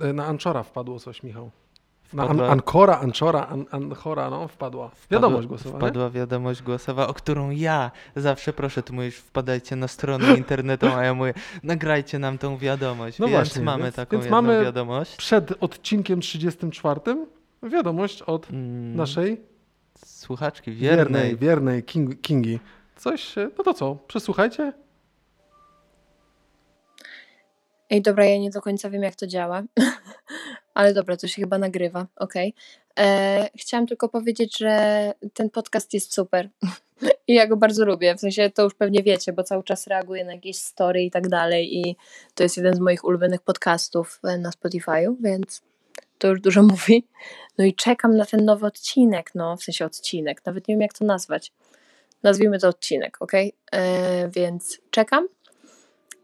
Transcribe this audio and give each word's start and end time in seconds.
E, 0.00 0.12
Na 0.12 0.26
Anchora 0.26 0.62
wpadło 0.62 0.98
coś, 0.98 1.22
Michał. 1.22 1.50
Na 2.12 2.28
an, 2.28 2.40
Anchora, 2.40 2.98
an, 3.46 3.64
Anchora, 3.70 4.30
no, 4.30 4.48
wpadła. 4.48 4.90
Wiadomość 5.10 5.46
głosowa, 5.48 5.70
nie? 5.74 5.78
Wpadła 5.78 6.10
wiadomość 6.10 6.62
głosowa, 6.62 7.08
o 7.08 7.14
którą 7.14 7.50
ja 7.50 7.90
zawsze 8.16 8.52
proszę, 8.52 8.82
ty 8.82 8.92
mówisz, 8.92 9.16
wpadajcie 9.16 9.76
na 9.76 9.88
stronę 9.88 10.34
internetową, 10.42 10.94
a 10.96 11.04
ja 11.04 11.14
mówię, 11.14 11.34
nagrajcie 11.62 12.18
nam 12.18 12.38
tą 12.38 12.58
wiadomość. 12.58 13.18
No 13.18 13.26
więc 13.26 13.36
właśnie, 13.38 13.62
mamy 13.62 13.82
więc- 13.84 13.96
taką 13.96 14.10
więc 14.16 14.24
jedną 14.24 14.42
mamy- 14.42 14.64
wiadomość. 14.64 15.16
Przed 15.16 15.52
odcinkiem 15.60 16.20
34 16.20 17.00
wiadomość 17.62 18.22
od 18.22 18.50
Mm, 18.50 18.96
naszej 18.96 19.40
Słuchaczki 20.04 20.72
wiernej, 20.72 21.06
wiernej. 21.06 21.36
wiernej 21.36 21.82
King, 21.82 22.20
Kingi. 22.20 22.58
Coś, 22.96 23.34
no 23.58 23.64
to 23.64 23.74
co, 23.74 23.96
przesłuchajcie. 24.06 24.72
Ej, 27.90 28.02
dobra, 28.02 28.24
ja 28.24 28.38
nie 28.38 28.50
do 28.50 28.60
końca 28.60 28.90
wiem, 28.90 29.02
jak 29.02 29.16
to 29.16 29.26
działa, 29.26 29.62
ale 30.74 30.94
dobra, 30.94 31.16
to 31.16 31.28
się 31.28 31.42
chyba 31.42 31.58
nagrywa, 31.58 32.06
okej. 32.16 32.54
E, 32.98 33.48
Chciałam 33.56 33.86
tylko 33.86 34.08
powiedzieć, 34.08 34.58
że 34.58 35.12
ten 35.34 35.50
podcast 35.50 35.94
jest 35.94 36.14
super 36.14 36.48
i 37.28 37.34
ja 37.34 37.46
go 37.46 37.56
bardzo 37.56 37.84
lubię, 37.84 38.14
w 38.14 38.20
sensie 38.20 38.50
to 38.50 38.62
już 38.62 38.74
pewnie 38.74 39.02
wiecie, 39.02 39.32
bo 39.32 39.42
cały 39.42 39.64
czas 39.64 39.86
reaguję 39.86 40.24
na 40.24 40.34
jakieś 40.34 40.56
story 40.56 41.02
i 41.02 41.10
tak 41.10 41.28
dalej 41.28 41.76
i 41.76 41.96
to 42.34 42.42
jest 42.42 42.56
jeden 42.56 42.74
z 42.74 42.80
moich 42.80 43.04
ulubionych 43.04 43.40
podcastów 43.40 44.20
e, 44.24 44.38
na 44.38 44.50
Spotify'u, 44.50 45.14
więc 45.20 45.62
to 46.18 46.28
już 46.28 46.40
dużo 46.40 46.62
mówi. 46.72 47.06
No 47.58 47.64
i 47.64 47.74
czekam 47.74 48.16
na 48.16 48.26
ten 48.26 48.44
nowy 48.44 48.66
odcinek, 48.66 49.30
no, 49.34 49.56
w 49.56 49.62
sensie 49.64 49.84
odcinek, 49.84 50.46
nawet 50.46 50.68
nie 50.68 50.74
wiem, 50.74 50.82
jak 50.82 50.92
to 50.92 51.04
nazwać. 51.04 51.52
Nazwijmy 52.22 52.58
to 52.58 52.68
odcinek, 52.68 53.16
okej? 53.20 53.52
E, 53.72 54.28
Więc 54.28 54.78
czekam 54.90 55.28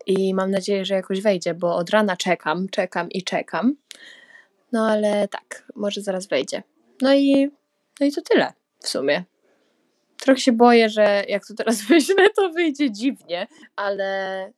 i 0.07 0.35
mam 0.35 0.51
nadzieję, 0.51 0.85
że 0.85 0.95
jakoś 0.95 1.21
wejdzie, 1.21 1.55
bo 1.55 1.77
od 1.77 1.91
rana 1.91 2.17
czekam, 2.17 2.69
czekam 2.69 3.11
i 3.11 3.23
czekam. 3.23 3.77
No 4.73 4.87
ale 4.87 5.29
tak, 5.29 5.67
może 5.75 6.01
zaraz 6.01 6.27
wejdzie. 6.27 6.63
No 7.03 7.15
i, 7.15 7.51
no 8.01 8.07
i 8.07 8.13
to 8.13 8.23
tyle 8.23 8.53
w 8.83 8.89
sumie. 8.89 9.25
Trochę 10.19 10.41
się 10.41 10.53
boję, 10.53 10.91
że 10.91 11.25
jak 11.29 11.47
to 11.47 11.55
teraz 11.55 11.83
wyślę, 11.89 12.31
to 12.37 12.51
wyjdzie 12.51 12.91
dziwnie, 12.91 13.47
ale 13.77 14.53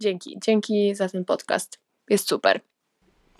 dzięki, 0.00 0.38
dzięki 0.44 0.94
za 0.94 1.08
ten 1.08 1.24
podcast. 1.24 1.80
Jest 2.10 2.28
super. 2.28 2.60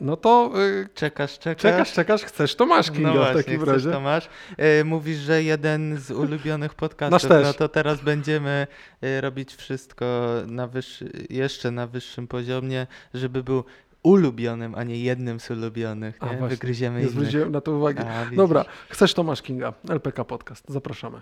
No 0.00 0.16
to 0.16 0.52
y, 0.62 0.89
Czekasz, 0.94 1.39
czekasz. 1.39 1.62
czekasz, 1.62 1.92
czekasz, 1.92 2.22
chcesz, 2.25 2.55
to 2.56 2.66
masz 2.66 2.91
Kinga 2.91 3.08
No 3.08 3.14
w 3.14 3.16
właśnie, 3.16 3.34
takim 3.42 3.61
chcesz, 3.61 3.69
razie. 3.75 3.91
to 3.91 4.00
masz. 4.00 4.28
E, 4.56 4.84
mówisz, 4.84 5.19
że 5.19 5.42
jeden 5.42 5.98
z 5.98 6.11
ulubionych 6.11 6.75
podcastów, 6.84 7.12
Nasz 7.12 7.28
też. 7.28 7.47
no 7.47 7.55
to 7.55 7.69
teraz 7.69 8.00
będziemy 8.00 8.66
e, 9.03 9.20
robić 9.20 9.55
wszystko 9.55 10.06
na 10.47 10.66
wyższy, 10.66 11.11
jeszcze 11.30 11.70
na 11.70 11.86
wyższym 11.86 12.27
poziomie, 12.28 12.86
żeby 13.14 13.42
był 13.42 13.64
ulubionym, 14.03 14.75
a 14.75 14.83
nie 14.83 14.98
jednym 15.00 15.41
z 15.41 15.50
ulubionych. 15.50 16.16
A, 16.20 16.27
Nie? 16.27 16.31
właśnie, 16.36 16.48
Wygryziemy 16.56 17.00
Nie 17.03 17.08
zwróciłem 17.08 17.53
na 17.53 17.60
to 17.60 17.72
uwagi. 17.72 17.98
A. 18.00 18.36
Dobra, 18.36 18.64
chcesz 18.88 19.14
Tomasz 19.14 19.42
Kinga, 19.42 19.72
LPK 19.88 20.25
Podcast, 20.25 20.64
zapraszamy. 20.69 21.20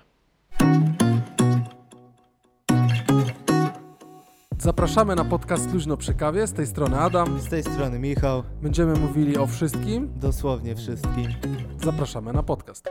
Zapraszamy 4.64 5.14
na 5.14 5.24
podcast 5.24 5.72
Luźno 5.72 5.96
przy 5.96 6.14
kawie, 6.14 6.46
z 6.46 6.52
tej 6.52 6.66
strony 6.66 6.98
Adam. 7.00 7.40
Z 7.40 7.48
tej 7.48 7.62
strony 7.62 7.98
Michał, 7.98 8.42
Będziemy 8.62 8.94
mówili 8.94 9.38
o 9.38 9.46
wszystkim. 9.46 10.12
dosłownie 10.16 10.76
wszystkim. 10.76 11.26
Zapraszamy 11.84 12.32
na 12.32 12.42
podcast. 12.42 12.90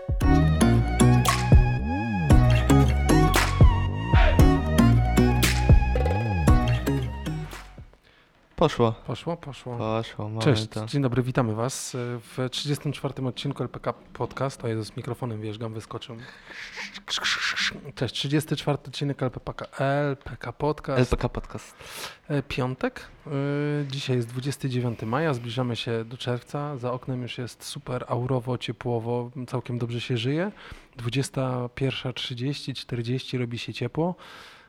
Poszło. 8.63 8.91
Poszło, 9.07 9.37
poszło. 9.37 9.77
Poszło, 9.77 10.29
mamy 10.29 10.41
Cześć, 10.41 10.67
to. 10.67 10.85
dzień 10.85 11.01
dobry, 11.01 11.23
witamy 11.23 11.55
Was 11.55 11.91
w 11.97 12.47
34 12.51 13.27
odcinku 13.27 13.63
LPK 13.63 13.93
Podcast. 13.93 14.65
O 14.65 14.67
Jezus, 14.67 14.87
z 14.87 14.97
mikrofonem 14.97 15.41
wierzgam, 15.41 15.73
wyskoczył. 15.73 16.17
Cześć, 17.95 18.15
34 18.15 18.77
odcinek 18.87 19.23
LPK, 19.23 19.65
LPK 19.79 20.53
Podcast. 20.53 20.99
LPK 20.99 21.29
Podcast. 21.29 21.75
E, 22.27 22.43
Piątek. 22.43 23.07
E, 23.27 23.31
Dzisiaj 23.87 24.15
jest 24.15 24.27
29 24.27 25.01
maja, 25.01 25.33
zbliżamy 25.33 25.75
się 25.75 26.05
do 26.05 26.17
czerwca. 26.17 26.77
Za 26.77 26.91
oknem 26.91 27.21
już 27.21 27.37
jest 27.37 27.63
super 27.63 28.05
aurowo, 28.07 28.57
ciepłowo, 28.57 29.31
całkiem 29.47 29.77
dobrze 29.77 30.01
się 30.01 30.17
żyje. 30.17 30.51
21.30, 30.97 32.73
40 32.73 33.37
robi 33.37 33.59
się 33.59 33.73
ciepło. 33.73 34.15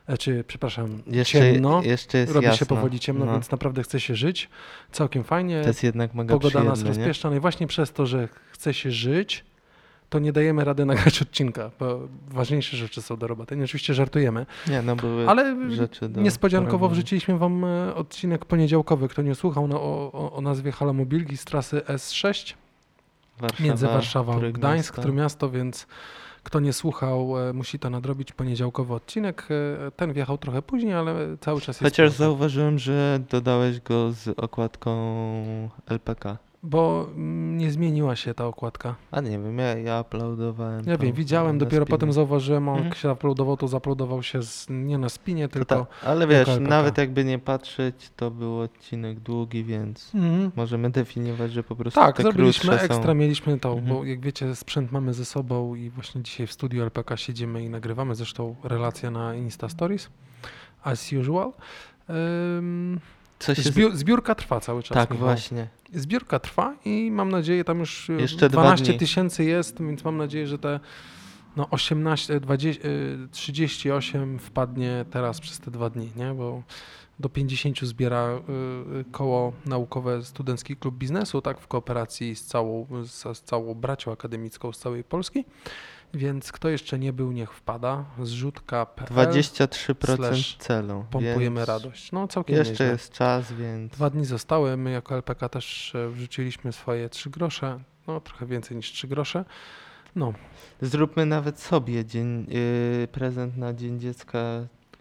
E, 0.07 0.17
Czy, 0.17 0.43
przepraszam, 0.47 1.01
Jeszcze, 1.07 1.39
ciemno. 1.39 1.81
jeszcze 1.83 2.17
jest 2.17 2.33
Robi 2.33 2.45
jasno. 2.45 2.57
się 2.57 2.65
powoli 2.65 2.99
ciemno, 2.99 3.25
No, 3.25 3.31
więc 3.31 3.51
naprawdę 3.51 3.83
chce 3.83 3.99
się 3.99 4.15
żyć. 4.15 4.49
Całkiem 4.91 5.23
fajnie. 5.23 5.61
To 5.61 5.67
jest 5.67 5.83
jednak 5.83 6.13
mega 6.13 6.33
Pogoda 6.33 6.63
nas 6.63 6.83
rozpieszcza. 6.83 7.29
No 7.29 7.35
i 7.35 7.39
właśnie 7.39 7.67
przez 7.67 7.91
to, 7.93 8.05
że 8.05 8.27
chce 8.51 8.73
się 8.73 8.91
żyć, 8.91 9.45
to 10.09 10.19
nie 10.19 10.31
dajemy 10.33 10.63
rady 10.63 10.85
nagrać 10.95 11.21
odcinka, 11.21 11.71
bo 11.79 11.99
ważniejsze 12.27 12.77
rzeczy 12.77 13.01
są 13.01 13.17
do 13.17 13.27
roboty. 13.27 13.57
Nie, 13.57 13.63
oczywiście 13.63 13.93
żartujemy, 13.93 14.45
Nie, 14.67 14.81
no 14.81 14.95
były 14.95 15.29
ale 15.29 15.71
rzeczy 15.71 16.09
do 16.09 16.21
niespodziankowo 16.21 16.77
porobienia. 16.77 16.93
wrzuciliśmy 16.95 17.37
wam 17.37 17.65
e, 17.65 17.95
odcinek 17.95 18.45
poniedziałkowy. 18.45 19.07
Kto 19.07 19.21
nie 19.21 19.35
słuchał 19.35 19.67
no, 19.67 19.81
o, 19.81 20.31
o, 20.35 20.41
nazwie 20.41 20.71
Halamobilgi 20.71 21.37
z 21.37 21.45
trasy 21.45 21.81
S6 21.87 22.53
Warszawa, 23.39 23.63
między 23.63 23.87
Warszawą 23.87 24.41
a. 24.47 24.51
Gdańsk, 24.51 24.95
Trójmiasto, 24.95 25.49
więc 25.49 25.87
kto 26.45 26.59
nie 26.59 26.73
słuchał, 26.73 27.47
e, 27.49 27.53
musi 27.53 27.79
to 27.79 27.89
nadrobić. 27.89 28.31
Poniedziałkowy 28.33 28.93
odcinek. 28.93 29.47
E, 29.87 29.91
Ten 29.91 30.13
wjechał 30.13 30.37
trochę 30.37 30.61
później, 30.61 30.93
ale 30.93 31.37
cały 31.41 31.61
czas 31.61 31.67
jest. 31.67 31.81
Chociaż 31.81 32.11
zauważyłem, 32.11 32.79
że 32.79 33.19
dodałeś 33.29 33.79
go 33.81 34.11
z 34.11 34.39
okładką 34.39 34.95
LPK. 35.87 36.37
Bo 36.67 37.07
mm, 37.15 37.57
nie 37.57 37.71
zmieniła 37.71 38.15
się 38.15 38.33
ta 38.33 38.45
okładka. 38.47 38.95
A 39.11 39.21
nie 39.21 39.29
wiem, 39.29 39.57
ja, 39.57 39.77
ja 39.77 40.01
uploadowałem. 40.01 40.83
Ja 40.87 40.97
wiem, 40.97 41.13
widziałem, 41.13 41.57
dopiero 41.57 41.85
spinie. 41.85 41.97
potem 41.97 42.13
zauważyłem, 42.13 42.69
on 42.69 42.75
Mhm. 42.75 42.89
jak 42.89 42.97
się 42.97 43.11
uploadował, 43.11 43.57
to 43.57 43.67
zaploadował 43.67 44.23
się 44.23 44.43
z, 44.43 44.67
nie 44.69 44.97
na 44.97 45.09
spinie, 45.09 45.47
To 45.47 45.53
tylko... 45.53 45.75
tak, 45.75 45.87
ale 46.05 46.27
wiesz, 46.27 46.49
nawet 46.61 46.97
jakby 46.97 47.25
nie 47.25 47.39
patrzeć, 47.39 47.95
to 48.15 48.31
był 48.31 48.59
odcinek 48.59 49.19
długi, 49.19 49.63
więc 49.63 50.11
Mhm. 50.15 50.51
możemy 50.55 50.89
definiować, 50.89 51.51
że 51.51 51.63
po 51.63 51.75
prostu 51.75 51.99
Tak, 51.99 52.17
te 52.17 52.23
zrobiliśmy 52.23 52.69
krótsze 52.69 52.85
ekstra, 52.85 53.05
są. 53.11 53.13
mieliśmy 53.15 53.59
to, 53.59 53.69
Mhm. 53.73 53.87
bo 53.97 54.05
jak 54.05 54.19
wiecie, 54.19 54.55
sprzęt 54.55 54.91
mamy 54.91 55.13
ze 55.13 55.25
sobą 55.25 55.75
i 55.75 55.89
właśnie 55.89 56.23
dzisiaj 56.23 56.47
w 56.47 56.51
studiu 56.53 56.83
LPK 56.83 57.17
siedzimy 57.17 57.63
i 57.63 57.69
nagrywamy, 57.69 58.15
zresztą 58.15 58.55
relacja 58.63 59.11
na 59.11 59.35
Insta 59.35 59.69
Stories, 59.69 60.09
as 60.83 61.13
usual. 61.13 61.51
Ym, 62.09 62.99
Co 63.45 63.55
się 63.55 63.61
z... 63.61 63.73
zbió- 63.75 63.95
zbiórka 63.95 64.35
trwa 64.35 64.59
cały 64.59 64.83
czas. 64.83 64.93
Tak, 64.95 65.09
Michał. 65.11 65.27
właśnie. 65.27 65.67
Zbiórka 65.93 66.39
trwa 66.39 66.75
i 66.85 67.09
mam 67.11 67.29
nadzieję, 67.29 67.63
tam 67.63 67.79
już 67.79 68.09
y, 68.09 68.13
Jeszcze 68.13 68.49
dwa 68.49 68.61
12 68.61 68.85
dni. 68.85 68.99
tysięcy 68.99 69.43
jest, 69.43 69.81
więc 69.81 70.03
mam 70.03 70.17
nadzieję, 70.17 70.47
że 70.47 70.57
te 70.59 70.79
no 71.55 71.67
18, 71.69 72.39
20, 72.39 72.87
y, 72.87 73.17
38 73.31 74.39
wpadnie 74.39 75.05
teraz 75.11 75.41
przez 75.41 75.59
te 75.59 75.71
dwa 75.71 75.89
dni, 75.89 76.11
nie? 76.15 76.33
Bo 76.33 76.63
do 77.19 77.29
50 77.29 77.79
zbiera 77.79 78.39
y, 78.99 79.11
koło 79.11 79.53
naukowe 79.65 80.23
Studencki 80.23 80.75
Klub 80.75 80.95
Biznesu, 80.95 81.41
tak, 81.41 81.59
w 81.59 81.67
kooperacji 81.67 82.35
z 82.35 82.45
całą, 82.45 82.87
z, 83.03 83.37
z 83.37 83.41
całą 83.41 83.73
bracią 83.73 84.11
akademicką 84.11 84.73
z 84.73 84.79
całej 84.79 85.03
Polski. 85.03 85.45
Więc 86.13 86.51
kto 86.51 86.69
jeszcze 86.69 86.99
nie 86.99 87.13
był, 87.13 87.31
niech 87.31 87.53
wpada. 87.53 88.05
Zrzutka.pl 88.23 89.07
23% 89.07 90.15
slash 90.15 90.57
celu. 90.57 91.05
Pompujemy 91.11 91.65
radość. 91.65 92.11
No 92.11 92.27
całkiem 92.27 92.55
Jeszcze 92.55 92.71
nieźle. 92.71 92.85
jest 92.85 93.13
czas, 93.13 93.53
więc 93.53 93.93
Dwa 93.93 94.09
dni 94.09 94.25
zostały. 94.25 94.77
My 94.77 94.91
jako 94.91 95.15
LPK 95.15 95.49
też 95.49 95.95
e, 95.95 96.09
wrzuciliśmy 96.09 96.71
swoje 96.71 97.09
3 97.09 97.29
grosze. 97.29 97.79
No 98.07 98.21
trochę 98.21 98.45
więcej 98.45 98.77
niż 98.77 98.91
3 98.91 99.07
grosze. 99.07 99.45
No, 100.15 100.33
zróbmy 100.81 101.25
nawet 101.25 101.59
sobie 101.59 102.05
dzień, 102.05 102.47
yy, 102.49 103.07
prezent 103.07 103.57
na 103.57 103.73
Dzień 103.73 103.99
Dziecka, 103.99 104.39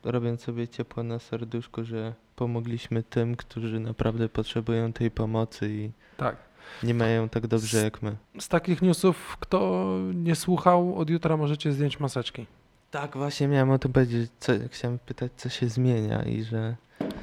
robiąc 0.05 0.43
sobie 0.43 0.69
ciepło 0.69 1.03
na 1.03 1.19
serduszku, 1.19 1.85
że 1.85 2.15
pomogliśmy 2.37 3.03
tym, 3.03 3.37
którzy 3.37 3.81
naprawdę 3.81 4.29
potrzebują 4.29 4.93
tej 4.93 5.11
pomocy 5.11 5.69
i 5.71 5.91
tak. 6.17 6.37
nie 6.83 6.95
mają 6.95 7.29
tak 7.29 7.47
dobrze 7.47 7.79
jak 7.85 8.03
my. 8.03 8.17
Z 8.39 8.49
takich 8.49 8.83
newsów, 8.83 9.37
kto 9.41 9.89
nie 10.15 10.35
słuchał, 10.35 10.97
od 10.99 11.11
jutra 11.11 11.37
możecie 11.37 11.73
zdjąć 11.73 12.01
maseczki. 12.01 12.47
Tak, 12.91 13.17
właśnie 13.17 13.49
miałem 13.49 13.71
o 13.71 13.79
tym 13.79 13.93
powiedzieć. 13.93 14.31
Co, 14.41 14.53
chciałem 14.71 14.99
pytać, 14.99 15.33
co 15.37 15.49
się 15.49 15.69
zmienia 15.69 16.23
i 16.23 16.43
że 16.43 16.77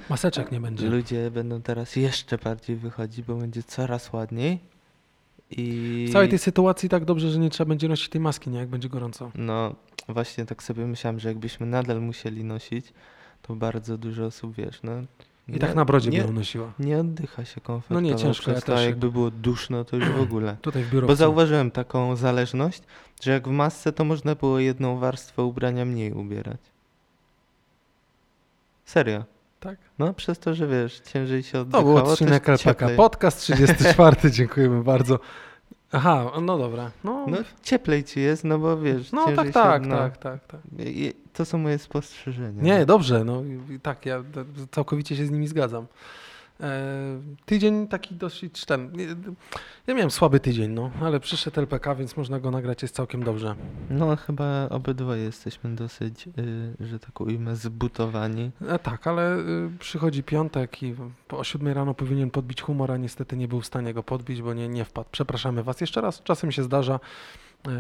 Maseczek 0.10 0.52
nie 0.52 0.60
będzie. 0.62 0.88
ludzie 0.90 1.32
będą 1.32 1.62
teraz 1.62 1.96
jeszcze 1.96 2.38
bardziej 2.38 2.76
wychodzić, 2.76 3.26
bo 3.26 3.36
będzie 3.36 3.64
coraz 3.64 4.14
ładniej. 4.14 4.60
I 5.52 6.06
W 6.10 6.14
całej 6.14 6.30
tej 6.30 6.40
sytuacji 6.40 6.90
tak 6.90 7.06
dobrze, 7.06 7.30
że 7.32 7.40
nie 7.40 7.50
trzeba 7.50 7.68
będzie 7.70 7.88
nosić 7.88 8.10
tej 8.10 8.22
maski, 8.22 8.50
nie? 8.50 8.60
Jak 8.60 8.70
będzie 8.70 8.90
gorąco. 8.90 9.32
no 9.36 9.76
właśnie 10.08 10.46
tak 10.46 10.64
sobie 10.64 10.86
myślałem, 10.86 11.20
że 11.20 11.30
jakbyśmy 11.30 11.66
nadal 11.66 12.02
musieli 12.02 12.44
nosić, 12.44 12.94
to 13.42 13.56
bardzo 13.56 13.98
dużo 13.98 14.26
osób, 14.26 14.56
wiesz, 14.56 14.80
no 14.84 14.92
I 15.48 15.60
tak 15.60 15.76
na 15.76 15.86
brodzie 15.86 16.10
nie, 16.10 16.24
nosiła. 16.24 16.74
nie 16.80 16.98
oddycha 16.98 17.46
się 17.46 17.62
komfortowo. 17.62 18.02
No 18.02 18.02
nie, 18.02 18.16
ciężko, 18.16 18.52
ja 18.52 18.62
to, 18.62 18.66
też 18.66 18.86
jakby 18.86 19.12
było 19.12 19.32
duszno, 19.32 19.86
to 19.86 19.96
już 19.96 20.10
w 20.10 20.22
ogóle. 20.28 20.58
Tutaj 20.62 20.84
w 20.84 20.90
biurowcu. 20.90 21.08
Bo 21.12 21.16
zauważyłem 21.16 21.72
taką 21.72 22.16
zależność, 22.16 22.84
że 23.22 23.32
jak 23.32 23.48
w 23.48 23.52
masce, 23.52 23.92
to 23.92 24.06
można 24.06 24.36
było 24.36 24.60
jedną 24.60 25.00
warstwę 25.00 25.44
ubrania 25.44 25.86
mniej 25.86 26.14
ubierać. 26.14 26.60
Serio. 28.86 29.24
Tak. 29.60 29.78
No 30.00 30.14
przez 30.14 30.40
to, 30.40 30.56
że 30.56 30.68
wiesz, 30.68 31.00
ciężej 31.00 31.44
się 31.44 31.52
To 31.52 31.62
oddychało, 31.62 31.94
był 31.94 32.04
też 32.04 32.12
odcinek. 32.12 32.46
Podcast 32.98 33.42
34. 33.42 34.32
Dziękujemy 34.32 34.84
bardzo. 34.84 35.20
Aha, 35.92 36.32
no 36.42 36.58
dobra. 36.58 36.92
No, 37.04 37.26
No 37.28 37.38
cieplej 37.64 38.04
ci 38.04 38.20
jest, 38.20 38.44
no 38.44 38.60
bo 38.60 38.78
wiesz, 38.82 39.12
no 39.12 39.26
tak, 39.36 39.48
się, 39.48 39.52
tak, 39.54 39.86
no, 39.86 39.98
tak, 39.98 40.18
tak, 40.18 40.46
tak. 40.48 40.60
i- 40.80 41.14
To 41.34 41.46
są 41.46 41.58
moje 41.58 41.78
spostrzeżenia. 41.80 42.64
Nie, 42.64 42.86
dobrze, 42.86 43.24
no 43.24 43.42
i- 43.44 43.74
i 43.74 43.80
tak, 43.80 44.06
ja 44.06 44.24
całkowicie 44.72 45.16
się 45.16 45.26
z 45.26 45.32
nimi 45.32 45.48
zgadzam. 45.48 45.86
E, 46.62 47.22
tydzień 47.46 47.88
taki 47.88 48.16
dosyć 48.16 48.66
ten. 48.66 48.94
Ja 49.88 49.94
miałem 49.94 50.12
słaby 50.12 50.40
tydzień, 50.40 50.72
no, 50.72 50.92
ale 51.02 51.20
przyszedł 51.20 51.60
LPK, 51.60 51.96
więc 51.96 52.18
można 52.18 52.40
go 52.40 52.52
nagrać, 52.52 52.82
jest 52.82 52.96
całkiem 52.96 53.24
dobrze. 53.24 53.56
No 53.90 54.16
chyba 54.16 54.70
obydwoje 54.70 55.24
jesteśmy 55.24 55.76
dosyć, 55.76 56.28
y, 56.28 56.32
że 56.80 57.00
tak 57.00 57.22
ujmę, 57.22 57.56
zbutowani. 57.56 58.52
E, 58.68 58.80
tak, 58.80 59.08
ale 59.08 59.38
y, 59.38 59.72
przychodzi 59.80 60.24
piątek 60.24 60.84
i 60.84 60.96
o 61.30 61.44
7 61.44 61.68
rano 61.68 61.94
powinien 61.94 62.32
podbić 62.32 62.62
humor, 62.62 62.92
a 62.92 62.98
niestety 62.98 63.38
nie 63.38 63.48
był 63.48 63.62
w 63.62 63.66
stanie 63.66 63.94
go 63.94 64.04
podbić, 64.04 64.42
bo 64.42 64.54
nie, 64.54 64.70
nie 64.70 64.86
wpadł. 64.86 65.10
Przepraszamy 65.12 65.64
Was 65.64 65.82
jeszcze 65.82 66.02
raz, 66.02 66.24
czasem 66.24 66.52
się 66.52 66.64
zdarza. 66.64 67.00
E, 67.68 67.72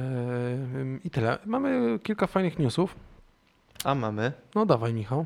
I 1.04 1.10
tyle. 1.10 1.38
Mamy 1.46 2.00
kilka 2.04 2.28
fajnych 2.28 2.60
newsów. 2.60 2.96
A 3.84 3.96
mamy? 3.96 4.32
No 4.56 4.66
dawaj, 4.66 4.94
Michał. 4.94 5.26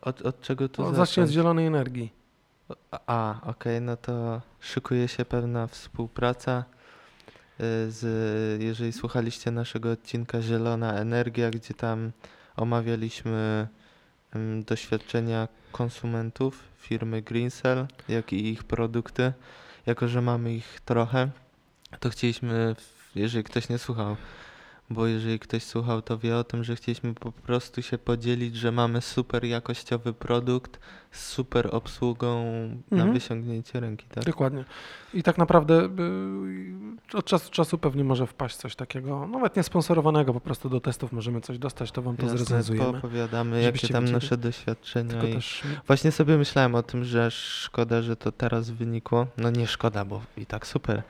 Od, 0.00 0.22
od 0.22 0.40
czego 0.40 0.68
tu 0.68 0.82
No, 0.82 0.88
zacząć? 0.88 1.08
zacznij 1.08 1.24
od 1.24 1.30
zielonej 1.30 1.66
energii. 1.66 2.12
A, 3.06 3.40
okej, 3.42 3.80
no 3.80 3.96
to 3.96 4.40
szykuje 4.60 5.08
się 5.08 5.24
pewna 5.24 5.66
współpraca 5.66 6.64
y, 7.60 7.90
z, 7.90 8.62
jeżeli 8.62 8.92
słuchaliście 8.92 9.50
naszego 9.50 9.90
odcinka 9.90 10.42
Zielona 10.42 10.94
Energia, 10.94 11.50
gdzie 11.50 11.74
tam 11.74 12.12
omawialiśmy 12.56 13.68
ym, 14.36 14.64
doświadczenia 14.64 15.48
konsumentów 15.72 16.62
firmy 16.78 17.22
Greencell, 17.22 17.86
jak 18.08 18.32
i 18.32 18.48
ich 18.48 18.64
produkty. 18.64 19.32
Jako, 19.86 20.08
że 20.08 20.22
mamy 20.22 20.54
ich 20.54 20.80
trochę, 20.84 21.28
to 22.00 22.10
chcieliśmy, 22.10 22.76
jeżeli 23.14 23.44
ktoś 23.44 23.68
nie 23.68 23.78
słuchał, 23.78 24.16
bo 24.90 25.06
jeżeli 25.06 25.38
ktoś 25.38 25.62
słuchał, 25.62 26.02
to 26.02 26.18
wie 26.18 26.36
o 26.36 26.44
tym, 26.44 26.64
że 26.64 26.76
chcieliśmy 26.76 27.14
po 27.14 27.32
prostu 27.32 27.82
się 27.82 27.98
podzielić, 27.98 28.56
że 28.56 28.72
mamy 28.72 29.00
super 29.00 29.44
jakościowy 29.44 30.12
produkt 30.12 30.80
z 31.10 31.26
super 31.26 31.68
obsługą 31.72 32.44
na 32.90 32.96
Mhm. 32.96 33.12
wyciągnięcie 33.12 33.80
ręki, 33.80 34.06
tak? 34.14 34.24
Dokładnie. 34.24 34.64
I 35.14 35.22
tak 35.22 35.38
naprawdę 35.38 35.88
y, 37.14 37.16
od 37.16 37.24
czasu 37.24 37.44
do 37.44 37.50
czasu 37.50 37.78
pewnie 37.78 38.04
może 38.04 38.26
wpaść 38.26 38.56
coś 38.56 38.76
takiego, 38.76 39.26
nawet 39.26 39.56
nie 39.56 39.62
sponsorowanego, 39.62 40.34
po 40.34 40.40
prostu 40.40 40.68
do 40.68 40.80
testów 40.80 41.12
możemy 41.12 41.40
coś 41.40 41.58
dostać, 41.58 41.92
to 41.92 42.02
wam 42.02 42.16
to 42.16 42.22
Jasne, 42.22 42.38
zrecenzujemy. 42.38 42.92
Poopowiadamy, 42.92 43.62
żebyście 43.62 43.86
jakie 43.86 43.94
tam 43.94 44.04
nasze 44.04 44.36
doświadczenia 44.36 45.22
i 45.24 45.34
też 45.34 45.62
Właśnie 45.86 46.12
sobie 46.12 46.38
myślałem 46.38 46.74
o 46.74 46.82
tym, 46.82 47.04
że 47.04 47.30
szkoda, 47.30 48.02
że 48.02 48.16
to 48.16 48.32
teraz 48.32 48.70
wynikło. 48.70 49.26
No 49.36 49.50
nie 49.50 49.66
szkoda, 49.66 50.04
bo 50.04 50.20
i 50.36 50.46
tak 50.46 50.66
super. 50.66 51.02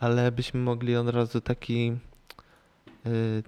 Ale 0.00 0.32
byśmy 0.32 0.60
mogli 0.60 0.96
od 0.96 1.08
razu 1.08 1.40
taki 1.40 1.96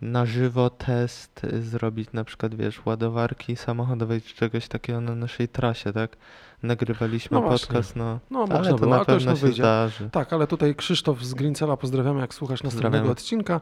na 0.03 0.27
żywo 0.27 0.71
test 0.71 1.45
y, 1.45 1.63
zrobić, 1.63 2.13
na 2.13 2.25
przykład 2.25 2.55
wiesz, 2.55 2.87
ładowarki 2.87 3.57
samochodowej 3.57 4.23
czy 4.23 4.35
czegoś 4.35 4.69
takiego 4.69 5.01
na 5.01 5.15
naszej 5.15 5.49
trasie, 5.49 5.93
tak? 5.93 6.17
Nagrywaliśmy 6.63 7.35
No 7.35 7.43
właśnie. 7.43 7.67
podcast, 7.67 7.97
no. 7.97 8.21
no, 8.31 8.39
można 8.41 8.59
ale 8.59 8.69
to 8.69 8.77
było, 8.79 8.97
na 8.99 9.05
pewno 9.05 9.37
się 9.37 9.41
wyjdzie. 9.41 9.63
zdarzy. 9.63 10.11
Tak, 10.11 10.33
ale 10.33 10.47
tutaj 10.47 10.75
Krzysztof 10.75 11.25
z 11.25 11.35
Greencella, 11.35 11.77
pozdrawiamy, 11.77 12.21
jak 12.21 12.35
słuchasz 12.35 12.63
następnego 12.63 13.11
odcinka. 13.11 13.61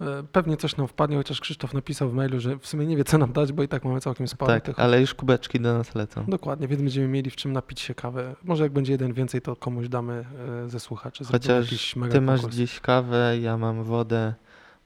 E, 0.00 0.22
Pewnie 0.32 0.56
coś 0.56 0.76
nam 0.76 0.88
wpadnie, 0.88 1.16
chociaż 1.16 1.40
Krzysztof 1.40 1.74
napisał 1.74 2.08
w 2.08 2.14
mailu, 2.14 2.40
że 2.40 2.58
w 2.58 2.66
sumie 2.66 2.86
nie 2.86 2.96
wie, 2.96 3.04
co 3.04 3.18
nam 3.18 3.32
dać, 3.32 3.52
bo 3.52 3.62
i 3.62 3.68
tak 3.68 3.84
mamy 3.84 4.00
całkiem 4.00 4.28
sporo 4.28 4.52
Tak, 4.52 4.64
tych. 4.64 4.78
ale 4.80 5.00
już 5.00 5.14
kubeczki 5.14 5.60
do 5.60 5.78
nas 5.78 5.94
lecą. 5.94 6.24
Dokładnie, 6.28 6.68
więc 6.68 6.82
będziemy 6.82 7.08
mieli 7.08 7.30
w 7.30 7.36
czym 7.36 7.52
napić 7.52 7.80
się 7.80 7.94
kawę. 7.94 8.34
Może 8.44 8.62
jak 8.62 8.72
będzie 8.72 8.92
jeden 8.92 9.12
więcej, 9.12 9.40
to 9.42 9.56
komuś 9.56 9.88
damy 9.88 10.24
e, 10.64 10.68
ze 10.68 10.80
słuchaczy. 10.80 11.24
Chociaż 11.24 11.94
ty 12.10 12.20
masz 12.20 12.40
dziś 12.44 12.80
kawę, 12.80 13.38
ja 13.40 13.56
mam 13.56 13.84
wodę, 13.84 14.34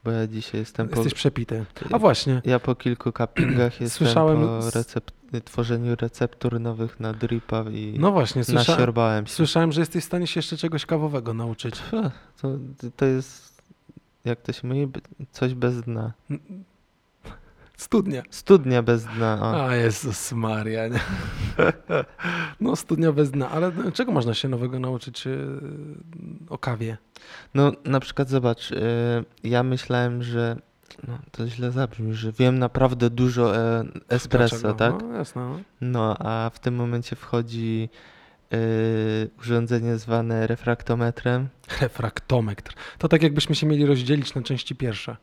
bo 0.04 0.10
ja 0.10 0.26
dzisiaj 0.26 0.60
jestem 0.60 0.88
po... 0.88 0.96
Jesteś 0.96 1.14
przepity. 1.14 1.64
A 1.92 1.98
właśnie, 1.98 2.42
Ja 2.44 2.58
po 2.58 2.74
kilku 2.74 3.12
cuppingach 3.12 3.72
jestem 3.80 4.06
Słyszałem 4.06 4.40
po 4.40 4.58
recept- 4.58 5.40
tworzeniu 5.44 5.96
receptur 5.96 6.60
nowych 6.60 7.00
na 7.00 7.12
dripa 7.12 7.64
i 7.70 7.96
no 7.98 8.12
właśnie, 8.12 8.44
słysza... 8.44 8.72
nasiorbałem 8.72 9.26
się. 9.26 9.32
słyszałem, 9.32 9.72
że 9.72 9.80
jesteś 9.80 10.02
w 10.04 10.06
stanie 10.06 10.26
się 10.26 10.38
jeszcze 10.38 10.56
czegoś 10.56 10.86
kawowego 10.86 11.34
nauczyć. 11.34 11.74
To, 12.42 12.58
to 12.96 13.04
jest, 13.04 13.62
jak 14.24 14.40
to 14.40 14.52
się 14.52 14.68
mówi, 14.68 14.88
coś 15.30 15.54
bez 15.54 15.82
dna. 15.82 16.12
Studnia. 17.76 18.22
Studnia 18.30 18.82
bez 18.82 19.04
dna. 19.04 19.38
O. 19.42 19.68
A 19.68 19.74
Jezus 19.76 20.32
Maria. 20.32 20.88
Nie? 20.88 21.00
No 22.60 22.76
studnia 22.76 23.12
bez 23.12 23.30
dna, 23.30 23.50
ale 23.50 23.72
czego 23.92 24.12
można 24.12 24.34
się 24.34 24.48
nowego 24.48 24.78
nauczyć 24.78 25.26
e, 25.26 25.30
o 26.48 26.58
kawie? 26.58 26.96
No 27.54 27.72
na 27.84 28.00
przykład 28.00 28.28
zobacz, 28.28 28.70
y, 28.70 28.76
ja 29.44 29.62
myślałem, 29.62 30.22
że 30.22 30.56
no, 31.08 31.18
to 31.30 31.48
źle 31.48 31.70
zabrzmi, 31.70 32.14
że 32.14 32.32
wiem 32.32 32.58
naprawdę 32.58 33.10
dużo 33.10 33.56
e, 33.56 33.84
espresso, 34.08 34.58
Dlaczego? 34.58 34.74
tak? 34.98 35.08
No 35.08 35.16
jasne. 35.16 35.42
No. 35.42 35.58
No 35.80 36.16
a 36.18 36.50
w 36.54 36.58
tym 36.58 36.74
momencie 36.74 37.16
wchodzi 37.16 37.88
y, 38.52 39.30
urządzenie 39.40 39.98
zwane 39.98 40.46
refraktometrem. 40.46 41.48
Refraktometr. 41.80 42.74
To 42.98 43.08
tak 43.08 43.22
jakbyśmy 43.22 43.54
się 43.54 43.66
mieli 43.66 43.86
rozdzielić 43.86 44.34
na 44.34 44.42
części 44.42 44.76
pierwsze. 44.76 45.16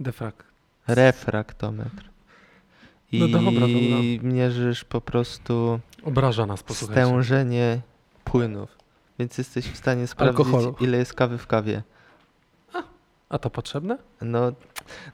Defrak. 0.00 0.49
Refraktometr. 0.94 2.10
I 3.12 3.18
No 3.20 3.28
dobra, 3.28 3.50
dobra. 3.60 3.72
mierzysz 4.22 4.84
po 4.84 5.00
prostu 5.00 5.80
Obraża 6.04 6.46
nas, 6.46 6.62
posłuchajcie. 6.62 7.06
stężenie 7.06 7.80
płynów. 8.24 8.78
Więc 9.18 9.38
jesteś 9.38 9.66
w 9.66 9.76
stanie 9.76 10.06
sprawdzić, 10.06 10.38
Alkoholu. 10.38 10.76
ile 10.80 10.98
jest 10.98 11.14
kawy 11.14 11.38
w 11.38 11.46
kawie. 11.46 11.82
A 13.28 13.38
to 13.38 13.50
potrzebne? 13.50 13.98
No, 14.22 14.52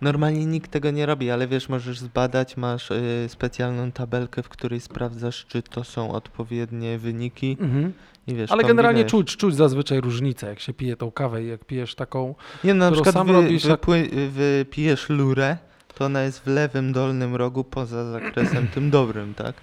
normalnie 0.01 0.47
nikt 0.47 0.71
tego 0.71 0.91
nie 0.91 1.07
robi, 1.07 1.31
ale 1.31 1.49
wiesz, 1.49 1.69
możesz 1.69 1.99
zbadać, 1.99 2.57
masz 2.57 2.91
y, 2.91 3.27
specjalną 3.29 3.93
tabelkę, 3.93 4.43
w 4.43 4.49
której 4.49 4.81
sprawdzasz, 4.81 5.47
czy 5.49 5.63
to 5.63 5.85
są 5.85 6.13
odpowiednie 6.13 6.99
wyniki 6.99 7.57
Mhm. 7.61 7.93
i 8.27 8.35
wiesz, 8.35 8.51
Ale 8.53 8.65
generalnie 8.65 9.03
kombinujesz. 9.05 9.29
czuć, 9.31 9.37
czuć 9.41 9.55
zazwyczaj 9.55 10.01
różnicę, 10.01 10.47
jak 10.47 10.61
się 10.61 10.73
pije 10.75 10.97
tą 10.97 11.11
kawę 11.11 11.45
i 11.45 11.49
jak 11.49 11.65
pijesz 11.65 11.95
taką... 11.95 12.35
Nie, 12.65 12.75
no, 12.75 12.85
na 12.85 12.91
którą 12.91 13.03
przykład 13.03 13.15
sam 13.15 13.27
wy, 13.27 13.33
robisz, 13.33 13.65
jak- 13.65 13.81
wypły- 13.81 14.29
wypijesz 14.29 15.09
lurę, 15.09 15.57
to 15.97 16.05
ona 16.05 16.23
jest 16.23 16.41
w 16.41 16.47
lewym 16.47 16.93
dolnym 16.93 17.35
rogu 17.35 17.65
poza 17.65 18.05
zakresem 18.05 18.69
tym 18.69 18.91
dobrym, 19.01 19.35
tak? 19.35 19.55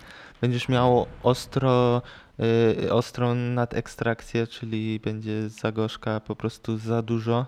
Będziesz 0.42 0.70
miał 0.70 1.06
ostro, 1.24 2.02
y, 2.84 2.94
ostrą 2.94 3.36
nadekstrakcję, 3.36 4.48
czyli 4.48 5.00
będzie 5.00 5.50
za 5.50 5.72
gorzka 5.72 6.20
po 6.20 6.36
prostu 6.36 6.78
za 6.78 7.02
dużo 7.02 7.46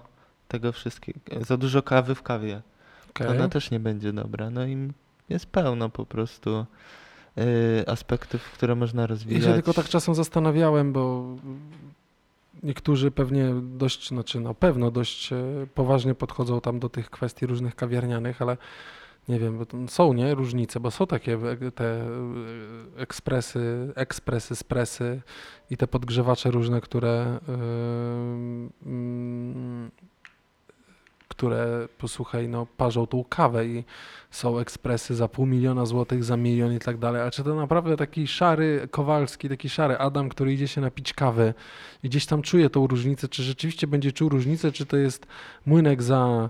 tego 0.47 0.71
wszystkiego, 0.71 1.19
za 1.41 1.57
dużo 1.57 1.83
kawy 1.83 2.15
w 2.15 2.23
kawie. 2.23 2.61
Okay. 3.09 3.29
Ona 3.29 3.49
też 3.49 3.71
nie 3.71 3.79
będzie 3.79 4.13
dobra. 4.13 4.49
No 4.49 4.65
i 4.65 4.91
jest 5.29 5.45
pełno 5.45 5.89
po 5.89 6.05
prostu 6.05 6.65
y, 7.37 7.83
aspektów, 7.87 8.51
które 8.51 8.75
można 8.75 9.01
Ja 9.01 9.07
rozwijać. 9.07 9.43
się 9.43 9.53
tylko 9.53 9.73
tak 9.73 9.89
czasem 9.89 10.15
zastanawiałem, 10.15 10.93
bo 10.93 11.25
niektórzy 12.63 13.11
pewnie 13.11 13.53
dość, 13.61 14.07
znaczy 14.07 14.39
na 14.39 14.53
pewno 14.53 14.91
dość 14.91 15.33
e, 15.33 15.37
poważnie 15.73 16.15
podchodzą 16.15 16.61
tam 16.61 16.79
do 16.79 16.89
tych 16.89 17.09
kwestii 17.09 17.45
różnych 17.45 17.75
kawiarnianych, 17.75 18.41
ale 18.41 18.57
nie 19.29 19.39
wiem, 19.39 19.57
bo 19.57 19.65
są, 19.87 20.13
nie, 20.13 20.35
różnice, 20.35 20.79
bo 20.79 20.91
są 20.91 21.07
takie 21.07 21.33
e, 21.33 21.71
te 21.71 21.85
e, 21.85 22.07
ekspresy, 22.97 23.93
ekspresy, 23.95 24.55
spresy 24.55 25.21
i 25.69 25.77
te 25.77 25.87
podgrzewacze 25.87 26.51
różne, 26.51 26.81
które 26.81 27.39
mm, 28.85 29.91
które, 31.27 31.87
posłuchaj, 31.97 32.49
no, 32.49 32.67
parzą 32.77 33.07
tą 33.07 33.23
kawę 33.23 33.65
i 33.65 33.83
są 34.31 34.59
ekspresy 34.59 35.15
za 35.15 35.27
pół 35.27 35.45
miliona 35.45 35.85
złotych, 35.85 36.23
za 36.23 36.37
milion 36.37 36.73
i 36.73 36.79
tak 36.79 36.97
dalej. 36.97 37.21
A 37.21 37.31
czy 37.31 37.43
to 37.43 37.55
naprawdę 37.55 37.97
taki 37.97 38.27
szary 38.27 38.87
Kowalski, 38.91 39.49
taki 39.49 39.69
szary 39.69 39.97
Adam, 39.97 40.29
który 40.29 40.53
idzie 40.53 40.67
się 40.67 40.81
napić 40.81 41.13
kawy 41.13 41.53
i 42.03 42.09
gdzieś 42.09 42.25
tam 42.25 42.41
czuje 42.41 42.69
tą 42.69 42.87
różnicę, 42.87 43.27
czy 43.27 43.43
rzeczywiście 43.43 43.87
będzie 43.87 44.11
czuł 44.11 44.29
różnicę, 44.29 44.71
czy 44.71 44.85
to 44.85 44.97
jest 44.97 45.27
młynek 45.65 46.03
za 46.03 46.49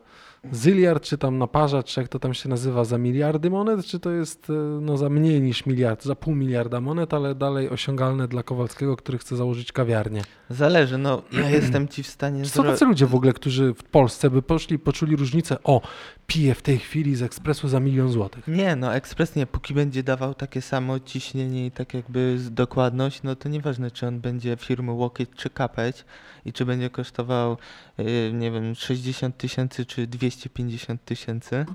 zyliard, 0.52 1.04
czy 1.04 1.18
tam 1.18 1.38
naparzacz, 1.38 1.94
czy 1.94 2.02
jak 2.02 2.10
to 2.10 2.20
tam 2.20 2.34
się 2.34 2.50
nazywa, 2.50 2.84
za 2.84 2.98
miliardy 2.98 3.50
monet, 3.50 3.86
czy 3.86 4.00
to 4.00 4.12
jest 4.12 4.50
e, 4.50 4.54
no, 4.82 4.98
za 4.98 5.10
mniej 5.10 5.42
niż 5.42 5.66
miliard, 5.66 6.04
za 6.04 6.16
pół 6.16 6.36
miliarda 6.36 6.82
monet, 6.82 7.14
ale 7.14 7.36
dalej 7.36 7.70
osiągalne 7.70 8.28
dla 8.28 8.44
Kowalskiego, 8.44 8.98
który 8.98 9.18
chce 9.18 9.36
założyć 9.36 9.72
kawiarnię. 9.72 10.24
Zależy, 10.50 10.98
no 10.98 11.22
ja 11.32 11.50
jestem 11.50 11.88
ci 11.88 12.04
w 12.04 12.08
stanie 12.08 12.46
Są 12.46 12.64
tacy 12.64 12.86
ludzie 12.86 13.06
w 13.06 13.16
ogóle, 13.16 13.34
którzy 13.34 13.74
w 13.74 13.84
Polsce 13.84 14.30
by 14.30 14.42
poszli, 14.42 14.80
poczuli 14.80 15.16
różnicę, 15.16 15.58
o, 15.64 15.82
piję 16.28 16.56
w 16.56 16.62
tej 16.62 16.80
chwili 16.80 17.16
z 17.16 17.22
ekspresu 17.22 17.68
za 17.68 17.80
milion 17.80 18.12
złotych. 18.12 18.48
Nie, 18.48 18.76
no 18.76 18.96
ekspres 18.96 19.36
nie, 19.36 19.48
póki 19.48 19.74
będzie 19.74 20.04
dawał 20.04 20.34
takie 20.34 20.62
samo 20.62 21.00
ciśnienie 21.00 21.66
i 21.66 21.72
tak 21.72 21.94
jakby 21.94 22.38
dokładność, 22.52 23.24
no 23.24 23.36
to 23.36 23.50
nieważne 23.50 23.92
czy 23.92 24.08
on 24.08 24.20
będzie 24.20 24.58
firmy 24.58 24.92
Łokieć 24.92 25.30
czy 25.36 25.50
Kapeć 25.50 26.06
i 26.46 26.54
czy 26.54 26.66
będzie 26.66 26.90
kosztował, 26.90 27.58
yy, 27.98 28.34
nie 28.34 28.52
wiem, 28.52 28.76
60 28.76 29.38
tysięcy 29.38 29.86
czy 29.86 30.08
250 30.08 31.06
tysięcy, 31.06 31.66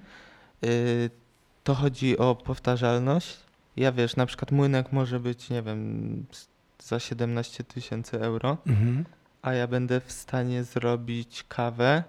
yy, 0.63 0.71
to 1.65 1.75
chodzi 1.75 2.19
o 2.19 2.35
powtarzalność. 2.35 3.37
Ja 3.77 3.93
wiesz, 3.93 4.17
na 4.17 4.27
przykład 4.27 4.53
młynek 4.53 4.93
może 4.93 5.21
być, 5.21 5.51
nie 5.51 5.63
wiem, 5.63 6.27
za 6.79 6.99
17 7.01 7.65
tysięcy 7.65 8.21
euro, 8.21 8.57
Mhm. 8.67 9.05
a 9.43 9.53
ja 9.53 9.67
będę 9.67 10.01
w 10.01 10.13
stanie 10.13 10.65
zrobić 10.65 11.45
kawę 11.49 12.05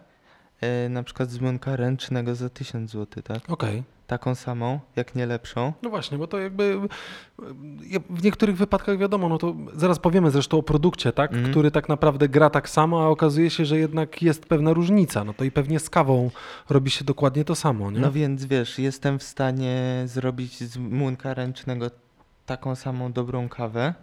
e, 0.61 0.89
na 0.89 1.03
przykład 1.03 1.29
z 1.29 1.39
młynka 1.39 1.75
ręcznego 1.75 2.35
za 2.35 2.49
1000 2.49 2.91
zł, 2.91 3.23
tak? 3.23 3.49
Okej. 3.49 3.83
Taką 4.07 4.35
samą, 4.35 4.79
jak 4.95 5.15
nie 5.15 5.25
lepszą. 5.25 5.73
No 5.81 5.89
właśnie, 5.89 6.17
bo 6.17 6.27
to 6.27 6.39
jakby 6.39 6.63
y, 6.63 7.99
w 8.09 8.23
niektórych 8.23 8.57
wypadkach 8.57 8.97
wiadomo, 8.97 9.29
no 9.29 9.37
to 9.37 9.55
zaraz 9.73 9.99
powiemy 9.99 10.31
zresztą 10.31 10.57
o 10.57 10.63
produkcie, 10.63 11.11
tak, 11.11 11.31
Mhm. 11.33 11.51
który 11.51 11.71
tak 11.71 11.89
naprawdę 11.89 12.29
gra 12.29 12.49
tak 12.49 12.69
samo, 12.69 13.03
a 13.03 13.07
okazuje 13.07 13.49
się, 13.49 13.65
że 13.65 13.77
jednak 13.77 14.21
jest 14.21 14.45
pewna 14.45 14.73
różnica. 14.73 15.23
No 15.23 15.33
to 15.33 15.43
i 15.43 15.51
pewnie 15.51 15.79
z 15.79 15.89
kawą 15.89 16.31
robi 16.69 16.91
się 16.91 17.05
dokładnie 17.05 17.45
to 17.45 17.55
samo, 17.55 17.91
nie? 17.91 17.99
No 17.99 18.11
więc 18.11 18.45
wiesz, 18.45 18.79
jestem 18.79 19.19
w 19.19 19.23
stanie 19.23 20.03
zrobić 20.05 20.57
z 20.63 20.77
młynka 20.77 21.33
ręcznego 21.33 21.85
taką 22.45 22.75
samą 22.75 23.11
dobrą 23.11 23.49
kawę, 23.49 23.93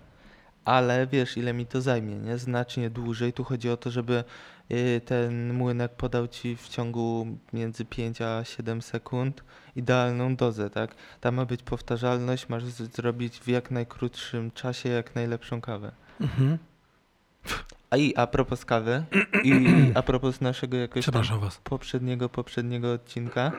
ale 0.65 1.07
wiesz, 1.07 1.37
ile 1.37 1.53
mi 1.53 1.67
to 1.67 1.81
zajmie, 1.81 2.15
nie? 2.17 2.38
Znacznie 2.38 2.91
dłużej. 2.91 3.33
Tu 3.33 3.45
chodzi 3.45 3.71
o 3.71 3.77
to, 3.77 3.91
żeby 3.91 4.25
ten 5.04 5.54
młynek 5.54 5.92
podał 5.92 6.28
ci 6.28 6.56
w 6.56 6.68
ciągu 6.68 7.26
między 7.52 7.84
5 7.84 8.22
a 8.22 8.44
7 8.44 8.82
sekund 8.82 9.44
idealną 9.76 10.37
dozę, 10.37 10.70
tak? 10.70 10.94
Tam 11.20 11.34
ma 11.34 11.44
być 11.44 11.62
powtarzalność, 11.62 12.48
masz 12.48 12.64
zrobić 12.64 13.38
w 13.38 13.48
jak 13.48 13.70
najkrótszym 13.70 14.50
czasie 14.50 14.88
jak 14.88 15.14
najlepszą 15.14 15.60
kawę. 15.60 15.92
Mhm. 16.20 16.58
A 17.90 17.96
i 17.96 18.16
a 18.16 18.26
propos 18.26 18.64
kawy 18.64 19.04
i 19.44 19.66
a 19.94 20.02
propos 20.02 20.40
naszego 20.40 20.76
jakoś 20.76 21.06
poprzedniego, 21.64 22.28
poprzedniego 22.28 22.92
odcinka, 22.92 23.52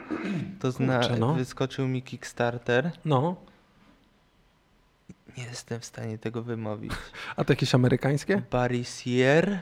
to 0.59 0.71
zna, 0.71 0.99
Kurczę, 0.99 1.17
no. 1.17 1.33
wyskoczył 1.33 1.87
mi 1.87 2.01
Kickstarter. 2.01 2.91
No, 3.05 3.35
Nie 5.37 5.43
jestem 5.43 5.79
w 5.79 5.85
stanie 5.85 6.17
tego 6.17 6.43
wymówić. 6.43 6.91
a 7.35 7.43
to 7.43 7.53
jakieś 7.53 7.75
amerykańskie? 7.75 8.41
Barisier 8.51 9.59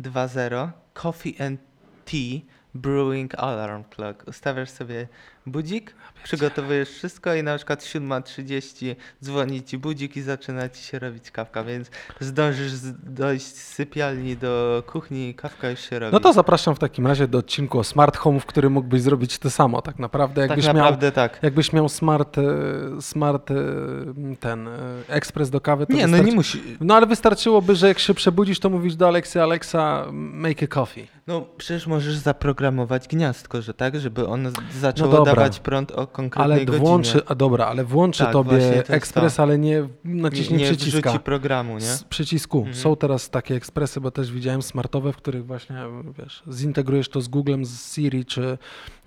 2.0 0.00 0.70
Coffee 0.94 1.36
and 1.38 1.58
Tea 2.04 2.44
Brewing 2.74 3.34
Alarm 3.34 3.84
Clock. 3.84 4.28
Ustawiasz 4.28 4.70
sobie 4.70 5.08
budzik, 5.46 5.94
przygotowujesz 6.24 6.90
wszystko 6.90 7.34
i 7.34 7.42
na 7.42 7.56
przykład 7.56 7.80
7.30 7.80 8.96
dzwoni 9.24 9.62
ci 9.62 9.78
budzik 9.78 10.16
i 10.16 10.22
zaczyna 10.22 10.68
ci 10.68 10.82
się 10.82 10.98
robić 10.98 11.30
kawka, 11.30 11.64
więc 11.64 11.90
zdążysz 12.20 12.72
dojść 13.02 13.46
z 13.46 13.74
sypialni 13.74 14.36
do 14.36 14.82
kuchni 14.86 15.28
i 15.28 15.34
kawka 15.34 15.70
już 15.70 15.80
się 15.80 15.98
robi. 15.98 16.12
No 16.12 16.20
to 16.20 16.32
zapraszam 16.32 16.74
w 16.74 16.78
takim 16.78 17.06
razie 17.06 17.28
do 17.28 17.38
odcinku 17.38 17.78
o 17.78 17.84
smart 17.84 18.16
home, 18.16 18.40
w 18.40 18.46
którym 18.46 18.72
mógłbyś 18.72 19.02
zrobić 19.02 19.38
to 19.38 19.50
samo 19.50 19.82
tak 19.82 19.98
naprawdę. 19.98 20.40
tak 20.40 20.50
Jakbyś 20.50 20.66
miał 20.66 20.74
naprawdę 20.74 21.12
tak. 21.12 21.38
Jakbyś 21.42 21.72
miał 21.72 21.88
smart, 21.88 22.38
e, 22.38 22.42
smart 23.00 23.50
e, 23.50 23.54
ten 24.40 24.68
e, 24.68 24.72
ekspres 25.08 25.50
do 25.50 25.60
kawy, 25.60 25.86
to 25.86 25.92
Nie, 25.92 26.06
no 26.06 26.08
wystarczy... 26.08 26.30
nie 26.30 26.36
musi. 26.36 26.62
No 26.80 26.94
ale 26.94 27.06
wystarczyłoby, 27.06 27.76
że 27.76 27.88
jak 27.88 27.98
się 27.98 28.14
przebudzisz, 28.14 28.60
to 28.60 28.70
mówisz 28.70 28.96
do 28.96 29.08
Alexy, 29.08 29.42
Alexa, 29.42 30.06
make 30.12 30.62
a 30.62 30.66
coffee. 30.66 31.08
No 31.26 31.46
przecież 31.56 31.86
możesz 31.86 32.14
zaprogramować 32.14 32.61
gniazdko, 33.10 33.62
że 33.62 33.74
tak, 33.74 34.00
żeby 34.00 34.26
on 34.26 34.50
z- 34.50 34.74
zaczął 34.80 35.10
No 35.12 35.22
dawać 35.24 35.60
prąd 35.60 35.90
o 35.92 36.06
konkretnej 36.06 36.56
Ale 36.56 36.64
godzinie. 36.66 36.86
włączy, 36.86 37.20
a 37.26 37.34
dobra, 37.34 37.66
ale 37.66 37.84
włączy 37.84 38.24
Tak, 38.24 38.32
tobie 38.32 38.82
ekspres, 38.88 39.36
to. 39.36 39.42
ale 39.42 39.58
nie 39.58 39.72
nie, 40.04 40.22
naciśnie 40.22 40.56
nie 40.56 40.64
przyciska. 40.66 41.10
wrzuci 41.10 41.24
programu, 41.24 41.74
nie? 41.74 41.80
Z 41.80 42.04
przycisku. 42.04 42.58
Mhm. 42.58 42.76
Są 42.76 42.96
teraz 42.96 43.30
takie 43.30 43.54
ekspresy, 43.54 44.00
bo 44.00 44.10
też 44.10 44.32
widziałem 44.32 44.62
smartowe, 44.62 45.12
w 45.12 45.16
których 45.16 45.46
właśnie, 45.46 45.76
wiesz, 46.18 46.42
zintegrujesz 46.52 47.08
to 47.08 47.20
z 47.20 47.28
Googlem, 47.28 47.64
z 47.64 47.94
Siri 47.94 48.24
czy 48.24 48.58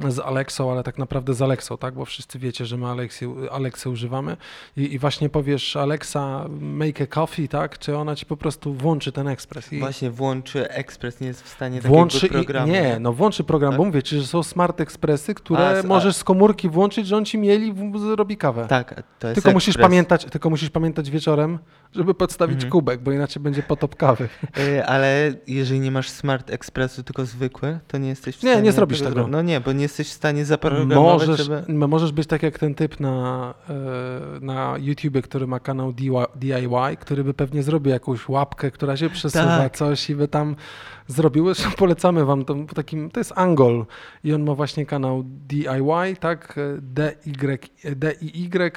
z 0.10 0.20
Alexą, 0.20 0.72
ale 0.72 0.84
tak 0.84 0.98
naprawdę 0.98 1.34
z 1.34 1.42
Alexą, 1.42 1.78
tak? 1.78 1.94
Bo 1.94 2.06
wszyscy 2.06 2.40
wiecie, 2.40 2.66
że 2.66 2.78
my 2.78 2.88
Alexy, 2.88 3.28
Alexę 3.52 3.90
używamy 3.90 4.38
I, 4.78 4.94
i 4.94 5.00
właśnie 5.00 5.30
powiesz 5.30 5.76
Alexa, 5.76 6.46
make 6.60 7.02
a 7.02 7.08
coffee, 7.08 7.48
tak? 7.48 7.80
Czy 7.80 7.98
ona 7.98 8.16
ci 8.16 8.26
po 8.26 8.38
prostu 8.38 8.74
włączy 8.74 9.12
ten 9.12 9.28
ekspres. 9.28 9.74
I 9.74 9.80
Właśnie 9.80 10.12
włączy 10.12 10.70
ekspres, 10.70 11.20
nie 11.22 11.28
jest 11.28 11.44
w 11.44 11.48
stanie 11.50 11.82
włączy 11.82 12.22
takiego 12.22 12.34
i, 12.42 12.44
programu. 12.44 12.72
Nie, 12.74 12.98
no 13.00 13.14
włączy 13.14 13.44
program, 13.46 13.72
Tak? 13.72 13.78
bo 13.78 13.86
mówię 13.86 14.04
ci, 14.04 14.18
że 14.20 14.28
są 14.28 14.44
smart 14.44 14.82
ekspresy, 14.82 15.34
które 15.34 15.68
A, 15.68 15.72
s- 15.72 15.86
a- 15.86 15.88
możesz 15.88 16.16
z 16.16 16.24
komórki 16.24 16.70
włączyć, 16.70 17.08
że 17.08 17.18
on 17.18 17.26
ci 17.26 17.38
mieli 17.38 17.74
zrobi 17.96 18.38
kawę. 18.38 18.66
Tak, 18.70 19.04
to 19.20 19.28
jest 19.28 19.36
Tylko 19.42 19.52
musisz, 19.56 19.78
pamiętać, 19.78 20.26
tylko 20.26 20.50
musisz 20.50 20.70
pamiętać 20.70 21.10
wieczorem, 21.12 21.60
żeby 21.96 22.14
podstawić 22.14 22.56
Mhm. 22.56 22.72
kubek, 22.72 23.02
bo 23.02 23.12
inaczej 23.12 23.44
będzie 23.44 23.64
potop 23.64 23.96
kawy. 23.96 24.30
Y, 24.58 24.86
Ale 24.86 25.34
jeżeli 25.48 25.80
nie 25.80 25.92
masz 25.92 26.10
Smart 26.10 26.50
Expressu, 26.50 27.04
tylko 27.04 27.26
zwykły, 27.26 27.80
to 27.88 27.98
nie 27.98 28.10
jesteś 28.10 28.36
w 28.38 28.44
Nie, 28.44 28.50
stanie... 28.52 28.66
nie 28.66 28.72
zrobisz 28.72 29.02
tego. 29.02 29.22
zro- 29.24 29.28
No 29.30 29.42
nie, 29.42 29.60
bo 29.62 29.72
nie 29.72 29.82
jesteś 29.82 30.08
w 30.10 30.14
stanie 30.14 30.46
zaprogramować, 30.46 31.28
Możesz, 31.28 31.46
żeby... 31.46 31.64
m- 31.70 31.90
możesz 31.90 32.12
być 32.12 32.28
tak 32.28 32.44
jak 32.44 32.60
ten 32.60 32.76
typ 32.76 33.00
na, 33.00 33.54
e, 33.70 33.74
na 34.42 34.76
YouTubie, 34.80 35.22
który 35.22 35.48
ma 35.48 35.60
kanał 35.60 35.94
DIY, 36.36 36.98
który 37.00 37.24
by 37.24 37.34
pewnie 37.34 37.64
zrobił 37.64 37.94
jakąś 37.94 38.30
łapkę, 38.30 38.72
która 38.72 38.98
się 38.98 39.10
przesuwa, 39.10 39.58
Tak. 39.58 39.78
coś 39.78 40.10
i 40.10 40.16
by 40.16 40.28
tam 40.28 40.56
zrobił. 41.08 41.54
Zresztą 41.54 41.72
polecamy 41.84 42.26
wam 42.26 42.46
to, 42.46 42.56
takim, 42.76 43.12
to 43.12 43.20
jest 43.20 43.34
Angol 43.36 43.86
i 44.24 44.34
on 44.34 44.44
ma 44.44 44.56
właśnie 44.56 44.86
kanał 44.86 45.24
DIY, 45.26 46.16
tak, 46.20 46.56
DY, 46.82 47.18
DIY 47.96 48.72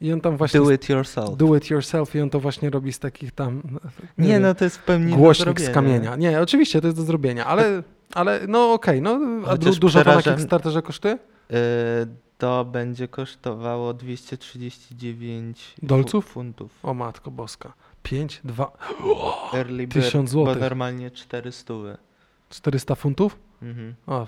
i 0.00 0.12
on 0.12 0.20
tam 0.20 0.36
właśnie 0.36 0.60
Do 0.60 0.70
it 0.70 0.88
yourself. 0.88 1.36
do 1.36 1.56
it 1.56 1.70
yourself 1.70 2.14
i 2.14 2.20
on 2.20 2.30
to 2.30 2.40
właśnie 2.40 2.70
robi 2.70 2.92
z 2.92 2.98
takich 2.98 3.32
tam 3.32 3.62
Nie, 4.18 4.28
wiem, 4.28 4.42
no 4.42 4.54
to 4.54 4.64
jest 4.64 4.76
w 4.78 4.82
pełni 4.84 5.12
głośnik 5.14 5.60
z 5.60 5.70
kamienia. 5.70 6.16
Nie, 6.16 6.40
oczywiście 6.40 6.80
to 6.80 6.86
jest 6.86 6.96
do 6.98 7.04
zrobienia, 7.04 7.46
ale, 7.46 7.82
ale 8.14 8.40
no 8.48 8.72
okej, 8.72 9.02
no 9.02 9.20
a 9.46 9.56
du- 9.56 9.74
dużo 9.74 10.04
to 10.04 10.10
na 10.10 10.16
przeraża- 10.16 10.34
Kickstarterze 10.34 10.82
kosztuje? 10.82 11.14
Y, 11.14 11.56
To 12.38 12.64
będzie 12.64 13.08
kosztowało 13.08 13.94
239 13.94 15.74
fu- 15.80 15.86
Dolców? 15.86 16.26
funtów. 16.26 16.70
O 16.82 16.94
matko 16.94 17.30
boska. 17.30 17.72
5, 18.10 18.40
2, 18.44 18.72
Early 19.54 19.86
bird, 19.86 20.04
1000 20.06 20.24
bo 20.24 20.44
złotych. 20.44 20.60
normalnie 20.60 21.10
400. 21.10 21.74
400 22.50 22.94
funtów? 22.94 23.38
Mhm. 23.62 23.94
O, 24.06 24.26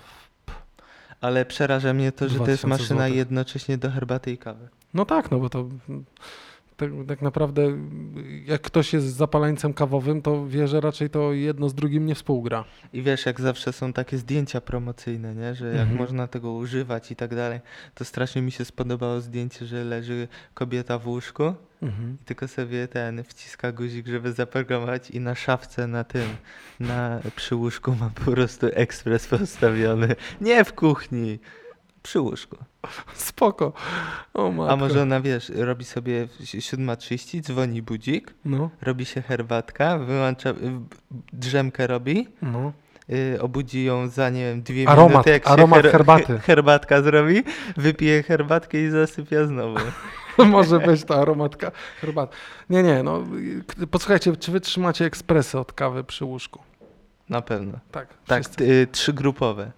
Ale 1.21 1.45
przeraża 1.45 1.93
mnie 1.93 2.13
to, 2.13 2.29
że 2.29 2.39
to 2.39 2.51
jest 2.51 2.63
2000 2.63 2.67
maszyna 2.69 3.01
złotych. 3.01 3.17
jednocześnie 3.17 3.79
do 3.79 3.91
herbaty 3.91 4.33
i 4.33 4.39
kawy. 4.39 4.69
no 4.95 5.05
tak, 5.05 5.31
no 5.31 5.39
bo 5.41 5.51
to 5.51 5.65
tak, 6.81 6.91
tak 7.09 7.23
naprawdę 7.23 7.63
jak 8.47 8.61
ktoś 8.61 8.93
jest 8.93 9.07
zapaleńcem 9.07 9.75
kawowym, 9.75 10.23
to 10.23 10.47
wie, 10.47 10.69
że 10.69 10.81
raczej 10.81 11.11
to 11.11 11.33
jedno 11.33 11.69
z 11.69 11.75
drugim 11.75 12.07
nie 12.07 12.15
współgra. 12.15 12.65
I 12.93 13.03
wiesz, 13.03 13.27
jak 13.27 13.41
zawsze 13.41 13.73
są 13.73 13.93
takie 13.93 14.19
zdjęcia 14.19 14.61
promocyjne, 14.61 15.35
nie? 15.35 15.55
że 15.55 15.67
jak 15.67 15.81
Mhm. 15.81 15.99
można 15.99 16.27
tego 16.27 16.53
używać 16.53 17.11
i 17.11 17.17
tak 17.17 17.35
dalej, 17.35 17.61
to 17.95 18.05
strasznie 18.05 18.43
mi 18.43 18.53
się 18.53 18.65
spodobało 18.65 19.21
zdjęcie, 19.21 19.67
że 19.67 19.85
leży 19.85 20.29
kobieta 20.55 20.99
w 20.99 21.07
łóżku 21.09 21.55
Mhm. 21.83 22.17
tylko 22.25 22.49
sobie 22.49 22.89
ten 22.89 23.25
wciska 23.25 23.73
guzik, 23.73 24.07
żeby 24.07 24.33
zaprogramować 24.33 25.11
i 25.11 25.21
na 25.21 25.35
szafce 25.35 25.87
na 25.87 26.05
tym, 26.05 26.29
na 26.81 27.21
przy 27.37 27.55
łóżku 27.55 27.95
ma 28.01 28.11
po 28.25 28.31
prostu 28.31 28.67
ekspres 28.73 29.27
postawiony. 29.27 30.15
Nie 30.41 30.65
w 30.65 30.73
kuchni, 30.73 31.39
przy 32.03 32.21
łóżku. 32.21 32.57
Spoko. 33.15 33.73
O 34.35 34.51
matko. 34.51 34.73
A 34.73 34.77
może 34.77 35.03
ona, 35.03 35.21
wiesz, 35.21 35.53
robi 35.55 35.85
sobie 35.85 36.27
w 36.27 36.41
7.30, 36.41 37.41
dzwoni 37.41 37.83
budzik, 37.83 38.35
No, 38.45 38.71
robi 38.83 39.05
się 39.05 39.23
herbatka, 39.23 39.99
wyłącza, 39.99 40.51
y, 40.51 40.55
drzemkę 41.33 41.87
robi, 41.87 42.29
no. 42.43 42.73
y, 43.11 43.39
obudzi 43.43 43.85
ją 43.85 44.09
za, 44.09 44.31
nie 44.31 44.41
wiem, 44.45 44.63
dwie 44.63 44.89
Aromat, 44.89 45.11
minuty, 45.13 45.31
jak 45.31 45.47
aromat 45.51 45.83
herbaty. 45.83 46.39
herbatka 46.39 47.03
zrobi, 47.03 47.43
wypije 47.77 48.23
herbatkę 48.23 48.83
i 48.83 48.91
zasypia 48.91 49.47
znowu. 49.47 49.77
Może 50.39 50.79
być 50.79 51.05
ta 51.05 51.15
aromatka 51.15 51.71
herbat. 52.01 52.33
Nie, 52.71 52.83
nie, 52.83 53.03
no 53.03 53.23
posłuchajcie, 53.91 54.37
czy 54.37 54.53
wy 54.53 54.61
trzymacie 54.61 55.05
ekspresy 55.05 55.59
od 55.59 55.73
kawy 55.73 56.05
przy 56.05 56.25
łóżku? 56.25 56.61
Na 57.29 57.43
pewno. 57.43 57.79
Tak, 57.91 58.09
Tak, 58.27 58.43
y, 58.61 58.87
trzygrupowe. 58.93 59.73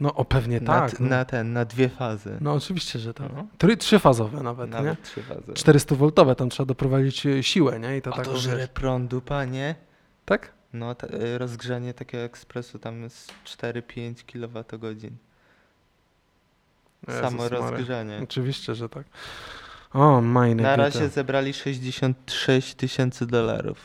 No 0.00 0.14
o 0.14 0.24
pewnie 0.24 0.60
na, 0.60 0.80
tak. 0.80 0.90
t- 0.90 0.96
no. 1.00 1.08
na 1.10 1.24
ten, 1.24 1.52
na 1.52 1.64
dwie 1.64 1.88
fazy. 1.88 2.38
no 2.40 2.52
oczywiście, 2.52 2.98
że 2.98 3.14
tak. 3.14 3.32
No. 3.32 3.46
Try, 3.58 3.76
trzyfazowe 3.76 4.42
nawet, 4.42 4.70
nie? 4.70 4.76
Nawet 4.76 5.02
trzy 5.02 5.22
fazy. 5.22 5.52
400-woltowe, 5.52 6.34
tam 6.34 6.50
trzeba 6.50 6.66
doprowadzić 6.66 7.26
e, 7.26 7.42
siłę, 7.42 7.80
nie? 7.80 7.96
I 7.96 8.02
to 8.02 8.12
A 8.12 8.16
tak. 8.16 8.24
to 8.24 8.36
żre 8.36 8.68
prądu, 8.68 9.20
panie. 9.20 9.74
Tak? 10.24 10.52
No, 10.72 10.94
ta, 10.94 11.06
y, 11.06 11.38
rozgrzanie 11.38 11.94
takiego 11.94 12.24
ekspresu 12.24 12.78
tam 12.78 13.02
jest 13.02 13.32
4-5 13.44 14.14
kWh. 14.24 15.10
Samo 17.08 17.42
Jezus 17.44 17.58
rozgrzanie. 17.58 18.20
Oczywiście, 18.22 18.74
że 18.74 18.88
tak. 18.88 19.06
O, 19.92 20.20
majne 20.20 20.62
Na 20.62 20.76
razie 20.76 21.08
zebrali 21.08 21.52
66 21.54 22.74
tysięcy 22.74 23.26
dolarów. 23.26 23.78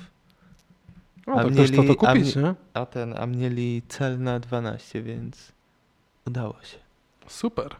O, 1.27 1.31
a 1.39 1.43
to 1.43 1.49
mieli- 1.49 1.87
to 1.95 2.05
a 2.05 2.13
kupić, 2.13 2.35
mi- 2.35 2.43
nie? 2.43 2.55
A 2.73 2.85
ten, 2.85 3.13
a 3.17 3.25
mieli 3.25 3.81
cel 3.87 4.19
na 4.19 4.39
12, 4.39 5.01
więc 5.01 5.51
udało 6.25 6.55
się. 6.63 6.77
Super. 7.27 7.75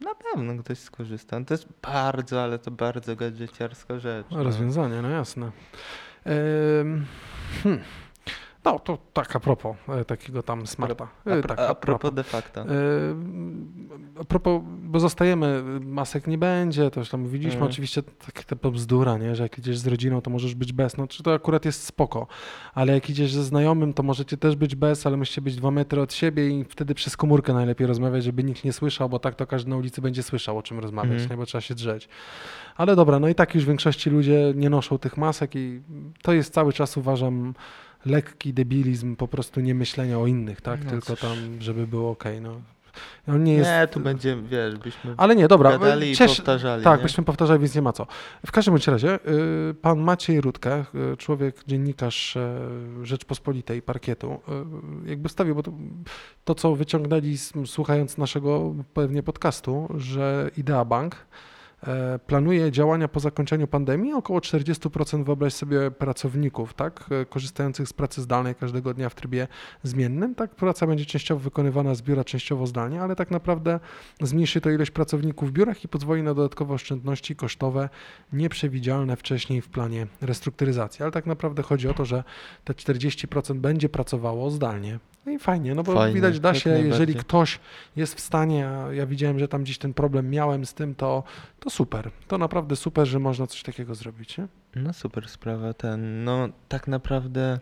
Na 0.00 0.14
pewno 0.14 0.62
ktoś 0.62 0.78
skorzysta. 0.78 1.44
To 1.44 1.54
jest 1.54 1.66
bardzo, 1.82 2.42
ale 2.42 2.58
to 2.58 2.70
bardzo 2.70 3.16
gadżeciarska 3.16 3.98
rzecz. 3.98 4.26
no. 4.30 4.44
Rozwiązanie, 4.44 5.02
no 5.02 5.08
jasne. 5.08 5.52
Ym, 6.26 7.06
hmm. 7.62 7.84
No, 8.64 8.78
to 8.78 8.98
tak 9.12 9.36
a 9.36 9.40
propos 9.40 9.76
e, 9.88 10.04
takiego 10.04 10.42
tam 10.42 10.66
smarta. 10.66 11.08
A, 11.26 11.30
E, 11.30 11.42
pro- 11.42 11.56
tak, 11.56 11.70
a 11.70 11.74
propos 11.74 12.14
de 12.14 12.22
facto. 12.22 12.60
E, 12.60 12.64
A 14.20 14.24
propos, 14.24 14.62
bo 14.82 15.00
zostajemy, 15.00 15.62
masek 15.80 16.26
nie 16.26 16.38
będzie, 16.38 16.90
to 16.90 17.00
już 17.00 17.08
tam 17.08 17.20
mówiliśmy, 17.20 17.52
Mhm. 17.54 17.70
oczywiście 17.70 18.02
tak 18.02 18.44
ta 18.44 18.70
bzdura, 18.70 19.18
nie, 19.18 19.36
że 19.36 19.42
jak 19.42 19.58
idziesz 19.58 19.78
z 19.78 19.86
rodziną, 19.86 20.20
to 20.20 20.30
możesz 20.30 20.54
być 20.54 20.72
bez, 20.72 20.96
no 20.96 21.06
czy 21.06 21.22
to 21.22 21.34
akurat 21.34 21.64
jest 21.64 21.84
spoko, 21.84 22.26
ale 22.74 22.92
jak 22.92 23.10
idziesz 23.10 23.32
ze 23.32 23.44
znajomym, 23.44 23.92
to 23.94 24.02
możecie 24.02 24.36
też 24.36 24.56
być 24.56 24.74
bez, 24.74 25.06
ale 25.06 25.16
musicie 25.16 25.40
być 25.40 25.56
dwa 25.56 25.70
metry 25.70 26.00
od 26.00 26.12
siebie 26.12 26.48
i 26.50 26.64
wtedy 26.64 26.94
przez 26.94 27.16
komórkę 27.16 27.52
najlepiej 27.54 27.86
rozmawiać, 27.86 28.24
żeby 28.24 28.44
nikt 28.44 28.64
nie 28.64 28.72
słyszał, 28.72 29.08
bo 29.08 29.18
tak 29.18 29.34
to 29.34 29.46
każdy 29.46 29.70
na 29.70 29.76
ulicy 29.76 30.00
będzie 30.02 30.22
słyszał, 30.22 30.58
o 30.58 30.62
czym 30.62 30.78
rozmawiać, 30.78 31.12
Mhm. 31.12 31.30
nie, 31.30 31.36
bo 31.36 31.46
trzeba 31.46 31.62
się 31.62 31.74
drzeć. 31.74 32.08
Ale 32.76 32.96
dobra, 32.96 33.18
no 33.18 33.28
i 33.28 33.34
tak 33.34 33.54
już 33.54 33.64
w 33.64 33.68
większości 33.68 34.10
ludzie 34.10 34.52
nie 34.56 34.70
noszą 34.70 34.98
tych 34.98 35.16
masek 35.16 35.54
i 35.54 35.80
to 36.22 36.32
jest 36.32 36.54
cały 36.54 36.72
czas 36.72 36.96
uważam 36.96 37.54
lekki 38.06 38.54
debilizm 38.54 39.16
po 39.16 39.28
prostu 39.28 39.60
nie 39.60 39.74
myślenia 39.74 40.18
o 40.18 40.26
innych, 40.26 40.60
tak? 40.60 40.84
No 40.84 40.90
Tylko 40.90 41.16
tam, 41.16 41.36
żeby 41.60 41.86
było 41.86 42.10
ok. 42.10 42.24
No. 42.40 42.60
On 43.28 43.44
nie 43.44 43.54
jest. 43.54 43.70
Nie, 43.70 43.86
tu 43.86 44.00
będzie, 44.00 44.36
wiesz, 44.36 44.76
byśmy 44.76 45.14
Ale 45.16 45.36
nie, 45.36 45.48
dobra. 45.48 45.70
gadali 45.70 46.12
i 46.12 46.16
powtarzali. 46.16 46.84
Tak, 46.84 47.00
nie? 47.00 47.02
byśmy 47.02 47.24
powtarzali, 47.24 47.60
więc 47.60 47.74
nie 47.74 47.82
ma 47.82 47.92
co. 47.92 48.06
W 48.46 48.52
każdym 48.52 48.74
bądź 48.74 48.86
razie, 48.86 49.18
y, 49.70 49.74
pan 49.74 50.00
Maciej 50.00 50.40
Rudkę, 50.40 50.84
y, 51.12 51.16
człowiek, 51.16 51.64
dziennikarz 51.66 52.36
e, 52.36 52.58
Rzeczpospolitej 53.02 53.82
Parkietu, 53.82 54.40
y, 55.06 55.08
jakby 55.08 55.28
stawił, 55.28 55.54
bo 55.54 55.62
to, 55.62 55.72
to 56.44 56.54
co 56.54 56.74
wyciągnęli 56.76 57.36
słuchając 57.66 58.18
naszego 58.18 58.74
pewnie 58.94 59.22
podcastu, 59.22 59.88
że 59.96 60.50
Idea 60.56 60.84
Bank 60.84 61.26
planuje 62.26 62.72
działania 62.72 63.08
po 63.08 63.20
zakończeniu 63.20 63.66
pandemii. 63.66 64.12
Około 64.12 64.40
40% 64.40 65.24
wyobraź 65.24 65.54
sobie 65.54 65.90
pracowników, 65.90 66.74
tak, 66.74 67.04
e, 67.10 67.26
korzystających 67.26 67.88
z 67.88 67.92
pracy 67.92 68.22
zdalnej 68.22 68.54
każdego 68.54 68.94
dnia 68.94 69.08
w 69.08 69.14
trybie 69.14 69.48
zmiennym. 69.82 70.34
Tak, 70.34 70.54
praca 70.54 70.86
będzie 70.86 71.06
częściowo 71.06 71.40
wykonywana 71.40 71.94
z 71.94 72.02
biura, 72.02 72.24
częściowo 72.24 72.66
zdalnie, 72.66 73.02
ale 73.02 73.16
tak 73.16 73.30
naprawdę 73.30 73.80
zmniejszy 74.20 74.60
to 74.60 74.70
ilość 74.70 74.90
pracowników 74.90 75.48
w 75.48 75.52
biurach 75.52 75.84
i 75.84 75.88
pozwoli 75.88 76.22
na 76.22 76.34
dodatkowe 76.34 76.74
oszczędności 76.74 77.36
kosztowe 77.36 77.88
nieprzewidzialne 78.32 79.16
wcześniej 79.16 79.60
w 79.60 79.68
planie 79.68 80.06
restrukturyzacji. 80.20 81.02
Ale 81.02 81.12
tak 81.12 81.26
naprawdę 81.26 81.62
chodzi 81.62 81.88
o 81.88 81.94
to, 81.94 82.04
że 82.04 82.24
te 82.64 82.74
40% 82.74 83.54
będzie 83.54 83.88
pracowało 83.88 84.50
zdalnie. 84.50 84.98
No 85.26 85.32
i 85.32 85.38
fajnie, 85.38 85.74
no 85.74 85.82
bo 85.82 85.94
Fajnie, 85.94 86.14
widać 86.14 86.40
da 86.40 86.54
się, 86.54 86.70
jeżeli 86.70 87.14
ktoś 87.14 87.60
jest 87.96 88.14
w 88.14 88.20
stanie, 88.20 88.68
a 88.68 88.92
ja 88.92 89.06
widziałem, 89.06 89.38
że 89.38 89.48
tam 89.48 89.62
gdzieś 89.62 89.78
ten 89.78 89.94
problem 89.94 90.30
miałem 90.30 90.66
z 90.66 90.74
tym, 90.74 90.94
to, 90.94 91.22
to 91.60 91.70
super. 91.70 92.10
To 92.28 92.38
naprawdę 92.38 92.76
super, 92.76 93.06
że 93.06 93.18
można 93.18 93.46
coś 93.46 93.62
takiego 93.62 93.94
zrobić. 93.94 94.38
Nie? 94.38 94.46
No 94.76 94.92
super 94.92 95.28
sprawa 95.28 95.74
ten. 95.74 96.24
No 96.24 96.48
tak 96.68 96.88
naprawdę 96.88 97.58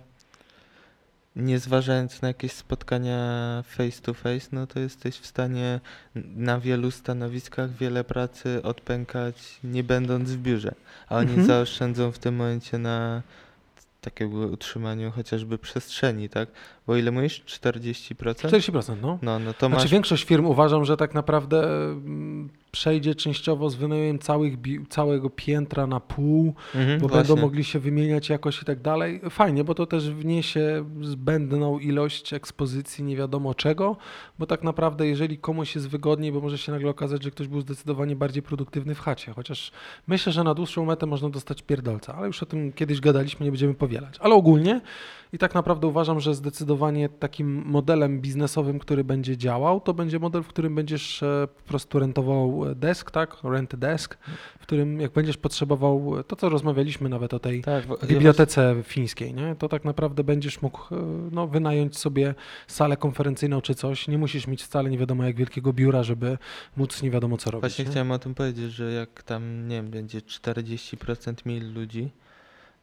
nie 1.36 1.58
zważając 1.58 2.22
na 2.22 2.28
jakieś 2.28 2.52
spotkania 2.52 3.62
face 3.66 4.02
to 4.02 4.14
face, 4.14 4.48
no 4.52 4.66
to 4.66 4.80
jesteś 4.80 5.18
w 5.18 5.26
stanie 5.26 5.80
na 6.14 6.60
wielu 6.60 6.90
stanowiskach 6.90 7.70
wiele 7.70 8.04
pracy 8.04 8.62
odpękać 8.62 9.58
nie 9.64 9.84
będąc 9.84 10.30
w 10.30 10.38
biurze. 10.38 10.74
A 11.08 11.16
oni 11.16 11.28
Mhm. 11.28 11.46
zaoszczędzą 11.46 12.12
w 12.12 12.18
tym 12.18 12.36
momencie 12.36 12.78
na 12.78 13.22
takiego 14.00 14.36
utrzymaniu 14.36 15.10
chociażby 15.10 15.58
przestrzeni, 15.58 16.28
tak? 16.28 16.48
Bo 16.86 16.96
ile 16.96 17.10
mówisz? 17.10 17.42
40%? 17.46 18.14
40%, 18.14 18.96
no. 19.02 19.18
No, 19.22 19.38
no 19.38 19.52
to 19.54 19.66
Znaczy 19.68 19.84
masz... 19.84 19.90
większość 19.90 20.24
firm 20.24 20.46
uważam, 20.46 20.84
że 20.84 20.96
tak 20.96 21.14
naprawdę 21.14 21.64
mm, 21.64 22.48
przejdzie 22.72 23.14
częściowo 23.14 23.70
z 23.70 23.74
wynajmem 23.74 24.18
całych 24.18 24.54
całego 24.88 25.30
piętra 25.30 25.86
na 25.86 26.00
pół, 26.00 26.54
Mhm, 26.74 27.00
bo 27.00 27.08
właśnie. 27.08 27.28
będą 27.28 27.42
mogli 27.42 27.64
się 27.64 27.78
wymieniać 27.78 28.28
jakoś 28.28 28.62
i 28.62 28.64
tak 28.64 28.80
dalej. 28.80 29.20
Fajnie, 29.30 29.64
bo 29.64 29.74
to 29.74 29.86
też 29.86 30.10
wniesie 30.10 30.84
zbędną 31.00 31.78
ilość 31.78 32.32
ekspozycji 32.34 33.04
nie 33.04 33.16
wiadomo 33.16 33.54
czego, 33.54 33.96
bo 34.38 34.46
tak 34.46 34.62
naprawdę 34.62 35.06
jeżeli 35.06 35.38
komuś 35.38 35.74
jest 35.74 35.88
wygodniej, 35.88 36.32
bo 36.32 36.40
może 36.40 36.58
się 36.58 36.72
nagle 36.72 36.90
okazać, 36.90 37.22
że 37.22 37.30
ktoś 37.30 37.48
był 37.48 37.60
zdecydowanie 37.60 38.16
bardziej 38.16 38.42
produktywny 38.42 38.94
w 38.94 39.00
chacie, 39.00 39.32
chociaż 39.32 39.70
myślę, 40.06 40.32
że 40.32 40.44
na 40.44 40.54
dłuższą 40.54 40.84
metę 40.84 41.06
można 41.06 41.30
dostać 41.30 41.62
pierdolca, 41.62 42.14
ale 42.14 42.26
już 42.26 42.42
o 42.42 42.46
tym 42.46 42.72
kiedyś 42.72 43.00
gadaliśmy, 43.00 43.44
nie 43.46 43.50
będziemy 43.52 43.74
powielać. 43.74 44.14
Ale 44.20 44.34
ogólnie 44.34 44.80
i 45.32 45.38
tak 45.38 45.54
naprawdę 45.54 45.86
uważam, 45.86 46.20
że 46.20 46.34
zdecydowanie 46.34 47.08
takim 47.08 47.64
modelem 47.66 48.20
biznesowym, 48.20 48.78
który 48.78 49.04
będzie 49.04 49.36
działał, 49.36 49.80
to 49.80 49.94
będzie 49.94 50.18
model, 50.18 50.42
w 50.42 50.48
którym 50.48 50.74
będziesz 50.74 51.22
e, 51.22 51.48
po 51.56 51.62
prostu 51.68 51.98
rentował 51.98 52.70
e, 52.70 52.74
desk, 52.74 53.10
tak? 53.10 53.36
Rent 53.44 53.76
desk, 53.76 54.18
w 54.58 54.62
którym 54.62 55.00
jak 55.00 55.12
będziesz 55.12 55.36
potrzebował 55.36 56.18
e, 56.18 56.24
to, 56.24 56.36
co 56.36 56.48
rozmawialiśmy 56.48 57.08
nawet 57.08 57.34
o 57.34 57.38
tej 57.38 57.62
Tak, 57.62 57.84
bibliotece 58.06 58.76
fińskiej, 58.82 59.34
nie? 59.34 59.56
to 59.58 59.68
tak 59.68 59.84
naprawdę 59.84 60.24
będziesz 60.24 60.62
mógł 60.62 60.80
no, 61.30 61.46
wynająć 61.46 61.98
sobie 61.98 62.34
salę 62.66 62.96
konferencyjną 62.96 63.60
czy 63.60 63.74
coś. 63.74 64.08
Nie 64.08 64.18
musisz 64.18 64.46
mieć 64.46 64.62
wcale 64.62 64.90
nie 64.90 64.98
wiadomo 64.98 65.24
jak 65.24 65.36
wielkiego 65.36 65.72
biura, 65.72 66.02
żeby 66.02 66.38
móc 66.76 67.02
nie 67.02 67.10
wiadomo 67.10 67.36
co 67.36 67.50
robić. 67.50 67.62
Właśnie 67.62 67.84
nie? 67.84 67.90
chciałem 67.90 68.10
o 68.10 68.18
tym 68.18 68.34
powiedzieć, 68.34 68.72
że 68.72 68.92
jak 68.92 69.22
tam, 69.22 69.68
nie 69.68 69.76
wiem, 69.76 69.90
będzie 69.90 70.18
40% 70.18 71.34
mniej 71.44 71.60
ludzi, 71.60 72.10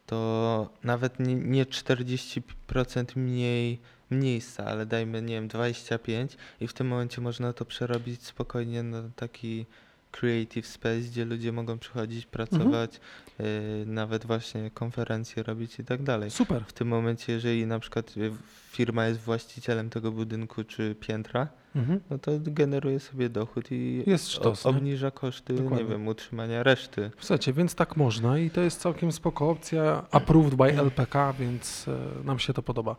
to 0.10 0.70
nawet 0.84 1.20
nie, 1.20 1.36
nie 1.36 1.66
40% 1.66 3.18
mniej 3.18 3.80
miejsca, 4.12 4.66
ale 4.66 4.86
dajmy, 4.86 5.22
nie 5.22 5.36
wiem, 5.36 5.48
25 5.48 6.38
i 6.62 6.68
w 6.68 6.74
tym 6.74 6.88
momencie 6.88 7.22
można 7.22 7.54
to 7.54 7.66
przerobić 7.66 8.26
spokojnie 8.26 8.84
na 8.84 9.04
taki 9.16 9.66
creative 10.12 10.68
space, 10.68 11.00
gdzie 11.00 11.26
ludzie 11.26 11.52
mogą 11.52 11.80
przychodzić, 11.80 12.26
pracować, 12.26 13.00
yy, 13.40 13.46
nawet 13.86 14.26
właśnie 14.26 14.72
konferencje 14.72 15.44
robić 15.44 15.80
i 15.80 15.84
tak 15.84 16.04
dalej. 16.04 16.32
Super. 16.32 16.64
W 16.68 16.74
tym 16.74 16.88
momencie, 16.88 17.34
jeżeli 17.34 17.66
na 17.66 17.80
przykład 17.80 18.18
y, 18.18 18.32
firma 18.72 19.08
jest 19.08 19.20
właścicielem 19.20 19.90
tego 19.90 20.12
budynku 20.12 20.64
czy 20.64 20.96
piętra, 20.96 21.48
Mhm. 21.76 22.00
no 22.10 22.18
to 22.18 22.32
generuje 22.44 23.00
sobie 23.00 23.30
dochód 23.30 23.72
i 23.72 24.04
Jest 24.08 24.32
sztos, 24.32 24.66
obniża 24.66 25.12
koszty, 25.12 25.54
Dokładnie. 25.54 25.84
nie 25.84 25.90
wiem, 25.90 26.08
utrzymania 26.08 26.64
reszty. 26.64 27.12
Słuchajcie, 27.20 27.54
więc 27.54 27.76
tak 27.76 27.98
można 27.98 28.38
i 28.40 28.50
to 28.50 28.62
jest 28.62 28.82
całkiem 28.82 29.12
spoko 29.12 29.50
opcja, 29.50 30.06
approved 30.12 30.56
by 30.56 30.64
LPK, 30.80 31.34
więc 31.34 31.88
e, 31.88 32.24
nam 32.26 32.40
się 32.40 32.54
to 32.54 32.62
podoba. 32.64 32.96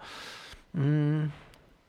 Mm, 0.75 1.31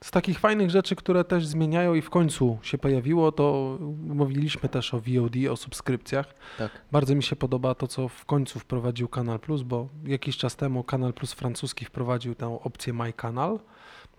Z 0.04 0.12
takich 0.12 0.40
fajnych 0.40 0.70
rzeczy, 0.70 0.96
które 0.96 1.24
też 1.24 1.48
zmieniają 1.48 1.94
i 1.94 2.02
w 2.02 2.10
końcu 2.10 2.58
się 2.62 2.78
pojawiło, 2.78 3.32
to 3.32 3.78
mówiliśmy 4.08 4.70
też 4.70 4.94
o 4.94 5.00
VOD, 5.00 5.36
o 5.52 5.56
subskrypcjach. 5.58 6.34
Tak. 6.58 6.72
Bardzo 6.92 7.16
mi 7.16 7.24
się 7.24 7.36
podoba 7.36 7.76
to, 7.76 7.88
co 7.88 8.08
w 8.08 8.26
końcu 8.26 8.60
wprowadził 8.60 9.08
Kanal 9.08 9.40
Plus, 9.40 9.62
bo 9.62 9.88
jakiś 10.06 10.38
czas 10.38 10.56
temu 10.56 10.84
Kanal 10.84 11.14
Plus 11.14 11.34
francuski 11.34 11.86
wprowadził 11.86 12.36
tę 12.36 12.60
opcję 12.64 12.94
My 12.94 13.14
Kanal, 13.14 13.60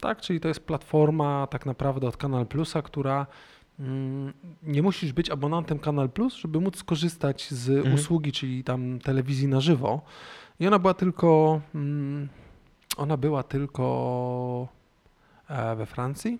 tak, 0.02 0.20
czyli 0.20 0.40
to 0.40 0.48
jest 0.48 0.60
platforma 0.60 1.46
tak 1.50 1.66
naprawdę 1.66 2.06
od 2.08 2.16
Kanal 2.16 2.46
Plusa, 2.46 2.82
która 2.82 3.26
mm, 3.80 4.32
nie 4.62 4.82
musisz 4.82 5.12
być 5.12 5.30
abonantem 5.30 5.78
Kanal 5.78 6.10
Plus, 6.10 6.34
żeby 6.34 6.60
móc 6.60 6.76
skorzystać 6.76 7.50
z 7.50 7.70
Mhm. 7.70 7.94
usługi, 7.94 8.32
czyli 8.32 8.64
tam 8.64 8.98
telewizji 8.98 9.48
na 9.48 9.60
żywo. 9.60 10.00
I 10.60 10.66
ona 10.66 10.78
była 10.78 10.94
tylko, 10.94 11.60
mm, 11.74 12.28
ona 12.96 13.16
była 13.16 13.42
tylko 13.42 14.68
e, 15.48 15.76
we 15.76 15.86
Francji. 15.86 16.38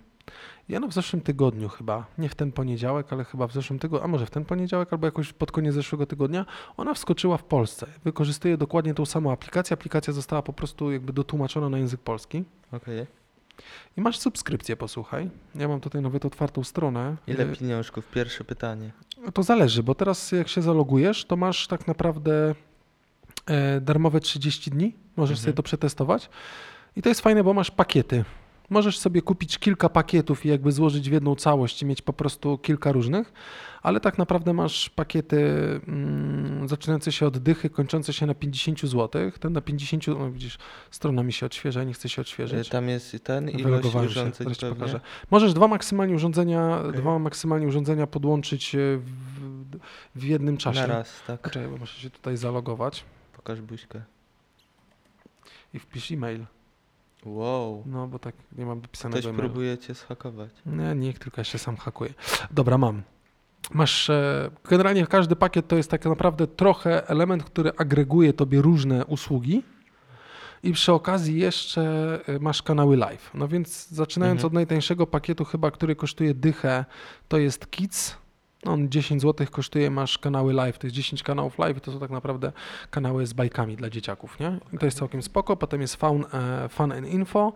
I 0.69 0.75
ona 0.77 0.87
w 0.87 0.93
zeszłym 0.93 1.21
tygodniu 1.21 1.69
chyba, 1.69 2.05
nie 2.17 2.29
w 2.29 2.35
ten 2.35 2.51
poniedziałek, 2.51 3.13
ale 3.13 3.23
chyba 3.23 3.47
w 3.47 3.53
zeszłym 3.53 3.79
tygodniu, 3.79 4.05
a 4.05 4.07
może 4.07 4.25
w 4.25 4.29
ten 4.29 4.45
poniedziałek, 4.45 4.93
albo 4.93 5.07
jakoś 5.07 5.33
pod 5.33 5.51
koniec 5.51 5.73
zeszłego 5.73 6.05
tygodnia, 6.05 6.45
ona 6.77 6.93
wskoczyła 6.93 7.37
w 7.37 7.43
Polsce. 7.43 7.87
Wykorzystuje 8.03 8.57
dokładnie 8.57 8.93
tą 8.93 9.05
samą 9.05 9.31
aplikację. 9.31 9.73
Aplikacja 9.73 10.13
została 10.13 10.41
po 10.41 10.53
prostu 10.53 10.91
jakby 10.91 11.13
dotłumaczona 11.13 11.69
na 11.69 11.77
język 11.77 11.99
polski. 12.01 12.43
Okej. 12.71 13.22
I 13.97 14.01
masz 14.01 14.19
subskrypcję, 14.19 14.75
posłuchaj. 14.75 15.29
Ja 15.55 15.67
mam 15.67 15.79
tutaj 15.79 16.01
nawet 16.01 16.25
otwartą 16.25 16.63
stronę. 16.63 17.15
Ile 17.27 17.43
Y, 17.51 17.55
pieniążków? 17.55 18.07
Pierwsze 18.07 18.43
pytanie. 18.43 18.91
To 19.33 19.43
zależy, 19.43 19.83
bo 19.83 19.95
teraz 19.95 20.31
jak 20.31 20.47
się 20.47 20.61
zalogujesz, 20.61 21.25
to 21.25 21.35
masz 21.35 21.67
tak 21.67 21.87
naprawdę 21.87 22.55
e, 23.45 23.81
darmowe 23.81 24.19
30 24.19 24.71
dni. 24.71 24.95
Możesz 25.15 25.37
Mhm. 25.37 25.43
sobie 25.43 25.53
to 25.53 25.63
przetestować. 25.63 26.29
I 26.95 27.01
to 27.01 27.09
jest 27.09 27.21
fajne, 27.21 27.43
bo 27.43 27.53
masz 27.53 27.71
pakiety. 27.71 28.25
Możesz 28.73 28.99
sobie 28.99 29.21
kupić 29.21 29.59
kilka 29.59 29.89
pakietów 29.89 30.45
i 30.45 30.49
jakby 30.49 30.71
złożyć 30.71 31.09
w 31.09 31.13
jedną 31.13 31.35
całość 31.35 31.81
i 31.81 31.85
mieć 31.85 32.01
po 32.01 32.13
prostu 32.13 32.57
kilka 32.57 32.91
różnych, 32.91 33.33
ale 33.81 33.99
tak 33.99 34.17
naprawdę 34.17 34.53
masz 34.53 34.89
pakiety 34.89 35.37
mm, 35.87 36.67
zaczynające 36.69 37.11
się 37.11 37.27
od 37.27 37.37
dychy, 37.37 37.69
kończące 37.69 38.13
się 38.13 38.25
na 38.25 38.33
50 38.33 38.81
zł. 38.81 39.31
Ten 39.39 39.53
na 39.53 39.61
50, 39.61 40.07
no 40.07 40.31
widzisz, 40.31 40.57
strona 40.91 41.23
mi 41.23 41.33
się 41.33 41.45
odświeża, 41.45 41.83
nie 41.83 41.93
chce 41.93 42.09
się 42.09 42.21
odświeżyć. 42.21 42.69
Tam 42.69 42.89
jest 42.89 43.23
ten 43.23 43.49
ilość 43.49 43.91
się, 43.91 43.99
urządzeń 43.99 44.47
pewnie. 44.55 44.75
pokażę. 44.75 44.99
Możesz 45.31 45.53
dwa 45.53 45.67
maksymalnie 45.67 46.15
urządzenia, 46.15 46.79
Okej. 46.79 47.01
dwa 47.01 47.19
maksymalnie 47.19 47.67
urządzenia 47.67 48.07
podłączyć 48.07 48.75
e, 48.75 48.77
w, 48.97 49.77
w 50.15 50.23
jednym 50.23 50.57
czasie. 50.57 50.79
Na 50.79 50.87
raz, 50.87 51.21
tak. 51.27 51.41
Poczekaj, 51.41 51.69
bo 51.69 51.77
muszę 51.77 52.01
się 52.01 52.09
tutaj 52.09 52.37
zalogować 52.37 53.03
Pokaż 53.35 53.61
buźkę. 53.61 54.01
i 55.73 55.79
wpisz 55.79 56.11
e-mail. 56.11 56.45
Wow. 57.25 57.83
No, 57.85 58.07
bo 58.07 58.19
tak 58.19 58.35
nie 58.57 58.65
mam 58.65 58.81
dopisanego 58.81 59.19
Ktoś 59.19 59.29
e-mailu. 59.29 59.49
próbuje 59.49 59.77
cię 59.77 59.95
schakować. 59.95 60.49
Nie, 60.65 60.95
niech 60.95 61.19
tylko 61.19 61.41
ja 61.41 61.45
się 61.45 61.57
sam 61.57 61.77
hakuję. 61.77 62.13
Dobra, 62.51 62.77
mam. 62.77 63.01
Masz, 63.73 64.09
e, 64.09 64.49
generalnie 64.69 65.07
każdy 65.07 65.35
pakiet 65.35 65.67
to 65.67 65.75
jest 65.75 65.91
tak 65.91 66.05
naprawdę 66.05 66.47
trochę 66.47 67.07
element, 67.07 67.43
który 67.43 67.71
agreguje 67.77 68.33
tobie 68.33 68.61
różne 68.61 69.05
usługi 69.05 69.63
i 70.63 70.71
przy 70.73 70.93
okazji 70.93 71.39
jeszcze 71.39 71.81
y, 72.29 72.39
masz 72.39 72.61
kanały 72.61 72.97
live. 72.97 73.31
No 73.33 73.47
więc 73.47 73.87
zaczynając 73.89 74.37
Mhm. 74.37 74.47
od 74.47 74.53
najtańszego 74.53 75.07
pakietu 75.07 75.45
chyba, 75.45 75.71
który 75.71 75.95
kosztuje 75.95 76.33
dychę, 76.33 76.85
to 77.27 77.37
jest 77.37 77.71
Kids. 77.71 78.15
On 78.65 78.89
10 78.89 79.21
zł 79.21 79.47
kosztuje, 79.51 79.89
masz 79.89 80.17
kanały 80.17 80.53
live, 80.53 80.77
to 80.77 80.87
jest 80.87 80.95
10 80.95 81.23
kanałów 81.23 81.59
live 81.59 81.77
i 81.77 81.81
to 81.81 81.91
są 81.91 81.99
tak 81.99 82.11
naprawdę 82.11 82.51
kanały 82.89 83.25
z 83.25 83.33
bajkami 83.33 83.75
dla 83.75 83.89
dzieciaków, 83.89 84.39
nie? 84.39 84.59
I 84.73 84.77
to 84.77 84.85
jest 84.85 84.97
całkiem 84.97 85.21
spoko. 85.21 85.57
Potem 85.57 85.81
jest 85.81 85.95
Fun, 85.95 86.25
e, 86.33 86.69
fun 86.69 86.91
and 86.91 87.07
Info 87.07 87.53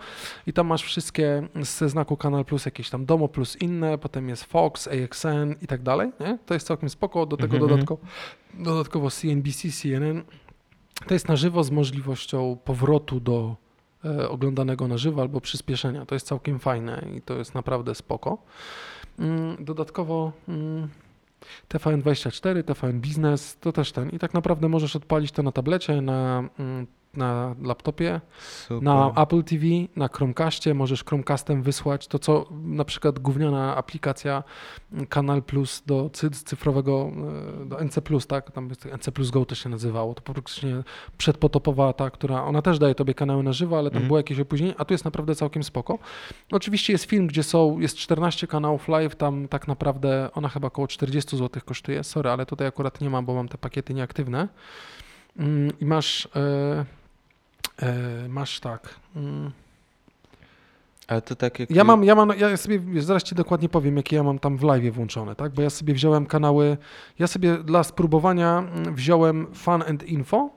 i 0.47 0.53
tam 0.53 0.67
masz 0.67 0.83
wszystkie 0.83 1.47
ze 1.61 1.89
znaku 1.89 2.17
Kanal 2.17 2.45
Plus, 2.45 2.65
jakieś 2.65 2.89
tam 2.89 3.05
Domo 3.05 3.27
Plus 3.27 3.55
inne, 3.55 3.97
potem 3.97 4.29
jest 4.29 4.43
Fox, 4.43 4.87
AXN 4.87 5.55
i 5.61 5.67
tak 5.67 5.81
dalej, 5.81 6.11
nie? 6.19 6.37
To 6.45 6.53
jest 6.53 6.67
całkiem 6.67 6.89
spoko. 6.89 7.25
Do 7.25 7.37
tego 7.37 7.55
Mhm, 7.55 7.69
dodatkowo, 7.69 8.01
dodatkowo 8.53 9.09
CNBC, 9.11 9.71
CNN. 9.71 10.23
To 11.07 11.13
jest 11.13 11.27
na 11.27 11.35
żywo 11.35 11.63
z 11.63 11.71
możliwością 11.71 12.57
powrotu 12.65 13.19
do 13.19 13.55
e, 14.05 14.29
oglądanego 14.29 14.87
na 14.87 14.97
żywo 14.97 15.21
albo 15.21 15.41
przyspieszenia. 15.41 16.05
To 16.05 16.15
jest 16.15 16.27
całkiem 16.27 16.59
fajne 16.59 17.07
i 17.17 17.21
to 17.21 17.33
jest 17.33 17.55
naprawdę 17.55 17.95
spoko. 17.95 18.37
Mm, 19.19 19.65
Dodatkowo 19.65 20.31
mm, 20.47 20.87
TVN24, 21.69 22.63
TVN 22.63 22.99
Biznes, 23.01 23.57
to 23.59 23.71
też 23.71 23.91
ten. 23.91 24.09
I 24.09 24.19
tak 24.19 24.33
naprawdę 24.33 24.69
możesz 24.69 24.95
odpalić 24.95 25.31
to 25.31 25.43
na 25.43 25.51
tablecie, 25.51 26.01
na, 26.01 26.49
mm, 26.59 26.87
na 27.17 27.55
laptopie, 27.63 28.21
Super. 28.39 28.83
na 28.83 29.11
Apple 29.23 29.43
TV, 29.43 29.65
na 29.95 30.07
Chromecastie. 30.07 30.73
Możesz 30.73 31.03
Chromecastem 31.03 31.61
wysłać 31.63 32.07
to, 32.07 32.19
co 32.19 32.45
na 32.51 32.85
przykład 32.85 33.19
gówniana 33.19 33.75
aplikacja 33.75 34.43
Kanal 35.09 35.43
Plus 35.43 35.83
do 35.85 36.09
cy- 36.13 36.29
cyfrowego, 36.29 37.11
e, 37.61 37.65
do 37.65 37.79
NC+, 37.83 38.01
tak? 38.27 38.51
Tam 38.51 38.69
jest 38.69 38.85
NC 38.85 39.11
Plus 39.11 39.29
Go 39.31 39.45
to 39.45 39.55
się 39.55 39.69
nazywało. 39.69 40.13
To 40.13 40.21
praktycznie 40.21 40.83
przedpotopowa 41.17 41.93
ta, 41.93 42.09
która, 42.09 42.43
ona 42.43 42.61
też 42.61 42.79
daje 42.79 42.95
tobie 42.95 43.13
kanały 43.13 43.43
na 43.43 43.53
żywo, 43.53 43.77
ale 43.77 43.89
tam 43.89 43.97
Mhm. 43.97 44.07
było 44.07 44.19
jakieś 44.19 44.39
opóźnienie, 44.39 44.73
a 44.77 44.85
tu 44.85 44.93
jest 44.93 45.05
naprawdę 45.05 45.35
całkiem 45.35 45.63
spoko. 45.63 45.99
Oczywiście 46.51 46.93
jest 46.93 47.05
film, 47.05 47.27
gdzie 47.27 47.43
są, 47.43 47.79
jest 47.79 47.97
14 47.97 48.47
kanałów 48.47 48.87
live, 48.87 49.15
tam 49.15 49.47
tak 49.47 49.67
naprawdę 49.67 50.29
ona 50.33 50.49
chyba 50.49 50.67
około 50.67 50.87
40 50.87 51.37
zł 51.37 51.61
kosztuje. 51.65 52.03
Sorry, 52.03 52.29
ale 52.29 52.45
tutaj 52.45 52.67
akurat 52.67 53.01
nie 53.01 53.09
mam, 53.09 53.25
bo 53.25 53.33
mam 53.33 53.47
te 53.47 53.57
pakiety 53.57 53.93
nieaktywne. 53.93 54.47
Mm, 55.39 55.79
I 55.79 55.85
masz, 55.85 56.27
e, 57.81 57.85
e, 58.25 58.27
masz 58.27 58.59
tak. 58.59 58.95
Mm, 59.15 59.51
Ale 61.07 61.21
to 61.21 61.35
tak 61.35 61.59
jak... 61.59 61.71
ja 61.71 61.83
mam, 61.83 62.03
ja 62.03 62.15
mam, 62.15 62.29
ja 62.37 62.57
sobie, 62.57 62.81
zaraz 63.01 63.23
ci 63.23 63.35
dokładnie 63.35 63.69
powiem, 63.69 63.97
jakie 63.97 64.15
ja 64.15 64.23
mam 64.23 64.39
tam 64.39 64.57
w 64.57 64.63
live 64.63 64.93
włączone, 64.93 65.35
tak? 65.35 65.53
Bo 65.53 65.61
ja 65.61 65.69
sobie 65.69 65.93
wziąłem 65.93 66.25
kanały, 66.25 66.77
ja 67.19 67.27
sobie 67.27 67.57
dla 67.57 67.83
spróbowania 67.83 68.57
mm, 68.59 68.95
wziąłem 68.95 69.47
Fun 69.53 69.83
and 69.87 70.03
Info, 70.03 70.49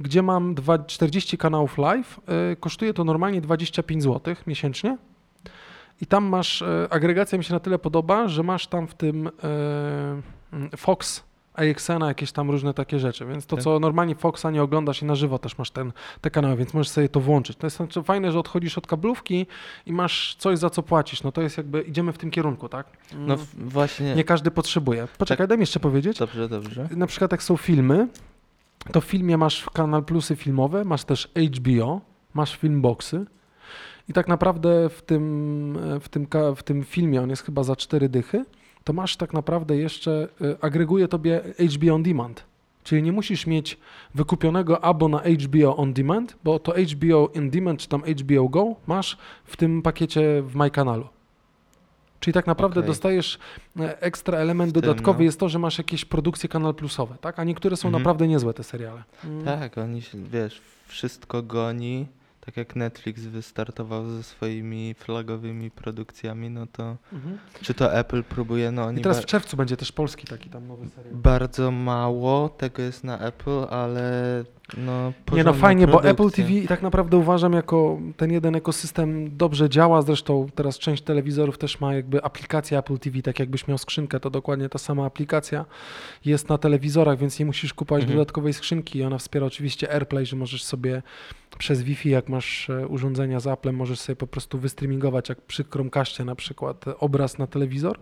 gdzie 0.00 0.22
mam 0.22 0.54
dwa, 0.54 0.78
40 0.78 1.38
kanałów 1.38 1.78
live. 1.78 2.20
y, 2.52 2.56
Kosztuje 2.56 2.94
to 2.94 3.04
normalnie 3.04 3.40
25 3.40 4.02
zł 4.02 4.34
miesięcznie. 4.46 4.96
I 6.00 6.06
tam 6.06 6.24
masz, 6.24 6.62
y, 6.62 6.66
agregacja 6.90 7.38
mi 7.38 7.44
się 7.44 7.54
na 7.54 7.60
tyle 7.60 7.78
podoba, 7.78 8.28
że 8.28 8.42
masz 8.42 8.66
tam 8.66 8.86
w 8.86 8.94
tym 8.94 9.26
y, 9.26 9.30
mm, 10.52 10.70
Fox, 10.76 11.22
AXN, 11.60 12.04
jakieś 12.04 12.32
tam 12.32 12.50
różne 12.50 12.74
takie 12.74 12.98
rzeczy, 12.98 13.26
więc 13.26 13.46
to 13.46 13.56
Tak. 13.56 13.64
co 13.64 13.78
normalnie 13.78 14.14
Foxa 14.14 14.46
nie 14.52 14.62
oglądasz 14.62 15.02
i 15.02 15.04
na 15.04 15.14
żywo 15.14 15.38
też 15.38 15.58
masz 15.58 15.70
ten, 15.70 15.92
te 16.20 16.30
kanały, 16.30 16.56
więc 16.56 16.74
możesz 16.74 16.88
sobie 16.88 17.08
to 17.08 17.20
włączyć. 17.20 17.56
To 17.56 17.66
jest 17.66 17.76
znaczy 17.76 18.02
fajne, 18.02 18.32
że 18.32 18.38
odchodzisz 18.38 18.78
od 18.78 18.86
kablówki 18.86 19.46
i 19.86 19.92
masz 19.92 20.34
coś 20.38 20.58
za 20.58 20.70
co 20.70 20.82
płacisz, 20.82 21.22
no 21.22 21.32
to 21.32 21.42
jest 21.42 21.56
jakby, 21.56 21.82
idziemy 21.82 22.12
w 22.12 22.18
tym 22.18 22.30
kierunku, 22.30 22.68
tak? 22.68 22.86
No 23.18 23.36
właśnie... 23.58 24.14
nie 24.14 24.24
każdy 24.24 24.50
potrzebuje. 24.50 25.08
Poczekaj, 25.18 25.48
daj 25.48 25.58
mi 25.58 25.62
jeszcze 25.62 25.80
powiedzieć. 25.80 26.18
Dobrze, 26.18 26.48
dobrze. 26.48 26.88
Na 26.96 27.06
przykład 27.06 27.32
jak 27.32 27.42
są 27.42 27.56
filmy, 27.56 28.08
to 28.92 29.00
w 29.00 29.04
filmie 29.04 29.36
masz 29.38 29.70
kanal 29.72 30.04
plusy 30.04 30.36
filmowe, 30.36 30.84
masz 30.84 31.04
też 31.04 31.28
HBO, 31.56 32.00
masz 32.34 32.56
filmboxy 32.56 33.26
i 34.08 34.12
tak 34.12 34.28
naprawdę 34.28 34.88
w 34.88 35.02
tym, 35.02 35.78
w 36.00 36.08
tym, 36.08 36.26
w 36.56 36.62
tym 36.62 36.84
filmie, 36.84 37.22
on 37.22 37.30
jest 37.30 37.42
chyba 37.42 37.62
za 37.62 37.76
cztery 37.76 38.08
dychy, 38.08 38.44
to 38.90 38.94
masz 38.94 39.16
tak 39.16 39.32
naprawdę 39.32 39.76
jeszcze, 39.76 40.28
y, 40.40 40.56
agreguje 40.60 41.08
tobie 41.08 41.40
HBO 41.76 41.94
On 41.94 42.02
Demand. 42.02 42.44
Czyli 42.84 43.02
nie 43.02 43.12
musisz 43.12 43.46
mieć 43.46 43.78
wykupionego 44.14 44.84
abo 44.84 45.08
na 45.08 45.18
HBO 45.18 45.76
On 45.76 45.92
Demand, 45.92 46.36
bo 46.44 46.58
to 46.58 46.72
HBO 46.72 47.32
On 47.36 47.50
Demand 47.50 47.80
czy 47.80 47.88
tam 47.88 48.02
HBO 48.02 48.48
Go 48.48 48.74
masz 48.86 49.16
w 49.44 49.56
tym 49.56 49.82
pakiecie 49.82 50.42
w 50.42 50.54
MyKanalu. 50.56 51.06
Czyli 52.20 52.34
tak 52.34 52.46
naprawdę 52.46 52.80
Okej. 52.80 52.88
dostajesz 52.88 53.38
e, 53.80 54.00
ekstra 54.02 54.38
element 54.38 54.72
tym, 54.72 54.82
dodatkowy 54.82 55.18
no. 55.18 55.24
jest 55.24 55.40
to, 55.40 55.48
że 55.48 55.58
masz 55.58 55.78
jakieś 55.78 56.04
produkcje 56.04 56.48
kanal 56.48 56.74
plusowe, 56.74 57.16
tak? 57.20 57.38
A 57.38 57.44
niektóre 57.44 57.76
są 57.76 57.88
Mhm. 57.88 58.02
naprawdę 58.02 58.28
niezłe 58.28 58.54
te 58.54 58.64
seriale. 58.64 59.02
Mm. 59.24 59.44
Tak, 59.44 59.78
oni 59.78 60.02
się, 60.02 60.18
wiesz, 60.24 60.60
wszystko 60.86 61.42
goni. 61.42 62.06
Tak 62.46 62.56
jak 62.56 62.76
Netflix 62.76 63.20
wystartował 63.22 64.10
ze 64.10 64.22
swoimi 64.22 64.94
flagowymi 64.94 65.70
produkcjami, 65.70 66.50
no 66.50 66.66
to 66.72 66.96
Mhm. 67.12 67.38
czy 67.62 67.74
to 67.74 67.94
Apple 67.94 68.22
próbuje, 68.22 68.70
no 68.70 68.84
oni 68.84 69.00
I 69.00 69.02
teraz 69.02 69.20
w 69.20 69.26
czerwcu 69.26 69.56
będzie 69.56 69.76
też 69.76 69.92
polski 69.92 70.26
taki 70.26 70.50
tam 70.50 70.68
nowy 70.68 70.88
serial. 70.88 71.14
bardzo 71.14 71.70
mało 71.70 72.48
tego 72.48 72.82
jest 72.82 73.04
na 73.04 73.18
Apple, 73.18 73.64
ale 73.70 74.44
no 74.76 75.12
Nie 75.32 75.44
no 75.44 75.52
fajnie, 75.52 75.86
bo 75.86 76.04
Apple. 76.04 76.30
TV 76.30 76.50
i 76.52 76.66
tak 76.68 76.82
naprawdę 76.82 77.16
uważam 77.16 77.52
jako 77.52 77.98
ten 78.16 78.32
jeden 78.32 78.56
ekosystem 78.56 79.36
dobrze 79.36 79.68
działa, 79.68 80.02
zresztą 80.02 80.46
teraz 80.54 80.78
część 80.78 81.02
telewizorów 81.02 81.58
też 81.58 81.80
ma 81.80 81.94
jakby 81.94 82.24
aplikację 82.24 82.78
Apple 82.78 82.98
TV, 82.98 83.22
tak 83.22 83.38
jakbyś 83.38 83.68
miał 83.68 83.78
skrzynkę, 83.78 84.20
to 84.20 84.30
dokładnie 84.30 84.68
ta 84.68 84.78
sama 84.78 85.04
aplikacja 85.06 85.64
jest 86.24 86.48
na 86.48 86.58
telewizorach, 86.58 87.18
więc 87.18 87.38
nie 87.38 87.46
musisz 87.46 87.74
kupować 87.74 88.02
Mhm. 88.02 88.18
dodatkowej 88.18 88.52
skrzynki 88.52 88.98
i 88.98 89.02
ona 89.04 89.18
wspiera 89.18 89.46
oczywiście 89.46 89.92
AirPlay, 89.92 90.26
że 90.26 90.36
możesz 90.36 90.64
sobie 90.64 91.02
przez 91.58 91.82
Wi-Fi, 91.82 92.10
jak 92.10 92.28
masz 92.30 92.70
e, 92.70 92.88
urządzenia 92.88 93.40
z 93.40 93.46
Applem, 93.46 93.76
możesz 93.76 94.00
sobie 94.00 94.16
po 94.16 94.26
prostu 94.26 94.58
wystreamingować, 94.58 95.28
jak 95.28 95.40
przy 95.40 95.64
Chromecastie 95.64 96.24
na 96.24 96.34
przykład, 96.34 96.88
e, 96.88 96.98
obraz 96.98 97.38
na 97.38 97.46
telewizor. 97.46 97.98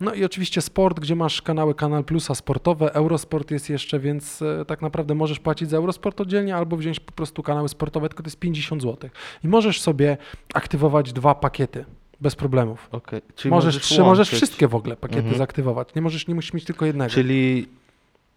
No 0.00 0.14
i 0.14 0.24
oczywiście 0.24 0.60
sport, 0.60 1.00
gdzie 1.00 1.16
masz 1.16 1.42
kanały 1.42 1.74
Kanal 1.74 2.04
Plusa 2.04 2.34
sportowe, 2.34 2.92
Eurosport 2.94 3.50
jest 3.50 3.70
jeszcze, 3.70 4.00
więc 4.00 4.42
e, 4.42 4.64
tak 4.64 4.82
naprawdę 4.82 5.14
możesz 5.14 5.38
płacić 5.38 5.70
za 5.70 5.76
Eurosport 5.76 6.20
oddzielnie 6.20 6.56
albo 6.56 6.76
wziąć 6.76 7.00
po 7.00 7.12
prostu 7.12 7.42
kanały 7.42 7.68
sportowe, 7.68 8.08
tylko 8.08 8.22
to 8.22 8.26
jest 8.26 8.38
50 8.38 8.82
zł. 8.82 9.10
I 9.44 9.48
możesz 9.48 9.80
sobie 9.80 10.16
aktywować 10.54 11.12
dwa 11.12 11.34
pakiety 11.34 11.84
bez 12.20 12.36
problemów. 12.36 12.88
Okej, 12.92 13.20
czyli 13.36 13.50
możesz, 13.50 13.74
możesz 13.74 13.82
trzy, 13.82 14.02
możesz 14.02 14.30
wszystkie 14.30 14.68
w 14.68 14.74
ogóle 14.74 14.96
pakiety 14.96 15.20
Mhm. 15.20 15.38
zaktywować. 15.38 15.94
Nie 15.94 16.02
możesz, 16.02 16.28
nie 16.28 16.34
musisz 16.34 16.52
mieć 16.52 16.64
tylko 16.64 16.86
jednego. 16.86 17.10
Czyli 17.10 17.68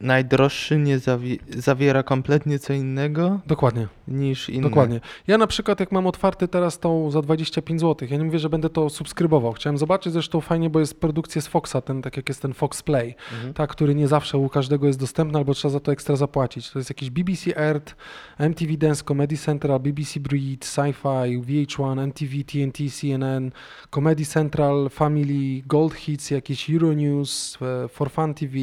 najdroższy 0.08 0.78
nie 0.78 1.00
zawi- 1.00 1.39
zawiera 1.58 2.04
kompletnie 2.04 2.60
co 2.60 2.74
innego 2.74 3.39
Dokładnie. 3.48 3.88
niż 4.08 4.50
inny. 4.50 4.70
Dokładnie. 4.70 5.00
Ja 5.28 5.38
na 5.38 5.48
przykład 5.48 5.80
jak 5.80 5.92
mam 5.92 6.08
otwarty 6.08 6.48
teraz 6.48 6.80
tą 6.80 7.12
za 7.12 7.22
25 7.22 7.82
zł, 7.82 8.08
ja 8.12 8.18
nie 8.18 8.24
mówię, 8.24 8.39
że 8.39 8.50
będę 8.50 8.70
to 8.70 8.89
subskrybował. 8.89 9.54
Chciałem 9.54 9.78
zobaczyć 9.78 10.13
zresztą 10.13 10.42
fajnie, 10.42 10.70
bo 10.70 10.80
jest 10.80 11.00
produkcja 11.02 11.42
z 11.42 11.48
Foxa, 11.48 11.76
ten, 11.86 12.02
tak 12.02 12.18
jak 12.18 12.30
jest 12.30 12.42
ten 12.42 12.54
Fox 12.54 12.84
Play, 12.84 13.16
Mhm. 13.34 13.54
tak, 13.54 13.70
który 13.70 13.96
nie 13.96 14.08
zawsze 14.08 14.38
u 14.38 14.50
każdego 14.50 14.88
jest 14.88 15.00
dostępny, 15.00 15.38
albo 15.38 15.54
trzeba 15.54 15.72
za 15.72 15.80
to 15.80 15.92
ekstra 15.92 16.16
zapłacić. 16.16 16.70
To 16.72 16.80
jest 16.80 16.89
jakiś 16.89 17.10
BBC 17.10 17.58
Earth, 17.58 17.96
MTV 18.39 18.78
Dance, 18.78 19.04
Comedy 19.04 19.38
Central, 19.38 19.80
BBC 19.80 20.20
Breed, 20.20 20.66
Sci-Fi, 20.66 21.42
VH1, 21.42 22.00
MTV, 22.00 22.32
TNT, 22.44 22.78
CNN, 22.92 23.52
Comedy 23.92 24.26
Central, 24.26 24.89
Family, 24.89 25.62
Gold 25.66 25.94
Hits, 25.94 26.32
jakieś 26.32 26.70
Euronews, 26.70 27.58
e, 27.62 27.88
For 27.88 28.12
Fun 28.12 28.34
TV, 28.34 28.54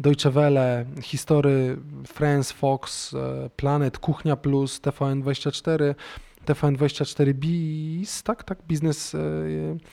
Deutsche 0.00 0.32
Welle, 0.32 0.86
History, 1.02 1.76
France, 2.04 2.52
Fox, 2.52 3.12
e, 3.12 3.50
Planet, 3.56 4.00
Kuchnia 4.00 4.36
Plus, 4.36 4.80
TVN24, 4.80 5.96
TVN24 6.48 7.34
Biz, 7.34 8.22
tak, 8.22 8.44
tak, 8.44 8.58
Business 8.68 9.14
e, 9.14 9.18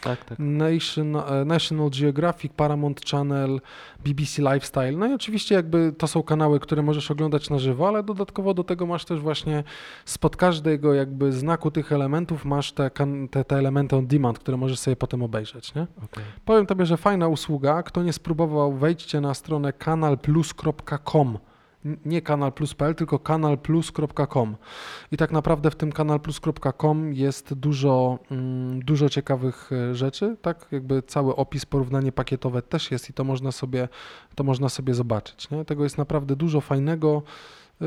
Tak, 0.01 0.25
tak. 0.25 0.39
Nation, 0.39 1.15
e, 1.15 1.45
National 1.45 1.89
Geographic, 1.89 2.53
Paramount 2.55 3.05
Channel, 3.05 3.61
BBC 4.05 4.41
Lifestyle. 4.41 4.91
No 4.91 5.07
i 5.07 5.13
oczywiście 5.13 5.55
jakby 5.55 5.93
to 5.97 6.07
są 6.07 6.23
kanały, 6.23 6.59
które 6.59 6.81
możesz 6.81 7.11
oglądać 7.11 7.49
na 7.49 7.59
żywo, 7.59 7.87
ale 7.87 8.03
dodatkowo 8.03 8.53
do 8.53 8.63
tego 8.63 8.85
masz 8.85 9.05
też 9.05 9.19
właśnie 9.19 9.63
spod 10.05 10.35
każdego 10.35 10.93
jakby 10.93 11.31
znaku 11.31 11.71
tych 11.71 11.91
elementów 11.91 12.45
masz 12.45 12.71
te, 12.71 12.91
te, 13.31 13.43
te 13.43 13.55
elementy 13.57 13.95
on 13.95 14.07
demand, 14.07 14.39
które 14.39 14.57
możesz 14.57 14.79
sobie 14.79 14.95
potem 14.95 15.23
obejrzeć, 15.23 15.75
nie? 15.75 15.87
Okej. 16.03 16.23
Powiem 16.45 16.65
tobie, 16.65 16.85
że 16.85 16.97
fajna 16.97 17.27
usługa. 17.27 17.83
Kto 17.83 18.03
nie 18.03 18.13
spróbował, 18.13 18.73
wejdźcie 18.73 19.21
na 19.21 19.33
stronę 19.33 19.73
kanalplus.com. 19.73 21.37
Nie 22.05 22.21
kanalplus.pl, 22.21 22.95
tylko 22.95 23.19
kanalplus.com. 23.19 24.55
I 25.11 25.17
tak 25.17 25.31
naprawdę 25.31 25.71
w 25.71 25.75
tym 25.75 25.91
kanalplus.com 25.91 27.13
jest 27.13 27.53
dużo, 27.53 28.19
mm, 28.31 28.79
dużo 28.79 29.09
ciekawych 29.09 29.71
e, 29.71 29.95
rzeczy, 29.95 30.37
tak? 30.41 30.67
Jakby 30.71 31.03
cały 31.03 31.35
opis, 31.35 31.65
porównanie 31.65 32.11
pakietowe 32.11 32.61
też 32.61 32.91
jest 32.91 33.09
i 33.09 33.13
to 33.13 33.23
można 33.23 33.51
sobie, 33.51 33.87
to 34.35 34.43
można 34.43 34.69
sobie 34.69 34.93
zobaczyć, 34.93 35.49
nie? 35.49 35.65
Tego 35.65 35.83
jest 35.83 35.97
naprawdę 35.97 36.35
dużo 36.35 36.61
fajnego. 36.61 37.23
y, 37.81 37.85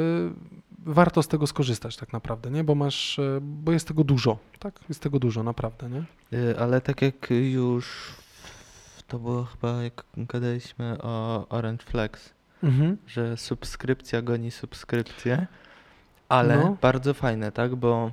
Warto 0.86 1.22
z 1.22 1.28
tego 1.28 1.46
skorzystać 1.46 1.96
tak 1.96 2.12
naprawdę, 2.12 2.50
nie? 2.50 2.64
Bo 2.64 2.74
masz, 2.74 3.18
e, 3.18 3.38
bo 3.42 3.72
jest 3.72 3.88
tego 3.88 4.04
dużo, 4.04 4.38
tak? 4.58 4.80
Jest 4.88 5.02
tego 5.02 5.18
dużo, 5.18 5.42
naprawdę, 5.42 5.90
nie? 5.90 6.04
Y, 6.38 6.58
Ale 6.58 6.80
tak 6.80 7.02
jak 7.02 7.28
już 7.30 8.14
to 9.06 9.18
było 9.18 9.44
chyba 9.44 9.82
jak 9.82 10.04
gadaliśmy 10.16 10.98
o 11.02 11.46
Orange 11.48 11.84
Flex, 11.84 12.34
Mhm. 12.62 12.96
że 13.06 13.36
subskrypcja 13.36 14.22
goni 14.22 14.50
subskrypcję. 14.50 15.46
Ale 16.28 16.56
No. 16.56 16.76
bardzo 16.80 17.14
fajne, 17.14 17.52
tak? 17.52 17.76
Bo 17.76 18.10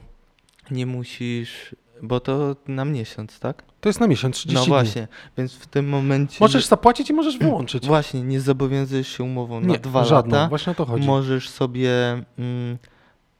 nie 0.71 0.85
musisz, 0.85 1.75
bo 2.03 2.19
to 2.19 2.55
na 2.67 2.85
miesiąc, 2.85 3.39
tak? 3.39 3.63
To 3.81 3.89
jest 3.89 3.99
na 3.99 4.07
miesiąc, 4.07 4.35
30 4.35 4.55
No 4.55 4.61
dni. 4.61 4.69
właśnie, 4.69 5.07
więc 5.37 5.53
w 5.53 5.67
tym 5.67 5.89
momencie 5.89 6.37
Możesz 6.41 6.65
zapłacić 6.65 7.09
i 7.09 7.13
możesz 7.13 7.37
wyłączyć. 7.37 7.87
właśnie 7.93 8.21
nie 8.23 8.41
zobowiązujesz 8.41 9.07
się 9.07 9.23
umową 9.23 9.61
na 9.61 9.67
Nie, 9.67 9.79
dwa 9.79 10.05
żadną. 10.05 10.35
lata. 10.35 10.49
Właśnie 10.49 10.71
o 10.71 10.75
to 10.75 10.85
chodzi. 10.85 11.07
Możesz 11.07 11.49
sobie, 11.49 11.91
mm, 12.39 12.77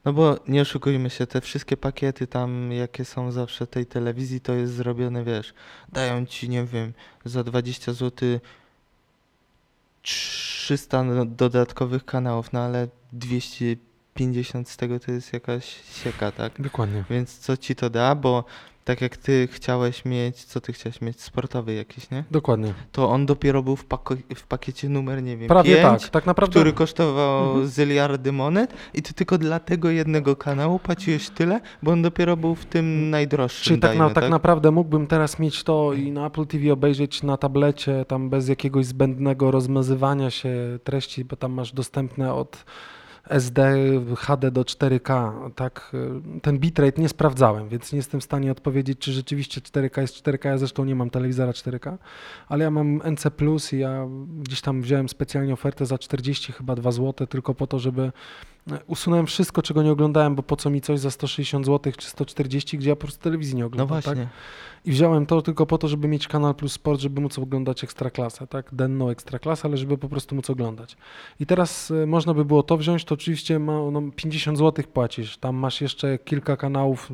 no 0.04 0.12
bo 0.12 0.36
nie 0.48 0.60
oszukujmy 0.62 1.10
się, 1.10 1.26
te 1.26 1.40
wszystkie 1.40 1.76
pakiety 1.76 2.26
tam, 2.26 2.72
jakie 2.72 3.04
są 3.04 3.32
zawsze 3.32 3.66
tej 3.66 3.86
telewizji, 3.86 4.40
to 4.40 4.52
jest 4.52 4.72
zrobione, 4.74 5.24
wiesz, 5.24 5.54
dają 5.92 6.26
ci, 6.26 6.48
nie 6.48 6.64
wiem, 6.64 6.92
za 7.24 7.44
20 7.44 7.92
zł 7.92 8.28
300 10.06 11.04
no- 11.04 11.24
dodatkowych 11.26 12.04
kanałów, 12.04 12.52
no 12.52 12.60
ale 12.60 12.88
250 13.12 14.68
z 14.68 14.76
tego 14.76 15.00
to 15.00 15.12
jest 15.12 15.32
jakaś 15.32 15.64
sieka, 16.02 16.32
tak? 16.32 16.62
Dokładnie. 16.62 17.04
Więc 17.10 17.38
co 17.38 17.56
ci 17.56 17.74
to 17.76 17.90
da, 17.90 18.14
bo 18.14 18.44
tak 18.86 19.00
jak 19.00 19.16
ty 19.16 19.48
chciałeś 19.52 20.04
mieć, 20.04 20.44
co 20.44 20.60
ty 20.60 20.72
chciałeś 20.72 21.00
mieć, 21.00 21.20
sportowy 21.20 21.74
jakiś, 21.74 22.10
nie? 22.10 22.24
Dokładnie. 22.30 22.74
To 22.92 23.10
on 23.10 23.26
dopiero 23.26 23.62
był 23.62 23.76
w, 23.76 23.86
pako- 23.88 24.34
w 24.36 24.46
pakiecie 24.46 24.88
numer, 24.88 25.22
nie 25.22 25.36
wiem, 25.36 25.48
Prawie 25.48 25.76
5, 25.76 26.02
tak. 26.02 26.10
Tak 26.10 26.26
naprawdę. 26.26 26.50
który 26.52 26.72
kosztował 26.72 27.46
Mhm. 27.48 27.66
zyliardy 27.66 28.32
monet 28.32 28.74
i 28.94 29.02
ty 29.02 29.14
tylko 29.14 29.38
dla 29.38 29.60
tego 29.60 29.90
jednego 29.90 30.36
kanału 30.36 30.78
płaciłeś 30.78 31.30
tyle, 31.30 31.60
bo 31.82 31.92
on 31.92 32.02
dopiero 32.02 32.36
był 32.36 32.54
w 32.54 32.64
tym 32.64 33.10
najdroższym, 33.10 33.64
Czyli 33.64 33.80
tak, 33.80 33.90
dajmy, 33.90 34.04
na, 34.04 34.10
tak 34.14 34.30
naprawdę 34.30 34.70
mógłbym 34.70 35.06
teraz 35.06 35.38
mieć 35.38 35.64
to 35.64 35.92
i 35.92 36.12
na 36.12 36.26
Apple 36.26 36.46
TV 36.46 36.72
obejrzeć 36.72 37.22
na 37.22 37.36
tablecie, 37.36 38.04
tam 38.08 38.30
bez 38.30 38.48
jakiegoś 38.48 38.86
zbędnego 38.86 39.50
rozmazywania 39.50 40.30
się 40.30 40.78
treści, 40.84 41.24
bo 41.24 41.36
tam 41.36 41.52
masz 41.52 41.72
dostępne 41.72 42.34
od 42.34 42.64
SD, 43.28 43.74
HD 44.16 44.50
do 44.50 44.62
4K. 44.62 45.32
Tak, 45.54 45.90
y, 46.36 46.40
ten 46.40 46.58
bitrate 46.58 47.02
nie 47.02 47.08
sprawdzałem, 47.08 47.68
więc 47.68 47.92
nie 47.92 47.96
jestem 47.96 48.20
w 48.20 48.24
stanie 48.24 48.52
odpowiedzieć, 48.52 48.98
czy 48.98 49.12
rzeczywiście 49.12 49.60
4K 49.60 50.00
jest 50.00 50.14
4K. 50.14 50.48
Ja 50.48 50.58
zresztą 50.58 50.84
nie 50.84 50.94
mam 50.94 51.10
telewizora 51.10 51.52
4K, 51.52 51.96
ale 52.48 52.64
ja 52.64 52.70
mam 52.70 53.00
NC 53.04 53.26
i 53.72 53.78
ja 53.78 54.06
gdzieś 54.42 54.60
tam 54.60 54.82
wziąłem 54.82 55.08
specjalnie 55.08 55.52
ofertę 55.52 55.86
za 55.86 55.98
40 55.98 56.52
chyba 56.52 56.74
2 56.74 56.92
zł, 56.92 57.26
tylko 57.26 57.54
po 57.54 57.66
to, 57.66 57.78
żeby 57.78 58.12
e, 58.72 58.78
usunąłem 58.86 59.26
wszystko, 59.26 59.62
czego 59.62 59.82
nie 59.82 59.92
oglądałem, 59.92 60.34
bo 60.34 60.42
po 60.42 60.56
co 60.56 60.70
mi 60.70 60.80
coś 60.80 61.00
za 61.00 61.10
160 61.10 61.66
zł 61.66 61.92
czy 61.96 62.08
140, 62.08 62.78
gdzie 62.78 62.88
ja 62.88 62.96
po 62.96 63.02
prostu 63.02 63.22
telewizji 63.22 63.54
nie 63.54 63.60
No 63.60 63.66
oglądam. 63.66 64.00
właśnie. 64.02 64.22
Tak? 64.24 64.32
I 64.84 64.90
wziąłem 64.90 65.26
to 65.26 65.42
tylko 65.42 65.66
po 65.66 65.78
to, 65.78 65.88
żeby 65.88 66.08
mieć 66.08 66.28
Kanal 66.28 66.54
Plus 66.54 66.72
Sport, 66.72 67.00
żeby 67.00 67.20
móc 67.20 67.38
oglądać 67.38 67.84
Ekstraklasę, 67.84 68.46
tak? 68.46 68.74
Denną 68.74 69.08
Ekstraklasę, 69.08 69.68
ale 69.68 69.76
żeby 69.76 69.98
po 69.98 70.08
prostu 70.08 70.34
móc 70.34 70.50
oglądać. 70.50 70.96
I 71.40 71.46
teraz 71.46 71.90
y, 71.90 72.06
można 72.06 72.34
by 72.34 72.44
było 72.44 72.62
to 72.62 72.76
wziąć, 72.76 73.04
to 73.04 73.15
oczywiście 73.16 73.58
ma, 73.58 73.90
no, 73.90 74.02
50 74.16 74.58
zł 74.58 74.84
płacisz, 74.92 75.36
tam 75.36 75.56
masz 75.56 75.80
jeszcze 75.80 76.18
kilka 76.18 76.56
kanałów 76.56 77.12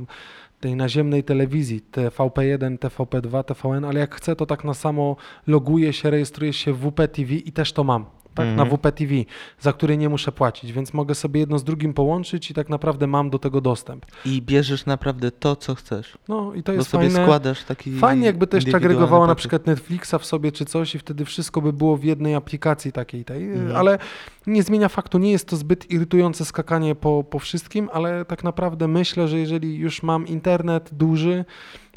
tej 0.60 0.76
naziemnej 0.76 1.24
telewizji, 1.24 1.80
TVP1, 1.92 2.78
TVP2, 2.78 3.44
TVN, 3.44 3.84
ale 3.84 4.00
jak 4.00 4.14
chcę, 4.14 4.36
to 4.36 4.46
tak 4.46 4.64
na 4.64 4.74
samo 4.74 5.16
loguję 5.46 5.92
się, 5.92 6.10
rejestruję 6.10 6.52
się 6.52 6.72
w 6.72 6.78
WP 6.78 7.08
TV 7.08 7.34
i 7.34 7.52
też 7.52 7.72
to 7.72 7.84
mam. 7.84 8.21
Tak, 8.34 8.46
Mhm. 8.46 8.68
na 8.68 8.76
WP 8.76 8.92
TV, 8.92 9.12
za 9.60 9.72
który 9.72 9.96
nie 9.96 10.08
muszę 10.08 10.32
płacić, 10.32 10.72
więc 10.72 10.94
mogę 10.94 11.14
sobie 11.14 11.40
jedno 11.40 11.58
z 11.58 11.64
drugim 11.64 11.94
połączyć 11.94 12.50
i 12.50 12.54
tak 12.54 12.68
naprawdę 12.68 13.06
mam 13.06 13.30
do 13.30 13.38
tego 13.38 13.60
dostęp. 13.60 14.06
I 14.26 14.42
bierzesz 14.42 14.86
naprawdę 14.86 15.30
to, 15.30 15.56
co 15.56 15.74
chcesz. 15.74 16.18
No 16.28 16.54
i 16.54 16.62
to 16.62 16.72
Bo 16.72 16.78
jest 16.78 16.90
sobie 16.90 17.10
fajne. 17.10 17.24
składasz 17.24 17.64
taki 17.64 17.92
Fajnie 17.98 18.26
jakby 18.26 18.46
to 18.46 18.56
jeszcze 18.56 18.76
agregowało 18.76 19.26
na 19.26 19.34
przykład 19.34 19.66
Netflixa 19.66 20.14
w 20.20 20.24
sobie 20.26 20.52
czy 20.52 20.64
coś 20.64 20.94
i 20.94 20.98
wtedy 20.98 21.24
wszystko 21.24 21.60
by 21.62 21.72
było 21.72 21.96
w 21.96 22.04
jednej 22.04 22.34
aplikacji 22.34 22.92
takiej 22.92 23.24
tej, 23.24 23.44
Mhm. 23.52 23.76
ale 23.76 23.98
nie 24.46 24.62
zmienia 24.62 24.88
faktu, 24.88 25.18
nie 25.18 25.30
jest 25.32 25.48
to 25.48 25.56
zbyt 25.56 25.90
irytujące 25.90 26.44
skakanie 26.44 26.94
po, 26.94 27.24
po 27.30 27.38
wszystkim, 27.38 27.88
ale 27.92 28.24
tak 28.24 28.44
naprawdę 28.44 28.88
myślę, 28.88 29.28
że 29.28 29.38
jeżeli 29.38 29.76
już 29.76 30.02
mam 30.02 30.26
internet 30.26 30.90
duży, 30.92 31.44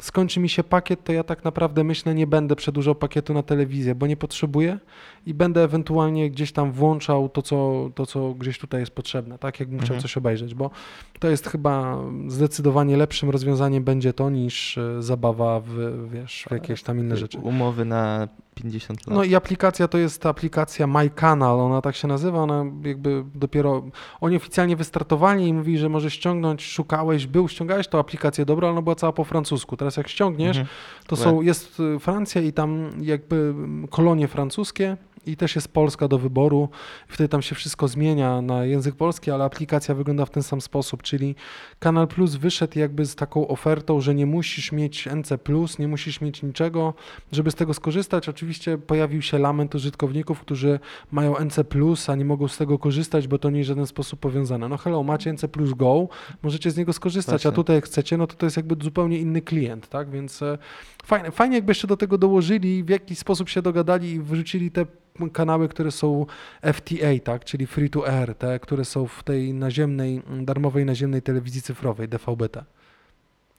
skończy 0.00 0.40
mi 0.40 0.48
się 0.48 0.64
pakiet, 0.64 1.04
to 1.04 1.12
ja 1.12 1.24
tak 1.24 1.44
naprawdę 1.44 1.84
myślę, 1.84 2.14
nie 2.14 2.26
będę 2.26 2.56
przedłużał 2.56 2.94
pakietu 2.94 3.34
na 3.34 3.42
telewizję, 3.42 3.94
bo 3.94 4.06
nie 4.06 4.16
potrzebuję 4.16 4.78
i 5.26 5.34
będę 5.34 5.64
ewentualnie 5.64 6.30
gdzieś 6.30 6.52
tam 6.52 6.72
włączał 6.72 7.28
to, 7.28 7.42
co, 7.42 7.90
to, 7.94 8.06
co 8.06 8.34
gdzieś 8.34 8.58
tutaj 8.58 8.80
jest 8.80 8.92
potrzebne, 8.92 9.38
tak, 9.38 9.60
jakbym 9.60 9.78
chciał 9.78 9.86
Mhm. 9.94 10.02
coś 10.02 10.16
obejrzeć, 10.16 10.54
bo 10.54 10.70
to 11.18 11.28
jest 11.28 11.48
chyba 11.48 11.98
zdecydowanie 12.28 12.96
lepszym 12.96 13.30
rozwiązaniem 13.30 13.84
będzie 13.84 14.12
to 14.12 14.30
niż 14.30 14.78
e, 14.78 15.02
zabawa 15.02 15.60
w, 15.60 15.68
wiesz, 16.12 16.44
w 16.48 16.52
jakieś 16.52 16.82
tam 16.82 16.98
inne 16.98 17.16
rzeczy. 17.16 17.38
Umowy 17.38 17.84
na 17.84 18.28
50 18.54 19.06
lat. 19.06 19.16
No 19.16 19.24
i 19.24 19.34
aplikacja 19.34 19.88
to 19.88 19.98
jest 19.98 20.22
ta 20.22 20.28
aplikacja 20.28 20.86
My 20.86 21.10
Canal, 21.10 21.60
ona 21.60 21.82
tak 21.82 21.96
się 21.96 22.08
nazywa, 22.08 22.38
ona 22.38 22.64
jakby 22.84 23.24
dopiero, 23.34 23.82
oni 24.20 24.36
oficjalnie 24.36 24.76
wystartowali 24.76 25.46
i 25.48 25.54
mówili, 25.54 25.78
że 25.78 25.88
możesz 25.88 26.14
ściągnąć, 26.14 26.62
szukałeś, 26.64 27.26
był, 27.26 27.48
ściągałeś 27.48 27.88
tą 27.88 27.98
aplikację, 27.98 28.44
dobra, 28.44 28.68
ale 28.68 28.72
ona 28.72 28.82
była 28.82 28.94
cała 28.94 29.12
po 29.12 29.24
francusku. 29.24 29.76
Teraz 29.86 29.96
jak 29.96 30.08
ściągniesz, 30.08 30.56
Mhm. 30.56 30.66
to 31.06 31.16
są, 31.16 31.42
jest 31.42 31.80
y, 31.80 31.98
Francja 31.98 32.40
i 32.42 32.52
tam 32.52 32.90
jakby 33.00 33.36
mm, 33.36 33.88
kolonie 33.88 34.28
francuskie 34.28 34.96
i 35.26 35.36
też 35.36 35.54
jest 35.54 35.68
Polska 35.68 36.08
do 36.08 36.18
wyboru. 36.18 36.68
Wtedy 37.08 37.28
tam 37.28 37.42
się 37.42 37.54
wszystko 37.54 37.88
zmienia 37.88 38.42
na 38.42 38.64
język 38.64 38.94
polski, 38.94 39.30
ale 39.30 39.44
aplikacja 39.44 39.94
wygląda 39.94 40.24
w 40.24 40.30
ten 40.30 40.42
sam 40.42 40.60
sposób, 40.60 41.02
czyli 41.02 41.34
Kanal 41.78 42.08
Plus 42.08 42.34
wyszedł 42.34 42.78
jakby 42.78 43.06
z 43.06 43.14
taką 43.14 43.48
ofertą, 43.48 44.00
że 44.00 44.14
nie 44.14 44.26
musisz 44.26 44.72
mieć 44.72 45.06
NC+, 45.06 45.38
nie 45.78 45.88
musisz 45.88 46.20
mieć 46.20 46.42
niczego, 46.42 46.94
żeby 47.32 47.50
z 47.50 47.54
tego 47.54 47.74
skorzystać. 47.74 48.28
Oczywiście 48.28 48.78
pojawił 48.78 49.22
się 49.22 49.38
lament 49.38 49.74
użytkowników, 49.74 50.40
którzy 50.40 50.80
mają 51.12 51.36
NC+, 51.38 51.64
a 52.08 52.14
nie 52.14 52.24
mogą 52.24 52.48
z 52.48 52.56
tego 52.56 52.78
korzystać, 52.78 53.28
bo 53.28 53.38
to 53.38 53.50
nie 53.50 53.58
jest 53.58 53.68
w 53.68 53.72
żaden 53.72 53.86
sposób 53.86 54.20
powiązane. 54.20 54.68
No 54.68 54.76
hello, 54.76 55.02
macie 55.02 55.32
NC 55.32 55.48
Plus 55.48 55.72
Go, 55.72 56.08
możecie 56.42 56.70
z 56.70 56.76
niego 56.76 56.92
skorzystać, 56.92 57.34
a 57.46 57.50
Właśnie. 57.50 57.52
tutaj 57.52 57.76
jak 57.76 57.84
chcecie, 57.84 58.16
no 58.16 58.26
to 58.26 58.34
to 58.34 58.46
jest 58.46 58.56
jakby 58.56 58.84
zupełnie 58.84 59.18
inny 59.18 59.42
klient, 59.42 59.88
tak? 59.88 60.10
Więc 60.10 60.42
e, 60.42 60.58
fajnie, 61.06 61.30
fajnie 61.30 61.56
jakby 61.56 61.70
jeszcze 61.70 61.86
do 61.86 61.96
tego 61.96 62.18
dołożyli, 62.18 62.84
w 62.84 62.88
jakiś 62.88 63.18
sposób 63.18 63.48
się 63.48 63.62
dogadali 63.62 64.10
i 64.12 64.20
wrzucili 64.20 64.70
te 64.70 64.86
kanały, 65.32 65.68
które 65.68 65.90
są 65.90 66.26
FTA, 66.72 67.06
tak, 67.24 67.44
czyli 67.44 67.66
free 67.66 67.90
to 67.90 68.08
air, 68.08 68.34
te, 68.34 68.58
które 68.60 68.84
są 68.84 69.06
w 69.06 69.22
tej 69.22 69.54
naziemnej, 69.54 70.22
darmowej 70.40 70.84
naziemnej 70.84 71.22
telewizji 71.22 71.62
cyfrowej 71.62 72.08
DVB-T. 72.08 72.64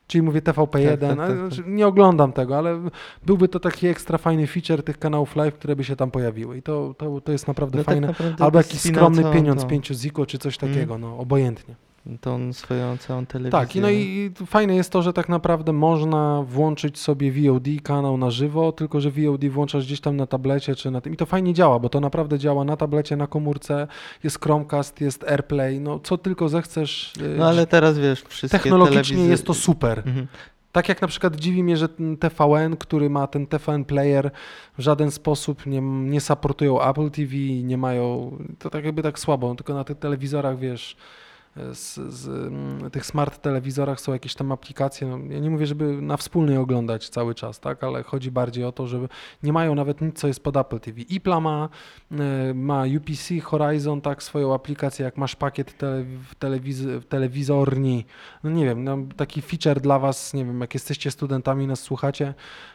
Czyli 0.07 0.21
mówię 0.21 0.41
TVP1, 0.41 0.89
Tak, 0.89 0.99
tak, 0.99 1.09
tak, 1.09 1.19
ale 1.19 1.27
tak. 1.29 1.37
znaczy 1.37 1.63
nie 1.69 1.87
oglądam 1.87 2.33
tego, 2.33 2.57
ale 2.57 2.81
byłby 3.25 3.47
to 3.47 3.59
taki 3.59 3.87
ekstra 3.87 4.17
fajny 4.17 4.47
feature 4.47 4.83
tych 4.83 4.99
kanałów 4.99 5.35
live, 5.35 5.53
które 5.53 5.75
by 5.75 5.83
się 5.83 5.95
tam 5.95 6.11
pojawiły 6.11 6.57
i 6.57 6.61
to, 6.61 6.95
to, 6.97 7.21
to 7.21 7.31
jest 7.31 7.47
naprawdę 7.47 7.77
No 7.77 7.83
tak 7.83 7.93
fajne. 7.93 8.07
naprawdę 8.07 8.43
Albo 8.43 8.57
jakiś 8.57 8.81
skromny 8.81 9.23
pieniądz, 9.33 9.61
tą- 9.61 9.67
5 9.67 9.87
ziko 9.93 10.25
czy 10.25 10.37
coś 10.37 10.63
Mm. 10.63 10.73
takiego, 10.75 10.97
no 10.97 11.17
obojętnie. 11.17 11.75
Tą 12.21 12.53
swoją 12.53 12.97
całą 12.97 13.25
telewizję. 13.25 13.59
Tak, 13.59 13.75
i 13.75 13.81
no 13.81 13.89
i 13.89 14.31
fajne 14.45 14.75
jest 14.75 14.91
to, 14.91 15.01
że 15.01 15.13
tak 15.13 15.29
naprawdę 15.29 15.73
można 15.73 16.43
włączyć 16.47 16.99
sobie 16.99 17.31
VOD 17.31 17.67
kanał 17.83 18.17
na 18.17 18.31
żywo, 18.31 18.71
tylko 18.71 19.01
że 19.01 19.11
VOD 19.11 19.45
włączasz 19.45 19.85
gdzieś 19.85 20.01
tam 20.01 20.17
na 20.17 20.27
tablecie 20.27 20.75
czy 20.75 20.91
na 20.91 21.01
tym. 21.01 21.13
I 21.13 21.17
to 21.17 21.25
fajnie 21.25 21.53
działa, 21.53 21.79
bo 21.79 21.89
to 21.89 21.99
naprawdę 21.99 22.39
działa 22.39 22.63
na 22.63 22.77
tablecie, 22.77 23.15
na 23.15 23.27
komórce, 23.27 23.87
jest 24.23 24.43
Chromecast, 24.43 25.01
jest 25.01 25.23
AirPlay, 25.23 25.79
no 25.79 25.99
co 25.99 26.17
tylko 26.17 26.49
zechcesz. 26.49 27.13
y, 27.21 27.35
No 27.37 27.47
ale 27.47 27.67
teraz 27.67 27.99
wiesz, 27.99 28.23
wszystkie 28.27 28.59
technologicznie 28.59 29.01
telewizje... 29.01 29.31
jest 29.31 29.45
to 29.45 29.53
super. 29.53 29.99
Mhm. 29.99 30.27
Tak 30.71 30.89
jak 30.89 31.01
na 31.01 31.07
przykład 31.07 31.35
dziwi 31.35 31.63
mnie, 31.63 31.77
że 31.77 31.87
TVN, 32.19 32.77
który 32.77 33.09
ma 33.09 33.27
ten 33.27 33.47
TVN 33.47 33.85
Player, 33.85 34.31
w 34.77 34.81
żaden 34.81 35.11
sposób 35.11 35.65
nie, 35.65 35.81
nie 35.81 36.21
supportują 36.21 36.81
Apple 36.81 37.11
TV, 37.11 37.35
nie 37.63 37.77
mają, 37.77 38.31
to 38.59 38.69
tak 38.69 38.85
jakby 38.85 39.03
tak 39.03 39.19
słabo, 39.19 39.55
tylko 39.55 39.73
na 39.73 39.83
tych 39.83 39.97
telewizorach, 39.97 40.59
wiesz, 40.59 40.97
z, 41.73 41.95
z 42.13 42.27
mm, 42.27 42.91
tych 42.91 43.05
smart 43.05 43.41
telewizorach 43.41 44.01
są 44.01 44.13
jakieś 44.13 44.35
tam 44.35 44.51
aplikacje, 44.51 45.07
no, 45.07 45.17
ja 45.33 45.39
nie 45.39 45.49
mówię, 45.49 45.67
żeby 45.67 46.01
na 46.01 46.17
wspólnej 46.17 46.57
oglądać 46.57 47.09
cały 47.09 47.35
czas, 47.35 47.59
tak, 47.59 47.83
ale 47.83 48.03
chodzi 48.03 48.31
bardziej 48.31 48.63
o 48.63 48.71
to, 48.71 48.87
żeby 48.87 49.09
nie 49.43 49.53
mają 49.53 49.75
nawet 49.75 50.01
nic, 50.01 50.19
co 50.19 50.27
jest 50.27 50.43
pod 50.43 50.57
Apple 50.57 50.79
TV. 50.79 51.01
Ipla 51.01 51.39
ma, 51.39 51.69
e, 52.11 52.53
ma 52.53 52.83
UPC 52.97 53.39
Horizon, 53.43 54.01
tak, 54.01 54.23
swoją 54.23 54.53
aplikację, 54.53 55.05
jak 55.05 55.17
masz 55.17 55.35
pakiet 55.35 55.77
tele, 55.77 56.03
w, 56.03 56.35
telewiz- 56.39 56.99
w 56.99 57.05
telewizorni, 57.05 58.05
no 58.43 58.49
nie 58.49 58.65
wiem, 58.65 58.83
no, 58.83 58.97
taki 59.15 59.41
feature 59.41 59.81
dla 59.81 59.99
was, 59.99 60.33
nie 60.33 60.45
wiem, 60.45 60.61
jak 60.61 60.73
jesteście 60.73 61.11
studentami, 61.11 61.67
nas 61.67 61.79
słuchacie, 61.79 62.33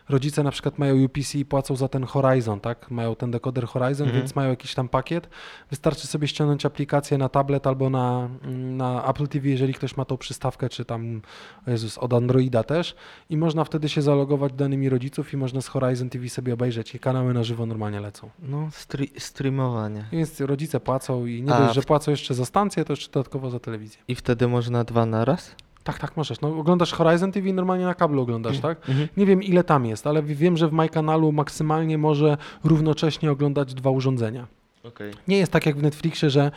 rodzice 0.08 0.42
na 0.42 0.50
przykład 0.50 0.78
mają 0.78 1.04
UPC 1.04 1.34
i 1.38 1.44
płacą 1.44 1.76
za 1.76 1.88
ten 1.88 2.04
Horizon, 2.04 2.60
tak, 2.60 2.90
mają 2.90 3.14
ten 3.16 3.30
dekoder 3.30 3.66
Horizon, 3.66 4.06
Mhm. 4.06 4.22
więc 4.22 4.36
mają 4.36 4.50
jakiś 4.50 4.74
tam 4.74 4.88
pakiet, 4.88 5.28
wystarczy 5.70 6.06
sobie 6.06 6.28
ściągnąć 6.28 6.66
aplikację 6.66 7.18
na 7.18 7.28
tablet 7.28 7.66
albo 7.66 7.90
na, 7.90 8.28
na 8.52 9.04
Apple 9.10 9.28
TV, 9.28 9.48
jeżeli 9.48 9.74
ktoś 9.74 9.96
ma 9.96 10.04
tą 10.04 10.16
przystawkę, 10.16 10.68
czy 10.68 10.84
tam, 10.84 11.22
Jezus, 11.66 11.98
od 11.98 12.12
Androida 12.14 12.62
też 12.62 12.94
i 13.30 13.36
można 13.36 13.64
wtedy 13.64 13.88
się 13.88 14.02
zalogować 14.02 14.52
danymi 14.52 14.88
rodziców 14.88 15.32
i 15.32 15.36
można 15.36 15.60
z 15.60 15.68
Horizon 15.68 16.10
TV 16.10 16.28
sobie 16.28 16.54
obejrzeć 16.54 16.94
i 16.94 16.98
kanały 16.98 17.34
na 17.34 17.44
żywo 17.44 17.66
normalnie 17.66 18.00
lecą. 18.00 18.30
No, 18.38 18.58
stri- 18.72 19.20
streamowanie. 19.20 20.04
Więc 20.12 20.40
rodzice 20.40 20.80
płacą 20.80 21.26
i 21.26 21.42
nie 21.42 21.54
A 21.54 21.58
dość, 21.60 21.74
że 21.74 21.82
płacą 21.82 22.10
jeszcze 22.10 22.34
za 22.34 22.44
stację, 22.44 22.84
to 22.84 22.92
jeszcze 22.92 23.10
dodatkowo 23.12 23.50
za 23.50 23.60
telewizję. 23.60 24.00
I 24.08 24.14
wtedy 24.14 24.48
można 24.48 24.84
dwa 24.84 25.06
naraz? 25.06 25.54
Tak, 25.84 25.98
tak, 25.98 26.16
możesz. 26.16 26.40
No, 26.40 26.58
oglądasz 26.58 26.92
Horizon 26.92 27.32
TV 27.32 27.48
i 27.48 27.52
normalnie 27.52 27.84
na 27.84 27.94
kablu 27.94 28.22
oglądasz, 28.22 28.58
tak? 28.58 28.88
Mhm. 28.88 29.08
Nie 29.16 29.26
wiem 29.26 29.42
ile 29.42 29.64
tam 29.64 29.86
jest, 29.86 30.06
ale 30.06 30.22
wiem, 30.22 30.56
że 30.56 30.68
w 30.68 30.72
MyCanalu 30.72 31.32
maksymalnie 31.32 31.98
może 31.98 32.36
równocześnie 32.64 33.30
oglądać 33.32 33.74
dwa 33.74 33.90
urządzenia. 33.90 34.46
Okej. 34.84 35.12
Nie 35.28 35.38
jest 35.38 35.52
tak 35.52 35.66
jak 35.66 35.76
w 35.76 35.82
Netflixie, 35.82 36.30
że 36.30 36.50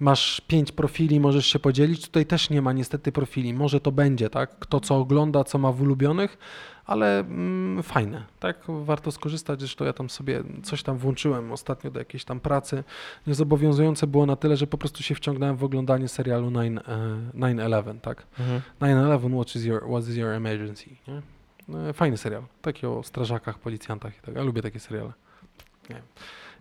masz 0.00 0.40
pięć 0.40 0.72
profili, 0.72 1.20
możesz 1.20 1.46
się 1.46 1.58
podzielić. 1.58 2.06
Tutaj 2.06 2.26
też 2.26 2.50
nie 2.50 2.62
ma 2.62 2.72
niestety 2.72 3.12
profili. 3.12 3.54
Może 3.54 3.80
to 3.80 3.92
będzie, 3.92 4.30
tak? 4.30 4.58
Kto 4.58 4.80
co 4.80 4.96
ogląda, 4.96 5.44
co 5.44 5.58
ma 5.58 5.72
w 5.72 5.82
ulubionych, 5.82 6.38
ale 6.86 7.18
mm, 7.20 7.82
fajne, 7.82 8.24
tak? 8.40 8.56
Warto 8.68 9.12
skorzystać. 9.12 9.60
Zresztą 9.60 9.84
ja 9.84 9.92
tam 9.92 10.10
sobie 10.10 10.42
coś 10.62 10.82
tam 10.82 10.98
włączyłem 10.98 11.52
ostatnio 11.52 11.90
do 11.90 11.98
jakiejś 11.98 12.24
tam 12.24 12.40
pracy. 12.40 12.84
Niezobowiązujące 13.26 14.06
było 14.06 14.26
na 14.26 14.36
tyle, 14.36 14.56
że 14.56 14.66
po 14.66 14.78
prostu 14.78 15.02
się 15.02 15.14
wciągnąłem 15.14 15.56
w 15.56 15.64
oglądanie 15.64 16.08
serialu 16.08 16.50
9, 16.50 16.80
e, 16.88 17.30
9-11, 17.34 18.00
tak? 18.00 18.26
Mhm. 18.38 18.60
9-11, 18.80 19.34
what 19.34 19.56
is 19.56 19.64
your, 19.64 19.82
what 19.88 20.08
is 20.08 20.16
your 20.16 20.30
emergency? 20.30 20.90
Nie? 21.08 21.22
E, 21.88 21.92
Fajny 21.92 22.16
serial. 22.16 22.42
Taki 22.62 22.86
o 22.86 23.02
strażakach, 23.02 23.58
policjantach 23.58 24.18
i 24.18 24.20
tak. 24.20 24.34
Ja 24.34 24.42
lubię 24.42 24.62
takie 24.62 24.80
seriale. 24.80 25.12
Nie. 25.90 26.02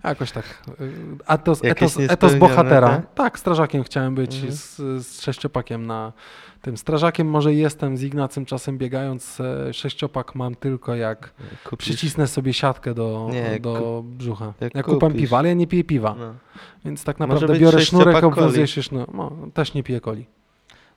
Jakoś 0.03 0.31
tak. 0.31 0.45
y, 0.81 0.91
Etos, 1.27 1.59
etos, 1.63 1.99
etos 1.99 2.35
bohatera. 2.35 2.89
tak? 2.89 3.13
Tak, 3.13 3.39
strażakiem 3.39 3.83
chciałem 3.83 4.15
być 4.15 4.35
Mhm. 4.35 4.53
z, 4.53 4.75
z 5.07 5.21
sześciopakiem 5.21 5.85
na 5.87 6.13
tym. 6.61 6.77
Strażakiem 6.77 7.27
może 7.29 7.53
jestem 7.53 7.97
z 7.97 8.03
Ignacym 8.03 8.45
czasem 8.45 8.77
biegając. 8.77 9.39
e, 9.39 9.73
Sześciopak 9.73 10.35
mam 10.35 10.55
tylko 10.55 10.95
jak 10.95 11.33
Kupisz. 11.63 11.87
przycisnę 11.87 12.27
sobie 12.27 12.53
siatkę 12.53 12.93
do, 12.93 13.29
Nie, 13.31 13.59
do 13.59 14.03
brzucha. 14.05 14.53
jak 14.59 14.75
Jak 14.75 14.85
kupam 14.85 15.13
piwa, 15.13 15.37
ale 15.37 15.47
ja 15.47 15.53
nie 15.53 15.67
piję 15.67 15.83
piwa. 15.83 16.15
No. 16.19 16.33
Więc 16.85 17.03
tak 17.03 17.19
naprawdę 17.19 17.59
biorę 17.59 17.81
sznurek, 17.81 18.23
obwiązuję 18.23 18.67
się 18.67 18.81
sznu- 18.81 19.07
no, 19.13 19.31
Też 19.53 19.73
nie 19.73 19.83
piję 19.83 20.01
coli. 20.01 20.25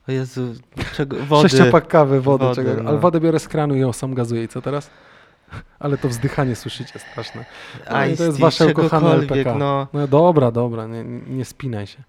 O 0.09 0.11
Jezu, 0.11 0.53
czego? 0.95 1.17
Wody. 1.25 1.49
Sześciopak 1.49 1.87
kawy, 1.87 2.21
wody, 2.21 2.45
Wody, 2.45 2.55
czego, 2.55 2.83
no. 2.83 2.89
ale 2.89 2.99
wodę 2.99 3.19
biorę 3.19 3.39
z 3.39 3.47
kranu 3.47 3.75
i 3.75 3.79
ją 3.79 3.93
sam 3.93 4.13
gazuję. 4.13 4.43
I 4.43 4.47
co 4.47 4.61
teraz? 4.61 4.89
Ale 5.79 5.97
to 5.97 6.09
wzdychanie 6.09 6.55
słyszycie 6.55 6.99
straszne. 6.99 7.45
No 7.91 8.15
to 8.17 8.23
jest 8.23 8.39
wasze 8.39 8.67
ukochane 8.67 9.11
LPK. 9.11 9.55
No. 9.55 9.87
No 9.93 10.07
dobra, 10.07 10.51
dobra, 10.51 10.87
nie, 10.87 11.03
nie 11.27 11.45
spinaj 11.45 11.87
się. 11.87 12.03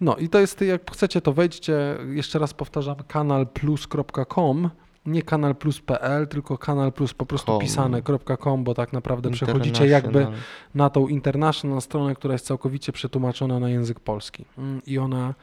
No 0.00 0.16
i 0.16 0.28
to 0.28 0.38
jest, 0.38 0.60
jak 0.60 0.90
chcecie, 0.90 1.20
to 1.20 1.32
wejdźcie, 1.32 1.96
jeszcze 2.08 2.38
raz 2.38 2.54
powtarzam, 2.54 2.96
kanalplus.com, 3.08 4.70
nie 5.06 5.22
kanalplus.pl, 5.22 6.26
tylko 6.26 6.58
kanalplus 6.58 7.14
po 7.14 7.26
prostu 7.26 7.52
Com. 7.52 7.60
pisane.com, 7.60 8.64
bo 8.64 8.74
tak 8.74 8.92
naprawdę 8.92 9.30
przechodzicie 9.30 9.86
jakby 9.86 10.26
na 10.74 10.90
tą 10.90 11.08
international 11.08 11.80
stronę, 11.80 12.14
która 12.14 12.32
jest 12.32 12.46
całkowicie 12.46 12.92
przetłumaczona 12.92 13.60
na 13.60 13.68
język 13.70 14.00
polski. 14.00 14.44
Mm, 14.58 14.82
I 14.86 14.98
ona 14.98 15.34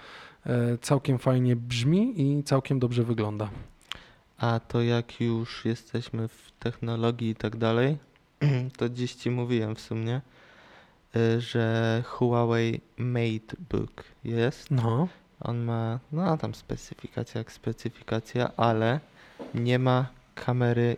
e, 0.46 0.78
całkiem 0.78 1.20
fajnie 1.20 1.56
brzmi 1.56 2.22
i 2.22 2.44
całkiem 2.44 2.80
dobrze 2.80 3.04
wygląda. 3.04 3.50
A 4.38 4.60
to 4.60 4.82
jak 4.82 5.22
już 5.22 5.66
jesteśmy 5.66 6.28
w 6.28 6.52
technologii 6.60 7.30
i 7.30 7.36
tak 7.36 7.56
dalej, 7.58 7.98
to 8.78 8.90
dziś 8.90 9.16
ci 9.16 9.32
mówiłem 9.32 9.76
w 9.76 9.80
sumie, 9.82 10.22
y, 11.16 11.42
że 11.42 12.04
Huawei 12.06 12.82
MateBook 12.98 14.04
jest. 14.24 14.72
No, 14.72 15.08
On 15.40 15.58
ma, 15.58 16.00
no 16.12 16.38
tam 16.38 16.56
specyfikacja 16.56 17.40
jak 17.40 17.52
specyfikacja, 17.52 18.52
ale 18.58 19.00
nie 19.54 19.80
ma 19.80 20.06
kamery 20.36 20.98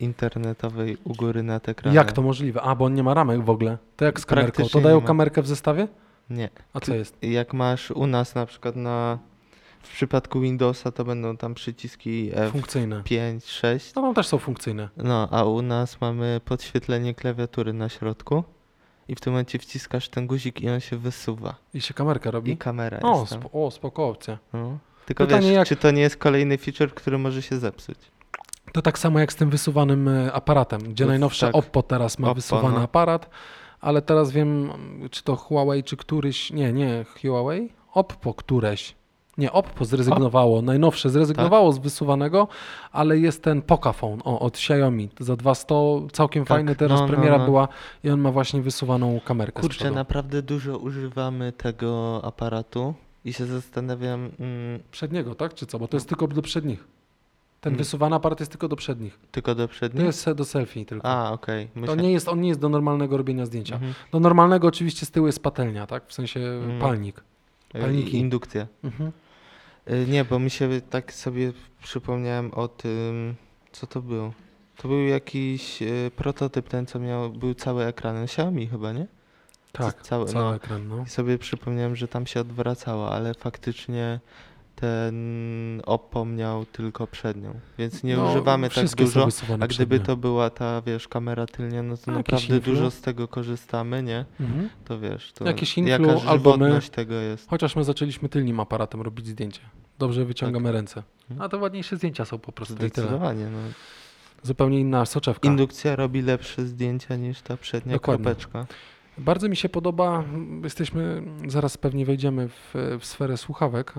internetowej 0.00 0.96
u 1.04 1.12
góry 1.14 1.42
nad 1.42 1.68
ekranem. 1.68 1.96
jak 1.96 2.12
to 2.12 2.22
możliwe? 2.22 2.62
A, 2.62 2.74
bo 2.74 2.84
on 2.84 2.94
nie 2.94 3.02
ma 3.02 3.14
ramek 3.14 3.44
w 3.44 3.50
ogóle. 3.50 3.78
To 3.96 4.04
jak 4.04 4.20
z 4.20 4.26
kamerką? 4.26 4.68
To 4.68 4.80
dają 4.80 5.00
kamerkę 5.00 5.42
w 5.42 5.46
zestawie? 5.46 5.88
Nie. 6.30 6.48
A 6.72 6.80
co 6.80 6.94
jest? 6.94 7.22
Jak 7.22 7.54
masz 7.54 7.90
u 7.90 8.06
nas 8.06 8.34
na 8.34 8.46
przykład 8.46 8.76
na, 8.76 9.18
w 9.86 9.92
przypadku 9.92 10.40
Windowsa 10.40 10.92
to 10.92 11.04
będą 11.04 11.36
tam 11.36 11.54
przyciski 11.54 12.30
Funkcyjne. 12.52 13.02
F5, 13.02 13.40
6, 13.46 13.94
No, 13.94 14.02
tam 14.02 14.14
też 14.14 14.26
są 14.26 14.38
funkcyjne. 14.38 14.88
No, 14.96 15.28
a 15.30 15.44
u 15.44 15.62
nas 15.62 16.00
mamy 16.00 16.40
podświetlenie 16.44 17.14
klawiatury 17.14 17.72
na 17.72 17.88
środku 17.88 18.44
i 19.08 19.14
w 19.14 19.20
tym 19.20 19.32
momencie 19.32 19.58
wciskasz 19.58 20.08
ten 20.08 20.26
guzik 20.26 20.60
i 20.60 20.68
on 20.70 20.80
się 20.80 20.96
wysuwa. 20.96 21.54
I 21.74 21.80
się 21.80 21.94
kamerka 21.94 22.30
robi? 22.30 22.52
I 22.52 22.56
kamera 22.56 23.00
O, 23.00 23.20
jest 23.20 23.32
spo, 23.32 23.64
o 23.66 23.70
spoko 23.70 24.08
opcja. 24.08 24.38
No. 24.52 24.78
Tylko 25.06 25.24
Pytanie, 25.26 25.48
wiesz, 25.48 25.56
jak- 25.56 25.68
czy 25.68 25.76
to 25.76 25.90
nie 25.90 26.02
jest 26.02 26.16
kolejny 26.16 26.58
feature, 26.58 26.94
który 26.94 27.18
może 27.18 27.42
się 27.42 27.58
zepsuć? 27.58 27.98
To 28.72 28.82
tak 28.82 28.98
samo 28.98 29.18
jak 29.18 29.32
z 29.32 29.36
tym 29.36 29.50
wysuwanym 29.50 30.08
e, 30.08 30.32
aparatem, 30.32 30.80
gdzie 30.80 31.04
To 31.04 31.08
najnowsze 31.08 31.46
tak. 31.46 31.54
Oppo 31.56 31.82
teraz 31.82 32.18
ma 32.18 32.26
Oppo, 32.28 32.34
wysuwany 32.34 32.74
no. 32.74 32.82
aparat, 32.82 33.30
ale 33.80 34.02
teraz 34.02 34.30
wiem, 34.32 34.70
czy 35.10 35.22
to 35.22 35.36
Huawei, 35.36 35.82
czy 35.84 35.96
któryś, 35.96 36.50
nie, 36.50 36.72
nie, 36.72 37.04
Huawei? 37.22 37.68
Oppo 37.92 38.34
któreś. 38.34 38.94
Nie, 39.38 39.52
Oppo 39.52 39.84
zrezygnowało, 39.84 40.62
najnowsze 40.62 41.10
zrezygnowało 41.10 41.70
Tak. 41.72 41.80
z 41.80 41.82
wysuwanego, 41.84 42.48
ale 42.92 43.18
jest 43.18 43.42
ten 43.42 43.62
Pocaphone 43.62 44.20
o, 44.24 44.40
od 44.40 44.54
Xiaomi 44.54 45.08
za 45.20 45.36
200, 45.36 45.74
całkiem 46.12 46.44
Tak, 46.44 46.48
fajny, 46.48 46.76
teraz 46.76 47.00
no, 47.00 47.06
no, 47.06 47.12
premiera 47.12 47.38
no. 47.38 47.44
była 47.44 47.68
i 48.04 48.10
on 48.10 48.20
ma 48.20 48.32
właśnie 48.32 48.62
wysuwaną 48.62 49.20
kamerkę 49.24 49.60
Kurczę, 49.60 49.90
naprawdę 49.90 50.42
dużo 50.42 50.78
używamy 50.78 51.52
tego 51.52 52.20
aparatu 52.24 52.94
i 53.24 53.32
się 53.32 53.46
zastanawiam, 53.46 54.30
mm, 54.40 54.80
Przedniego, 54.90 55.34
tak, 55.34 55.54
czy 55.54 55.66
co? 55.66 55.78
Bo 55.78 55.88
to 55.88 55.96
jest 55.96 56.08
tylko 56.08 56.26
do 56.28 56.42
przednich. 56.42 56.84
Ten 57.60 57.70
Mm. 57.72 57.78
wysuwany 57.78 58.16
aparat 58.16 58.40
jest 58.40 58.52
tylko 58.52 58.68
do 58.68 58.76
przednich. 58.76 59.18
tylko 59.30 59.54
do 59.54 59.62
To 59.62 59.68
przedniej? 59.68 60.06
jest 60.06 60.30
do 60.30 60.44
selfie 60.44 60.84
tylko. 60.84 61.08
A, 61.08 61.32
okej. 61.32 61.66
To 61.74 61.80
Myślę- 61.80 61.96
nie 61.96 62.12
jest, 62.12 62.28
on 62.28 62.40
nie 62.40 62.48
jest 62.48 62.60
do 62.60 62.68
normalnego 62.68 63.16
robienia 63.16 63.46
zdjęcia. 63.46 63.74
Mhm. 63.74 63.94
Do 64.12 64.20
normalnego 64.20 64.68
oczywiście 64.68 65.06
z 65.06 65.10
tyłu 65.10 65.26
jest 65.26 65.42
patelnia, 65.42 65.86
tak? 65.86 66.06
W 66.06 66.12
sensie 66.12 66.40
Mm. 66.40 66.80
palnik. 66.80 67.22
I 67.74 67.78
Palniki. 67.78 68.18
Indukcja. 68.18 68.66
Mhm. 68.84 69.12
Y, 69.90 70.06
Nie, 70.08 70.24
bo 70.24 70.38
mi 70.38 70.50
się 70.50 70.80
tak 70.90 71.12
sobie 71.12 71.52
przypomniałem 71.82 72.54
o 72.54 72.68
tym, 72.68 73.34
co 73.72 73.86
to 73.86 74.02
był. 74.02 74.32
To 74.76 74.88
był 74.88 75.06
jakiś 75.06 75.82
y, 75.82 76.10
prototyp, 76.16 76.68
ten 76.68 76.86
co 76.86 76.98
miał, 76.98 77.30
był 77.30 77.54
cały 77.54 77.84
ekran, 77.84 78.16
Xiaomi 78.16 78.66
chyba, 78.66 78.92
nie? 78.92 79.06
Tak, 79.72 80.02
cały- 80.02 80.26
cały 80.26 80.44
no. 80.44 80.54
ekran, 80.54 80.88
no. 80.88 81.02
I 81.06 81.08
sobie 81.08 81.38
przypomniałem, 81.38 81.96
że 81.96 82.08
tam 82.08 82.26
się 82.26 82.40
odwracało, 82.40 83.12
ale 83.12 83.34
faktycznie 83.34 84.20
ten 84.76 85.82
Oppo 85.86 86.24
miał 86.24 86.64
tylko 86.64 87.06
przednią, 87.06 87.54
więc 87.78 88.02
nie 88.02 88.16
No, 88.16 88.30
używamy 88.30 88.70
tak 88.70 88.94
dużo. 88.94 89.28
A 89.60 89.66
gdyby 89.66 90.00
to 90.00 90.16
była 90.16 90.50
ta, 90.50 90.82
wiesz, 90.86 91.08
kamera 91.08 91.46
tylnia, 91.46 91.82
no 91.82 91.96
to 91.96 92.12
A, 92.12 92.14
naprawdę 92.14 92.60
dużo 92.60 92.90
z 92.90 93.00
tego 93.00 93.28
korzystamy, 93.28 94.02
nie? 94.02 94.24
Mhm. 94.40 94.68
To 94.84 95.00
wiesz, 95.00 95.32
to 95.32 95.44
jaka 95.86 96.02
influ 96.12 96.58
my. 96.58 96.80
tego 96.92 97.14
jest. 97.14 97.50
Chociaż 97.50 97.76
my 97.76 97.84
zaczęliśmy 97.84 98.28
tylnym 98.28 98.60
aparatem 98.60 99.00
robić 99.00 99.26
zdjęcie. 99.26 99.60
Dobrze 99.98 100.24
wyciągamy 100.24 100.72
ręce. 100.72 101.02
Mhm. 101.30 101.46
A 101.46 101.48
to 101.48 101.58
ładniejsze 101.58 101.96
zdjęcia 101.96 102.24
są 102.24 102.38
po 102.38 102.52
prostu. 102.52 102.74
Zdecydowanie, 102.74 103.46
no. 103.46 103.58
Zupełnie 104.42 104.80
inna 104.80 105.06
soczewka. 105.06 105.48
Indukcja 105.48 105.96
robi 105.96 106.22
lepsze 106.22 106.66
zdjęcia 106.66 107.16
niż 107.16 107.42
ta 107.42 107.56
przednia 107.56 107.92
Dokładnie. 107.92 108.24
kropeczka. 108.24 108.66
Bardzo 109.18 109.48
mi 109.48 109.56
się 109.56 109.68
podoba, 109.68 110.24
jesteśmy, 110.64 111.22
zaraz 111.48 111.76
pewnie 111.76 112.06
wejdziemy 112.06 112.48
w, 112.48 112.74
w 113.00 113.04
sferę 113.06 113.36
słuchawek, 113.36 113.94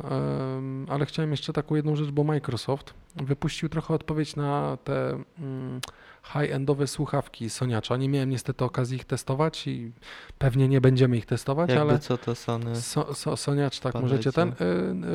ale 0.89 1.05
chciałem 1.05 1.31
jeszcze 1.31 1.53
taką 1.53 1.75
jedną 1.75 1.95
rzecz, 1.95 2.11
bo 2.11 2.23
Microsoft 2.23 2.93
wypuścił 3.15 3.69
trochę 3.69 3.93
odpowiedź 3.93 4.35
na 4.35 4.77
te 4.83 5.09
mm, 5.39 5.81
high-endowe 6.23 6.87
słuchawki 6.87 7.49
Soniacza. 7.49 7.97
Nie 7.97 8.09
miałem 8.09 8.29
niestety 8.29 8.65
okazji 8.65 8.95
ich 8.97 9.05
testować 9.05 9.67
i 9.67 9.91
pewnie 10.37 10.67
nie 10.67 10.81
będziemy 10.81 11.17
ich 11.17 11.25
testować, 11.25 11.69
Jakby 11.69 11.81
ale 11.81 11.99
co 11.99 12.17
to 12.17 12.35
Sony. 12.35 12.75
so, 12.75 13.13
so, 13.13 13.37
Soniacz, 13.37 13.79
tak, 13.79 13.93
możecie 13.95 14.31
ten. 14.31 14.49
y, 14.49 14.53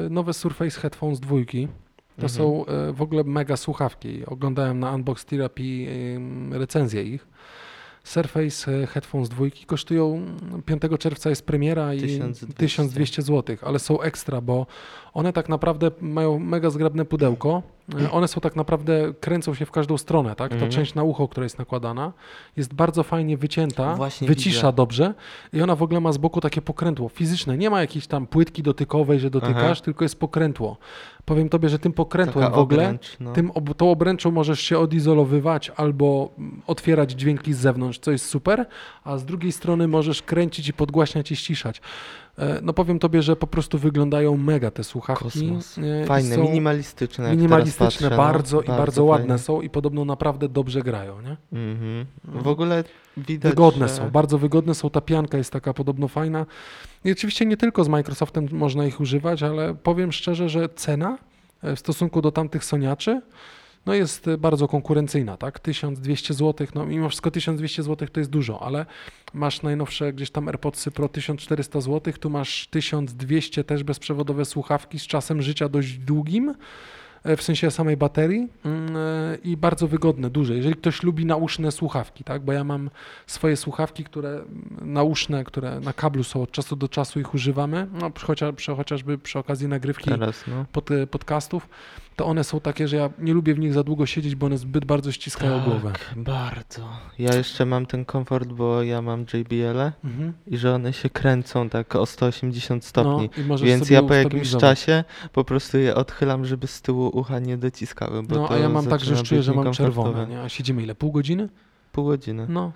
y, 0.06 0.10
Nowe 0.10 0.32
Surface 0.34 0.80
Headphones 0.80 1.20
dwójki. 1.20 1.68
To 2.16 2.22
Mhm. 2.26 2.30
są 2.30 2.64
y, 2.90 2.92
w 2.92 3.02
ogóle 3.02 3.24
mega 3.24 3.56
słuchawki. 3.56 4.26
Oglądałem 4.26 4.78
na 4.80 4.92
Unbox 4.94 5.24
Therapy 5.24 5.62
recenzję 6.50 7.02
ich. 7.02 7.26
Surface 8.04 8.82
y, 8.82 8.86
Headphones 8.86 9.28
dwójki 9.28 9.66
kosztują 9.66 10.26
5 10.66 10.82
czerwca 10.98 11.30
jest 11.30 11.46
premiera 11.46 11.94
i 11.94 12.00
1200. 12.00 12.46
1200 12.54 13.22
zł, 13.22 13.56
ale 13.62 13.78
są 13.78 14.00
ekstra, 14.00 14.40
bo 14.40 14.66
one 15.12 15.32
tak 15.32 15.48
naprawdę 15.48 15.90
mają 16.00 16.38
mega 16.38 16.70
zgrabne 16.70 17.04
pudełko. 17.04 17.62
Y, 18.00 18.10
One 18.10 18.28
są 18.28 18.40
tak 18.40 18.56
naprawdę, 18.56 19.14
kręcą 19.20 19.54
się 19.54 19.66
w 19.66 19.70
każdą 19.70 19.98
stronę, 19.98 20.34
tak? 20.36 20.48
Ta 20.48 20.54
Mhm. 20.54 20.72
część 20.72 20.94
na 20.94 21.02
ucho, 21.02 21.28
która 21.28 21.44
jest 21.44 21.58
nakładana, 21.58 22.12
jest 22.56 22.74
bardzo 22.74 23.02
fajnie 23.02 23.36
wycięta, 23.36 23.94
Właśnie 23.94 24.28
wycisza 24.28 24.66
widzę. 24.66 24.72
dobrze 24.72 25.14
i 25.52 25.62
ona 25.62 25.76
w 25.76 25.82
ogóle 25.82 26.00
ma 26.00 26.12
z 26.12 26.18
boku 26.18 26.40
takie 26.40 26.62
pokrętło 26.62 27.08
fizyczne. 27.08 27.58
Nie 27.58 27.70
ma 27.70 27.80
jakiejś 27.80 28.06
tam 28.06 28.26
płytki 28.26 28.62
dotykowej, 28.62 29.20
że 29.20 29.30
dotykasz, 29.30 29.78
Aha. 29.78 29.84
tylko 29.84 30.04
jest 30.04 30.20
pokrętło. 30.20 30.76
Powiem 31.24 31.48
tobie, 31.48 31.68
że 31.68 31.78
tym 31.78 31.92
pokrętłem 31.92 32.44
Taka 32.44 32.56
w 32.56 32.58
ogóle, 32.58 32.82
obręcz, 32.84 33.16
no. 33.20 33.32
tym 33.32 33.50
ob, 33.50 33.74
tą 33.74 33.90
obręczą 33.90 34.30
możesz 34.30 34.60
się 34.60 34.78
odizolowywać 34.78 35.70
albo 35.76 36.30
mm, 36.38 36.62
otwierać 36.66 37.10
dźwięki 37.12 37.52
z 37.54 37.58
zewnątrz, 37.58 37.98
co 37.98 38.10
jest 38.10 38.26
super, 38.26 38.66
a 39.04 39.18
z 39.18 39.24
drugiej 39.24 39.52
strony 39.52 39.88
możesz 39.88 40.22
kręcić 40.22 40.68
i 40.68 40.72
podgłaśniać 40.72 41.32
i 41.32 41.36
ściszać. 41.36 41.80
E, 42.38 42.60
No 42.62 42.72
powiem 42.72 42.98
tobie, 42.98 43.22
że 43.22 43.36
po 43.36 43.46
prostu 43.46 43.78
wyglądają 43.78 44.36
mega 44.36 44.70
te 44.70 44.84
słuchawki. 44.84 45.24
Kosmos. 45.24 45.78
e, 45.78 46.06
Fajne, 46.06 46.36
są 46.36 46.42
minimalistyczne. 46.42 47.30
Minimalistyczne 47.36 48.10
patrzę, 48.10 48.16
bardzo 48.16 48.56
no. 48.56 48.62
i 48.62 48.66
bardzo 48.66 49.04
ładne 49.04 49.38
są 49.38 49.60
i 49.60 49.70
podobno 49.70 50.04
naprawdę 50.04 50.48
dobrze 50.48 50.82
grają, 50.82 51.20
nie? 51.20 51.36
Mhm. 51.52 52.06
W 52.24 52.48
ogóle 52.48 52.84
widać, 53.16 53.52
Wygodne 53.52 53.88
że... 53.88 53.94
są, 53.94 54.10
bardzo 54.10 54.38
wygodne 54.38 54.74
są. 54.74 54.90
Ta 54.90 55.00
pianka 55.00 55.38
jest 55.38 55.52
taka 55.52 55.74
podobno 55.74 56.08
fajna. 56.08 56.46
I 57.04 57.12
oczywiście 57.12 57.46
nie 57.46 57.56
tylko 57.56 57.84
z 57.84 57.88
Microsoftem 57.88 58.48
można 58.52 58.86
ich 58.86 59.00
używać, 59.00 59.42
ale 59.42 59.74
powiem 59.74 60.12
szczerze, 60.12 60.48
że 60.48 60.68
cena 60.68 61.18
e, 61.62 61.76
w 61.76 61.78
stosunku 61.78 62.22
do 62.22 62.32
tamtych 62.32 62.64
Soniaczy 62.64 63.20
no 63.86 63.94
jest 63.94 64.28
y, 64.28 64.38
bardzo 64.38 64.68
konkurencyjna, 64.68 65.36
tak? 65.36 65.60
1200 65.60 66.34
zł, 66.34 66.66
no 66.74 66.86
mimo 66.86 67.08
wszystko 67.08 67.30
1200 67.30 67.82
zł 67.82 68.08
to 68.12 68.20
jest 68.20 68.30
dużo, 68.30 68.62
ale 68.62 68.86
masz 69.34 69.62
najnowsze 69.62 70.12
gdzieś 70.12 70.30
tam 70.30 70.48
AirPodsy 70.48 70.90
Pro 70.90 71.08
1400 71.08 71.80
zł, 71.80 72.14
tu 72.20 72.30
masz 72.30 72.66
1200 72.66 73.64
też 73.64 73.82
bezprzewodowe 73.82 74.44
słuchawki 74.44 74.98
z 74.98 75.06
czasem 75.06 75.42
życia 75.42 75.68
dość 75.68 75.98
długim, 75.98 76.54
e, 77.24 77.36
w 77.36 77.42
sensie 77.42 77.70
samej 77.70 77.96
baterii 77.96 78.48
mm, 78.64 78.96
e, 78.96 79.36
i 79.44 79.56
bardzo 79.56 79.88
wygodne, 79.88 80.30
duże. 80.30 80.54
Jeżeli 80.54 80.74
ktoś 80.74 81.02
lubi 81.02 81.26
nauszne 81.26 81.72
słuchawki, 81.72 82.24
tak, 82.24 82.42
bo 82.42 82.52
ja 82.52 82.64
mam 82.64 82.90
swoje 83.26 83.56
słuchawki, 83.56 84.04
które 84.04 84.28
mm, 84.28 84.78
nauszne, 84.92 85.44
które 85.44 85.80
na 85.80 85.92
kablu 85.92 86.24
są 86.24 86.42
od 86.42 86.50
czasu 86.50 86.76
do 86.76 86.88
czasu 86.88 87.20
ich 87.20 87.34
używamy, 87.34 87.86
no, 87.92 88.10
chociaż, 88.22 88.66
chociażby 88.76 89.18
przy 89.18 89.38
okazji 89.38 89.68
nagrywki 89.68 90.10
Teraz, 90.10 90.44
no. 90.46 90.64
pod, 90.72 90.90
podcastów, 91.10 91.68
to 92.16 92.26
one 92.26 92.44
są 92.44 92.60
takie, 92.60 92.88
że 92.88 92.96
ja 92.96 93.10
nie 93.18 93.34
lubię 93.34 93.54
w 93.54 93.58
nich 93.58 93.72
za 93.72 93.82
długo 93.84 94.06
siedzieć, 94.06 94.34
bo 94.34 94.46
one 94.46 94.58
zbyt 94.58 94.84
bardzo 94.84 95.12
ściskają 95.12 95.60
głowę. 95.60 95.92
Tak, 95.92 96.12
bardzo. 96.16 96.88
Ja 97.18 97.34
jeszcze 97.34 97.66
mam 97.66 97.86
ten 97.86 98.04
komfort, 98.04 98.48
bo 98.48 98.82
ja 98.82 99.02
mam 99.02 99.20
JBL-e 99.34 99.92
Mhm. 100.04 100.32
i 100.46 100.56
że 100.56 100.74
one 100.74 100.92
się 100.92 101.10
kręcą 101.10 101.68
tak 101.68 101.96
o 101.96 102.06
180 102.06 102.84
stopni. 102.84 103.30
No, 103.48 103.58
Więc 103.58 103.90
ja 103.90 104.02
po 104.02 104.14
jakimś 104.14 104.50
czasie 104.56 105.04
po 105.32 105.44
prostu 105.44 105.78
je 105.78 105.94
odchylam, 105.94 106.44
żeby 106.44 106.66
z 106.66 106.82
tyłu 106.82 107.10
ucha 107.18 107.38
nie 107.38 107.56
dociskały. 107.56 108.22
Bo 108.22 108.34
No, 108.34 108.48
to 108.48 108.54
a 108.54 108.58
ja 108.58 108.68
mam 108.68 108.86
tak, 108.86 109.00
że 109.00 109.12
już 109.12 109.22
czuję, 109.22 109.42
że 109.42 109.52
mam 109.54 109.72
czerwone, 109.72 110.26
nie? 110.26 110.40
A 110.40 110.48
siedzimy 110.48 110.82
ile? 110.82 110.94
Pół 110.94 111.12
godziny? 111.12 111.48
Pół 111.92 112.04
godziny. 112.04 112.46
No. 112.48 112.72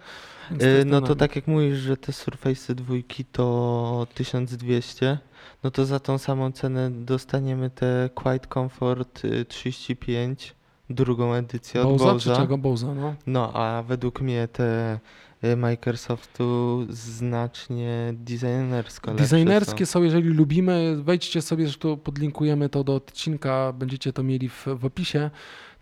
Y, 0.63 0.85
No 0.87 1.01
to 1.01 1.15
tak 1.17 1.37
jak 1.37 1.47
mówisz, 1.47 1.79
że 1.79 1.97
te 1.97 2.13
Surface'y 2.13 2.75
dwójki 2.75 3.25
to 3.25 4.07
1200, 4.15 5.19
no 5.65 5.71
to 5.71 5.85
za 5.87 6.01
tą 6.01 6.19
samą 6.19 6.53
cenę 6.53 6.91
dostaniemy 6.91 7.71
te 7.71 8.11
Quiet 8.15 8.47
Comfort 8.47 9.25
y, 9.25 9.45
35, 9.45 10.55
drugą 10.91 11.35
edycję 11.35 11.81
od 11.83 11.89
Bowza 11.89 12.05
czy 12.21 12.29
Bowza. 12.29 12.37
czego 12.43 12.59
Bowza, 12.59 12.95
no. 12.95 13.15
No 13.27 13.53
a 13.55 13.83
według 13.83 14.21
mnie 14.21 14.49
te 14.49 14.99
y, 15.45 15.57
Microsoftu 15.57 16.87
znacznie 16.89 18.15
designersko 18.15 19.15
Designerskie 19.15 19.87
są. 19.87 19.93
są, 19.93 20.03
jeżeli 20.03 20.29
lubimy, 20.29 20.97
wejdźcie 21.03 21.43
sobie, 21.43 21.65
zresztą 21.65 21.97
podlinkujemy 21.97 22.69
to 22.69 22.85
do 22.85 22.95
odcinka, 22.95 23.73
będziecie 23.73 24.13
to 24.13 24.23
mieli 24.23 24.49
w, 24.49 24.67
w 24.79 24.85
opisie. 24.85 25.31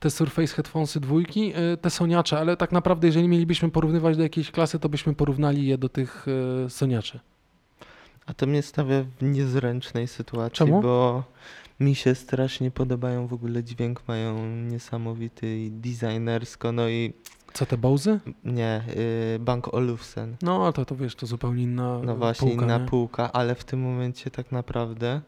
Te 0.04 0.10
Surface 0.10 0.54
Headphonesy 0.54 1.00
dwójki, 1.00 1.52
y, 1.72 1.76
te 1.76 1.90
Soniacze, 1.90 2.38
ale 2.38 2.56
tak 2.56 2.72
naprawdę 2.72 3.06
jeżeli 3.06 3.28
mielibyśmy 3.28 3.70
porównywać 3.70 4.16
do 4.16 4.22
jakiejś 4.22 4.50
klasy, 4.50 4.78
to 4.78 4.88
byśmy 4.88 5.14
porównali 5.14 5.66
je 5.66 5.78
do 5.78 5.88
tych 5.88 6.26
y, 6.66 6.70
Soniaczy. 6.70 7.20
A 8.26 8.34
to 8.34 8.46
mnie 8.46 8.62
stawia 8.62 9.04
w 9.18 9.22
niezręcznej 9.22 10.08
sytuacji, 10.08 10.56
Czemu? 10.56 10.82
bo 10.82 11.24
mi 11.80 11.94
się 11.94 12.14
strasznie 12.14 12.70
podobają 12.70 13.26
w 13.26 13.32
ogóle 13.32 13.64
dźwięk, 13.64 14.02
mają 14.08 14.46
niesamowity 14.46 15.58
i 15.58 15.70
designersko, 15.70 16.72
no 16.72 16.88
i 16.88 17.12
Co 17.54 17.66
te 17.66 17.78
Bowzy? 17.78 18.20
nie, 18.44 18.82
y, 19.36 19.38
Bank 19.38 19.74
Olufsen. 19.74 20.36
No, 20.42 20.62
ale 20.64 20.72
to, 20.72 20.84
to 20.84 20.96
wiesz, 20.96 21.14
to 21.14 21.26
zupełnie 21.26 21.62
inna 21.62 22.00
No 22.04 22.16
właśnie, 22.16 22.48
półka, 22.48 22.64
inna 22.64 22.78
nie? 22.78 22.86
półka, 22.86 23.32
ale 23.32 23.54
w 23.54 23.64
tym 23.64 23.80
momencie 23.80 24.30
tak 24.30 24.52
naprawdę 24.52 25.20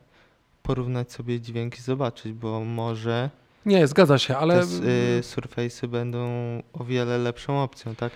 porównać 0.62 1.12
sobie 1.12 1.41
dźwięk 1.41 1.79
i 1.79 1.83
zobaczyć, 1.83 2.33
bo 2.33 2.64
może 2.64 3.31
Nie, 3.67 3.87
zgadza 3.87 4.19
się, 4.19 4.37
ale 4.37 4.55
te 4.55 4.62
y, 4.62 5.21
Surface'y 5.23 5.87
będą 5.89 6.19
o 6.73 6.85
wiele 6.85 7.19
lepszą 7.19 7.62
opcją, 7.62 7.95
tak? 7.95 8.12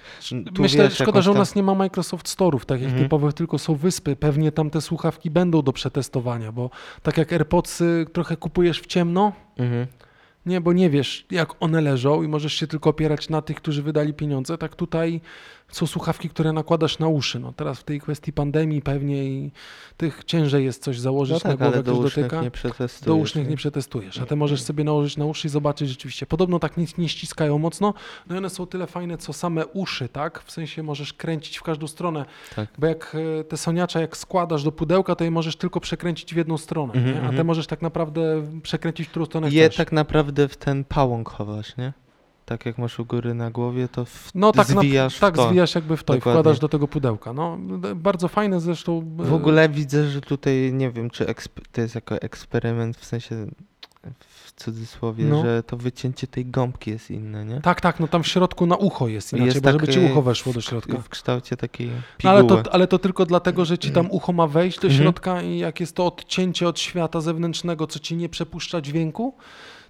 Tu 0.54 0.62
Myślę, 0.62 0.84
wiesz, 0.84 0.94
szkoda, 0.98 1.20
że 1.22 1.30
u 1.30 1.34
nas 1.34 1.54
nie 1.54 1.62
ma 1.62 1.74
Microsoft 1.74 2.26
Store'ów 2.38 2.64
takich 2.64 2.84
Mhm. 2.86 3.02
typowych, 3.04 3.34
tylko 3.34 3.58
są 3.58 3.74
wyspy. 3.74 4.16
Pewnie 4.16 4.52
tam 4.52 4.70
te 4.70 4.80
słuchawki 4.80 5.30
będą 5.30 5.62
do 5.62 5.72
przetestowania, 5.72 6.52
bo 6.52 6.70
tak 7.02 7.16
jak 7.18 7.32
AirPodsy 7.32 8.06
trochę 8.12 8.36
kupujesz 8.36 8.80
w 8.80 8.86
ciemno, 8.86 9.32
Mhm. 9.56 9.86
nie, 10.46 10.60
bo 10.60 10.72
nie 10.72 10.90
wiesz, 10.90 11.26
jak 11.30 11.62
one 11.62 11.80
leżą 11.80 12.22
i 12.22 12.28
możesz 12.28 12.54
się 12.54 12.66
tylko 12.66 12.90
opierać 12.90 13.28
na 13.28 13.42
tych, 13.42 13.56
którzy 13.56 13.82
wydali 13.82 14.14
pieniądze. 14.14 14.58
Tak 14.58 14.76
tutaj 14.76 15.20
są 15.72 15.86
słuchawki, 15.86 16.28
które 16.28 16.52
nakładasz 16.52 16.98
na 16.98 17.08
uszy. 17.08 17.38
No 17.38 17.52
teraz 17.52 17.78
w 17.80 17.84
tej 17.84 18.00
kwestii 18.00 18.32
pandemii 18.32 18.82
pewnie 18.82 19.24
i 19.24 19.50
tych 19.96 20.24
ciężej 20.24 20.64
jest 20.64 20.82
coś 20.82 20.98
założyć 20.98 21.32
No 21.44 21.50
na 21.50 21.50
tak, 21.50 21.58
głowę, 21.58 21.74
ale 21.74 21.82
do 21.82 21.94
dotyka. 22.02 22.42
nie 22.42 22.50
przetestujesz. 22.50 23.06
Do 23.06 23.14
usznych 23.14 23.48
nie 23.48 23.56
przetestujesz, 23.56 24.18
a 24.18 24.26
te 24.26 24.36
możesz 24.36 24.62
sobie 24.62 24.84
nałożyć 24.84 25.16
na 25.16 25.24
uszy 25.24 25.46
i 25.46 25.50
zobaczyć 25.50 25.88
rzeczywiście. 25.88 26.26
Podobno 26.26 26.58
tak 26.58 26.76
nic 26.76 26.98
nie 26.98 27.08
ściskają 27.08 27.58
mocno, 27.58 27.94
no 28.28 28.34
i 28.34 28.38
one 28.38 28.50
są 28.50 28.66
tyle 28.66 28.86
fajne, 28.86 29.18
co 29.18 29.32
same 29.32 29.66
uszy, 29.66 30.08
tak? 30.08 30.42
W 30.42 30.50
sensie 30.50 30.82
możesz 30.82 31.12
kręcić 31.12 31.58
w 31.58 31.62
każdą 31.62 31.86
stronę, 31.86 32.24
Tak. 32.56 32.68
bo 32.78 32.86
jak 32.86 33.16
e, 33.40 33.44
te 33.44 33.56
soniacza, 33.56 34.00
jak 34.00 34.16
składasz 34.16 34.62
do 34.62 34.72
pudełka, 34.72 35.14
to 35.14 35.24
je 35.24 35.30
możesz 35.30 35.56
tylko 35.56 35.80
przekręcić 35.80 36.34
w 36.34 36.36
jedną 36.36 36.58
stronę, 36.58 36.92
Mhm, 36.94 37.14
nie? 37.14 37.20
a 37.20 37.22
te 37.24 37.28
mhm. 37.28 37.46
możesz 37.46 37.66
tak 37.66 37.82
naprawdę 37.82 38.42
przekręcić 38.62 39.06
w 39.06 39.10
którą 39.10 39.24
stronę 39.26 39.48
Je 39.50 39.64
chcesz. 39.66 39.76
tak 39.76 39.92
naprawdę 39.92 40.48
w 40.48 40.56
ten 40.56 40.84
pałąk 40.84 41.28
chowasz, 41.30 41.76
nie? 41.76 41.92
Tak 42.50 42.66
jak 42.66 42.78
masz 42.78 42.98
u 42.98 43.04
góry 43.04 43.34
na 43.34 43.50
głowie, 43.50 43.88
to 43.88 44.04
w... 44.04 44.30
No 44.34 44.52
tak, 44.52 44.68
na, 44.68 44.80
zwijasz 44.80 45.16
w 45.16 45.20
tak 45.20 45.36
zwijasz 45.38 45.74
jakby 45.74 45.96
w 45.96 46.04
to 46.04 46.14
i 46.14 46.16
Dokładnie. 46.16 46.40
wkładasz 46.42 46.58
do 46.58 46.68
tego 46.68 46.88
pudełka. 46.88 47.32
No, 47.32 47.58
bardzo 47.96 48.28
fajne 48.28 48.60
zresztą. 48.60 48.98
e, 49.20 49.24
W 49.24 49.32
ogóle 49.34 49.68
widzę, 49.68 50.08
że 50.08 50.20
tutaj 50.20 50.72
nie 50.72 50.90
wiem, 50.90 51.10
czy 51.10 51.26
to 51.72 51.80
jest 51.80 51.94
jako 51.94 52.14
eksperyment, 52.22 52.96
w 52.96 53.04
sensie 53.04 53.46
w 54.18 54.52
cudzysłowie, 54.52 55.24
No. 55.24 55.42
że 55.42 55.62
to 55.62 55.76
wycięcie 55.76 56.26
tej 56.26 56.46
gąbki 56.46 56.90
jest 56.90 57.10
inne, 57.10 57.44
nie? 57.44 57.60
Tak, 57.60 57.80
tak, 57.80 58.00
no 58.00 58.08
tam 58.08 58.22
w 58.22 58.26
środku 58.26 58.66
na 58.66 58.76
ucho 58.76 59.08
jest 59.08 59.32
inaczej, 59.32 59.46
Jest 59.46 59.60
bo 59.60 59.72
żeby 59.72 59.86
tak, 59.86 59.94
ci 59.94 60.00
e, 60.00 60.10
ucho 60.12 60.22
weszło 60.22 60.52
do 60.52 60.60
środka. 60.60 60.98
W 60.98 61.08
kształcie 61.08 61.56
takiej 61.56 61.86
No, 61.86 61.92
piguły. 62.18 62.34
ale, 62.38 62.44
to, 62.62 62.72
ale 62.72 62.86
to 62.86 62.98
tylko 62.98 63.26
dlatego, 63.26 63.64
że 63.64 63.78
ci 63.78 63.90
tam 63.90 64.10
ucho 64.10 64.32
ma 64.32 64.46
wejść 64.46 64.78
do 64.80 64.88
Mhm. 64.88 65.02
środka 65.02 65.42
i 65.42 65.58
jak 65.58 65.80
jest 65.80 65.94
to 65.96 66.06
odcięcie 66.06 66.68
od 66.68 66.78
świata 66.80 67.20
zewnętrznego, 67.20 67.86
co 67.86 67.98
ci 67.98 68.16
nie 68.16 68.28
przepuszcza 68.28 68.80
dźwięku, 68.80 69.34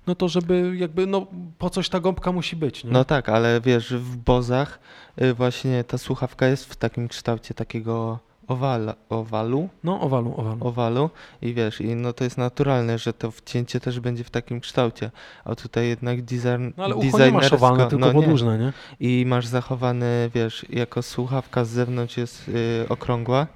no 0.07 0.15
to 0.15 0.29
żeby 0.29 0.73
jakby, 0.77 1.07
no 1.07 1.27
po 1.59 1.71
coś 1.71 1.89
ta 1.89 2.01
gąbka 2.01 2.33
musi 2.33 2.57
być, 2.57 2.85
nie? 2.85 2.91
No 2.91 3.05
tak, 3.05 3.29
ale 3.29 3.61
wiesz, 3.61 3.95
w 3.95 4.17
bozach 4.17 4.79
y, 5.23 5.35
właśnie 5.35 5.85
ta 5.85 5.99
słuchawka 5.99 6.47
jest 6.47 6.65
w 6.65 6.77
takim 6.77 7.09
kształcie 7.09 7.55
takiego 7.55 8.19
owala, 8.49 8.95
owalu, 9.09 9.69
No, 9.85 10.01
owalu, 10.01 10.35
owalu. 10.37 10.67
owalu 10.67 11.11
i 11.43 11.55
wiesz, 11.55 11.81
i 11.81 11.95
no 11.95 12.13
to 12.13 12.25
jest 12.25 12.39
naturalne, 12.39 12.99
że 12.99 13.13
to 13.13 13.31
wcięcie 13.31 13.81
też 13.81 14.01
będzie 14.01 14.25
w 14.25 14.31
takim 14.31 14.61
kształcie, 14.61 15.11
a 15.45 15.55
tutaj 15.55 15.89
jednak 15.89 16.23
design, 16.23 16.71
No 16.77 16.85
ale 16.85 16.97
nie 16.97 17.33
masz 17.33 17.53
owalne, 17.53 17.87
tylko 17.87 18.07
no 18.07 18.13
nie. 18.13 18.21
podłużne, 18.21 18.59
nie? 18.59 18.73
I 19.01 19.25
masz 19.27 19.47
zachowany, 19.47 20.31
wiesz, 20.35 20.67
jako 20.71 21.03
słuchawka 21.03 21.65
z 21.65 21.69
zewnątrz 21.69 22.17
jest 22.17 22.49
y, 22.49 22.87
okrągła, 22.89 23.47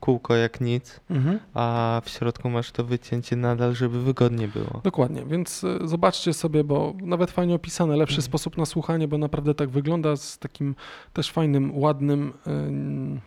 kółko 0.00 0.34
jak 0.36 0.60
nic, 0.60 1.00
Mhm. 1.10 1.38
a 1.54 2.00
w 2.04 2.08
środku 2.10 2.50
masz 2.50 2.72
to 2.72 2.84
wycięcie 2.84 3.36
nadal, 3.36 3.74
żeby 3.74 4.02
wygodnie 4.02 4.48
było. 4.48 4.80
Dokładnie, 4.84 5.24
więc 5.26 5.64
y, 5.64 5.78
zobaczcie 5.88 6.32
sobie, 6.32 6.64
bo 6.64 6.94
nawet 7.02 7.30
fajnie 7.30 7.54
opisane, 7.54 7.96
lepszy 7.96 8.14
Mhm. 8.14 8.22
sposób 8.22 8.56
na 8.56 8.66
słuchanie, 8.66 9.08
bo 9.08 9.18
naprawdę 9.18 9.54
tak 9.54 9.68
wygląda 9.68 10.16
z 10.16 10.38
takim 10.38 10.74
też 11.12 11.30
fajnym, 11.30 11.78
ładnym, 11.78 12.32
y, 13.16 13.20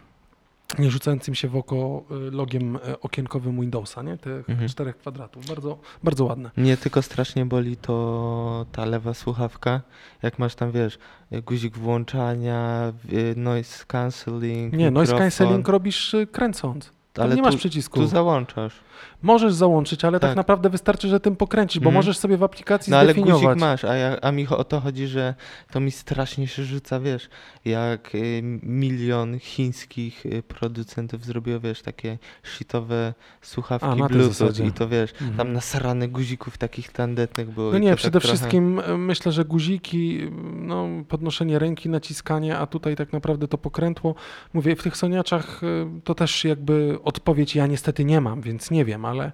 nie 0.80 0.92
rzucającym 0.92 1.36
się 1.36 1.48
w 1.48 1.56
oko 1.56 2.04
y, 2.28 2.32
logiem 2.32 2.76
y, 2.76 3.00
okienkowym 3.00 3.62
Windowsa, 3.62 4.02
nie? 4.02 4.18
Tych 4.18 4.50
Mhm. 4.50 4.70
czterech 4.70 4.98
kwadratów. 4.98 5.46
Bardzo, 5.48 5.78
bardzo 6.04 6.26
ładne. 6.26 6.52
Mnie 6.58 6.78
tylko 6.78 7.02
strasznie 7.02 7.46
boli 7.46 7.78
to 7.78 8.66
ta 8.72 8.86
lewa 8.86 9.14
słuchawka, 9.14 9.82
jak 10.22 10.40
masz 10.40 10.56
tam, 10.56 10.72
wiesz, 10.72 10.98
guzik 11.46 11.78
włączania, 11.78 12.94
y, 13.14 13.34
noise 13.38 13.86
cancelling, 13.88 14.74
Nie, 14.74 14.92
noise 14.92 15.12
mikrofon, 15.14 15.20
cancelling 15.30 15.68
robisz 15.68 16.16
kręcąc. 16.32 16.92
Tam 17.14 17.26
ale 17.26 17.36
nie 17.36 17.42
masz 17.42 17.54
tu, 17.54 17.58
przycisku. 17.58 18.00
tu 18.00 18.08
załączasz. 18.08 18.74
Możesz 19.22 19.54
załączyć, 19.54 20.06
ale 20.06 20.20
tak. 20.20 20.30
Tak. 20.30 20.36
naprawdę 20.38 20.70
wystarczy, 20.70 21.08
że 21.08 21.20
tym 21.20 21.36
pokręcisz, 21.36 21.80
bo 21.80 21.90
Mhm. 21.90 21.96
możesz 21.96 22.18
sobie 22.18 22.38
w 22.38 22.44
aplikacji 22.44 22.92
No 22.92 22.98
ale 22.98 23.06
zdefiniować. 23.14 23.44
guzik 23.44 23.62
masz, 23.62 23.84
a, 23.86 23.96
ja, 23.96 24.18
a 24.22 24.32
mi 24.32 24.48
o 24.48 24.64
to 24.64 24.80
chodzi, 24.80 25.08
że 25.08 25.36
to 25.72 25.80
mi 25.80 25.92
strasznie 25.92 26.48
się 26.48 26.64
rzuca, 26.64 27.00
wiesz, 27.00 27.30
jak 27.66 28.16
y, 28.16 28.42
milion 28.64 29.40
chińskich 29.40 30.26
y, 30.26 30.44
producentów 30.44 31.26
zrobiło, 31.26 31.60
wiesz, 31.60 31.82
takie 31.82 32.18
shitowe 32.44 33.14
słuchawki 33.42 33.88
A, 34.04 34.08
Bluetooth 34.08 34.68
i 34.68 34.72
to, 34.72 34.88
wiesz, 34.88 35.12
Mhm. 35.12 35.38
tam 35.38 35.54
nasrane 35.54 36.08
guzików 36.08 36.58
takich 36.58 36.92
tandetnych 36.92 37.52
było. 37.52 37.72
No 37.72 37.78
nie, 37.80 37.96
przede 37.96 38.12
tak 38.14 38.22
trochę- 38.22 38.38
wszystkim 38.38 38.80
y, 38.80 38.98
myślę, 38.98 39.32
że 39.32 39.46
guziki, 39.46 40.20
no, 40.54 40.88
podnoszenie 41.08 41.60
ręki, 41.60 41.90
naciskanie, 41.90 42.58
a 42.58 42.68
tutaj 42.68 42.96
tak 42.96 43.14
naprawdę 43.14 43.48
to 43.48 43.58
pokrętło. 43.58 44.16
Mówię, 44.54 44.76
w 44.76 44.84
tych 44.84 44.98
soniaczach 44.98 45.62
to 46.04 46.16
też 46.16 46.44
jakby 46.46 46.98
odpowiedź 47.04 47.56
ja 47.56 47.68
niestety 47.68 48.06
nie 48.06 48.22
mam, 48.22 48.42
więc 48.42 48.72
nie 48.72 48.83
wiem, 48.86 49.06
ale 49.06 49.32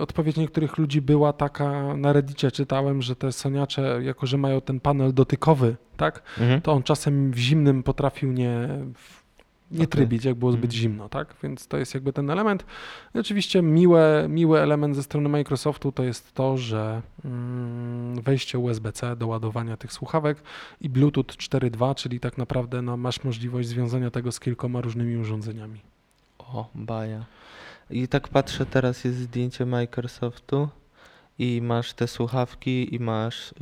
odpowiedź 0.00 0.36
niektórych 0.36 0.78
ludzi 0.78 1.00
była 1.02 1.32
taka, 1.32 1.96
na 1.96 2.12
reddicie 2.12 2.50
czytałem, 2.50 3.02
że 3.02 3.16
te 3.16 3.32
soniacze, 3.32 3.98
jako 4.02 4.26
że 4.26 4.38
mają 4.38 4.60
ten 4.60 4.80
panel 4.80 5.14
dotykowy, 5.14 5.76
tak, 5.96 6.22
Mhm. 6.40 6.60
to 6.60 6.72
on 6.72 6.82
czasem 6.82 7.30
w 7.30 7.38
zimnym 7.38 7.82
potrafił 7.82 8.32
nie, 8.32 8.68
nie 9.70 9.86
trybić, 9.86 10.24
jak 10.24 10.34
było 10.34 10.52
zbyt 10.52 10.64
Mhm. 10.64 10.80
zimno, 10.82 11.08
tak? 11.08 11.34
Więc 11.42 11.66
to 11.68 11.76
jest 11.76 11.94
jakby 11.94 12.12
ten 12.12 12.30
element. 12.30 12.64
I 13.14 13.18
oczywiście 13.18 13.62
miłe, 13.62 14.26
miły 14.28 14.60
element 14.60 14.96
ze 14.96 15.02
strony 15.02 15.28
Microsoftu 15.28 15.92
to 15.92 16.02
jest 16.04 16.34
to, 16.34 16.56
że 16.56 17.02
mm, 17.24 18.22
wejście 18.22 18.58
USB-C 18.58 19.16
do 19.16 19.26
ładowania 19.26 19.76
tych 19.76 19.92
słuchawek 19.92 20.38
i 20.80 20.88
Bluetooth 20.88 21.24
4.2, 21.24 21.94
czyli 21.94 22.20
tak 22.20 22.38
naprawdę 22.38 22.82
no, 22.82 22.96
masz 22.96 23.24
możliwość 23.24 23.68
związania 23.68 24.10
tego 24.10 24.32
z 24.32 24.40
kilkoma 24.40 24.80
różnymi 24.80 25.16
urządzeniami. 25.16 25.80
O, 26.38 26.68
baja. 26.74 27.24
I 27.94 28.08
tak 28.08 28.28
patrzę, 28.28 28.66
teraz 28.66 29.04
jest 29.04 29.18
zdjęcie 29.18 29.66
Microsoftu 29.66 30.68
i 31.38 31.60
masz 31.62 31.92
te 31.92 32.06
słuchawki 32.08 32.94
i 32.94 33.00
masz 33.00 33.52
y, 33.52 33.54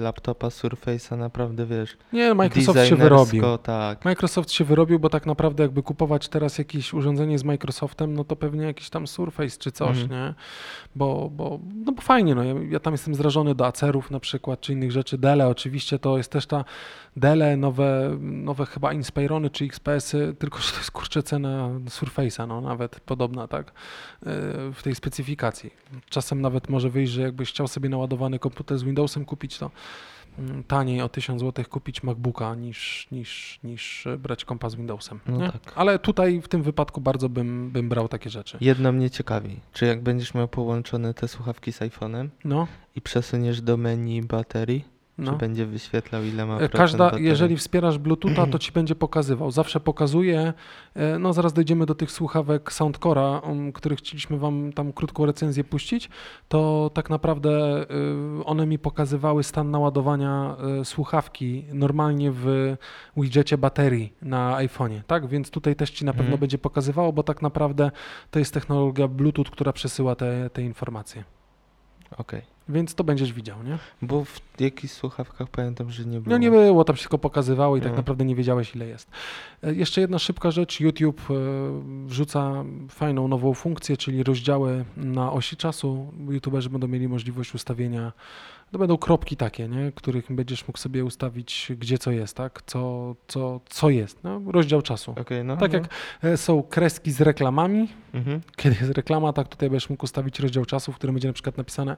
laptopa 0.00 0.48
Surface'a, 0.48 1.18
naprawdę 1.18 1.66
wiesz, 1.66 1.96
Nie, 2.12 2.34
Microsoft 2.34 2.86
się 2.86 2.96
wyrobił. 2.96 3.42
tak. 3.62 4.04
Microsoft 4.04 4.50
się 4.52 4.64
wyrobił, 4.64 4.98
bo 4.98 5.08
tak 5.10 5.26
naprawdę 5.26 5.62
jakby 5.62 5.82
kupować 5.82 6.28
teraz 6.28 6.58
jakieś 6.58 6.94
urządzenie 6.94 7.38
z 7.38 7.44
Microsoftem, 7.44 8.14
no 8.14 8.24
to 8.24 8.36
pewnie 8.36 8.64
jakiś 8.64 8.90
tam 8.90 9.06
Surface 9.06 9.58
czy 9.58 9.72
coś, 9.72 9.98
Mhm. 10.02 10.10
nie? 10.10 10.34
Bo, 10.96 11.30
bo, 11.32 11.58
no 11.84 11.92
bo 11.92 12.02
fajnie, 12.02 12.34
no 12.34 12.44
ja, 12.44 12.54
ja 12.70 12.80
tam 12.80 12.94
jestem 12.94 13.14
zrażony 13.14 13.54
do 13.54 13.66
Acerów 13.66 14.10
na 14.10 14.20
przykład, 14.20 14.60
czy 14.60 14.72
innych 14.72 14.92
rzeczy. 14.92 15.18
Dele 15.18 15.48
oczywiście 15.48 15.98
to 15.98 16.16
jest 16.16 16.32
też 16.32 16.46
ta 16.46 16.64
Dele, 17.16 17.56
nowe, 17.56 18.16
nowe 18.20 18.66
chyba 18.66 18.92
Inspirony 18.92 19.50
czy 19.50 19.64
XPS-y, 19.64 20.34
tylko 20.38 20.58
że 20.58 20.70
to 20.72 20.78
jest 20.78 20.90
kurczę 20.90 21.22
cena 21.22 21.68
Surface'a, 21.88 22.48
no 22.48 22.60
nawet 22.60 23.00
podobna, 23.00 23.48
tak? 23.48 23.66
Yy, 24.26 24.32
W 24.72 24.80
tej 24.82 24.94
specyfikacji. 24.94 25.70
Czasem 26.08 26.40
nawet 26.40 26.68
może 26.68 26.90
wyjść, 26.98 27.12
że 27.12 27.22
jakbyś 27.22 27.50
chciał 27.50 27.68
sobie 27.68 27.88
naładowany 27.88 28.38
komputer 28.38 28.78
z 28.78 28.82
Windowsem 28.82 29.24
kupić, 29.24 29.58
to 29.58 29.70
mm, 30.38 30.64
taniej 30.64 31.02
o 31.02 31.08
1000 31.08 31.40
zł 31.40 31.64
kupić 31.70 32.02
MacBooka 32.02 32.54
niż, 32.54 33.08
niż, 33.12 33.60
niż 33.64 34.06
e, 34.06 34.18
brać 34.18 34.44
kompa 34.44 34.70
z 34.70 34.74
Windowsem. 34.74 35.20
No 35.26 35.52
tak. 35.52 35.72
Ale 35.76 35.98
tutaj 35.98 36.40
w 36.42 36.48
tym 36.48 36.62
wypadku 36.62 37.00
bardzo 37.00 37.28
bym, 37.28 37.70
bym 37.70 37.88
brał 37.88 38.08
takie 38.08 38.30
rzeczy. 38.30 38.58
Jedno 38.60 38.92
mnie 38.92 39.10
ciekawi, 39.10 39.60
czy 39.72 39.86
jak 39.86 40.02
będziesz 40.02 40.34
miał 40.34 40.48
połączone 40.48 41.14
te 41.14 41.28
słuchawki 41.28 41.72
z 41.72 41.78
iPhone'em 41.78 42.28
No, 42.44 42.66
i 42.96 43.00
przesuniesz 43.00 43.60
do 43.60 43.76
menu 43.76 44.22
baterii, 44.22 44.84
czy 45.18 45.22
no. 45.24 45.32
będzie 45.36 45.66
wyświetlał 45.66 46.22
ile 46.22 46.46
ma 46.46 46.54
E, 46.54 46.56
procent 46.58 46.72
Każda, 46.72 47.04
baterii? 47.04 47.26
jeżeli 47.26 47.56
wspierasz 47.56 47.98
Bluetootha, 47.98 48.46
to 48.46 48.58
ci 48.58 48.72
będzie 48.72 48.94
pokazywał. 48.94 49.50
Zawsze 49.50 49.80
pokazuje. 49.80 50.52
e, 50.94 51.18
No 51.18 51.32
zaraz 51.32 51.52
dojdziemy 51.52 51.86
do 51.86 51.94
tych 51.94 52.10
słuchawek 52.12 52.72
Soundcora, 52.72 53.38
um, 53.38 53.72
których 53.72 53.98
chcieliśmy 53.98 54.38
wam 54.38 54.72
tam 54.72 54.92
krótką 54.92 55.26
recenzję 55.26 55.64
puścić. 55.64 56.08
To 56.48 56.90
tak 56.94 57.10
naprawdę 57.10 57.82
y, 58.40 58.44
one 58.44 58.66
mi 58.66 58.78
pokazywały 58.78 59.42
stan 59.44 59.70
naładowania 59.70 60.56
y, 60.80 60.84
słuchawki 60.84 61.64
normalnie 61.72 62.30
w 62.32 62.76
widgetie 63.16 63.58
baterii 63.58 64.12
na 64.22 64.56
iPhone'ie, 64.56 65.00
tak? 65.06 65.26
Więc 65.26 65.50
tutaj 65.50 65.76
też 65.76 65.90
ci 65.90 66.04
na 66.04 66.12
pewno 66.12 66.24
Mhm. 66.24 66.40
będzie 66.40 66.58
pokazywało, 66.58 67.12
bo 67.12 67.22
tak 67.22 67.42
naprawdę 67.42 67.90
to 68.30 68.38
jest 68.38 68.54
technologia 68.54 69.08
Bluetooth, 69.08 69.44
która 69.52 69.72
przesyła 69.72 70.14
te, 70.14 70.50
te 70.50 70.62
informacje. 70.62 71.24
Okej. 72.18 72.57
Więc 72.68 72.94
to 72.94 73.04
będziesz 73.04 73.32
widział, 73.32 73.62
nie? 73.62 73.78
Bo 74.02 74.24
w 74.24 74.40
jakichś 74.60 74.92
słuchawkach 74.94 75.48
pamiętam, 75.48 75.90
że 75.90 76.04
nie 76.04 76.20
było. 76.20 76.30
No 76.32 76.38
nie 76.38 76.50
było, 76.50 76.84
tam 76.84 76.96
się 76.96 77.02
tylko 77.02 77.18
pokazywało 77.18 77.76
i 77.76 77.80
tak 77.80 77.90
No. 77.90 77.96
naprawdę 77.96 78.24
nie 78.24 78.34
wiedziałeś 78.34 78.74
ile 78.76 78.86
jest. 78.86 79.10
E, 79.62 79.74
Jeszcze 79.74 80.00
jedna 80.00 80.18
szybka 80.18 80.50
rzecz, 80.50 80.80
YouTube 80.80 81.20
e, 81.30 81.34
wrzuca 82.06 82.64
fajną 82.90 83.28
nową 83.28 83.54
funkcję, 83.54 83.96
czyli 83.96 84.22
rozdziały 84.22 84.84
na 84.96 85.32
osi 85.32 85.56
czasu. 85.56 86.12
YouTuberzy 86.30 86.70
będą 86.70 86.88
mieli 86.88 87.08
możliwość 87.08 87.54
ustawienia, 87.54 88.12
to 88.72 88.78
będą 88.78 88.98
kropki 88.98 89.36
takie, 89.36 89.68
nie? 89.68 89.92
których 89.92 90.32
będziesz 90.32 90.68
mógł 90.68 90.78
sobie 90.78 91.04
ustawić 91.04 91.72
gdzie 91.78 91.98
co 91.98 92.10
jest, 92.10 92.36
tak? 92.36 92.62
Co, 92.66 93.14
co, 93.28 93.60
co 93.68 93.90
jest, 93.90 94.24
no? 94.24 94.40
rozdział 94.46 94.82
czasu. 94.82 95.14
Okej, 95.20 95.44
no. 95.44 95.56
Tak 95.56 95.72
no. 95.72 95.78
jak 95.78 95.88
e, 96.22 96.36
są 96.36 96.62
kreski 96.62 97.12
z 97.12 97.20
reklamami, 97.20 97.88
Mhm. 98.14 98.40
kiedy 98.56 98.76
jest 98.80 98.90
reklama, 98.96 99.32
tak 99.32 99.48
tutaj 99.48 99.70
będziesz 99.70 99.90
mógł 99.90 100.04
ustawić 100.04 100.40
rozdział 100.40 100.64
czasu, 100.64 100.92
w 100.92 100.94
którym 100.96 101.14
będzie 101.14 101.28
na 101.28 101.34
przykład 101.34 101.56
napisane, 101.58 101.96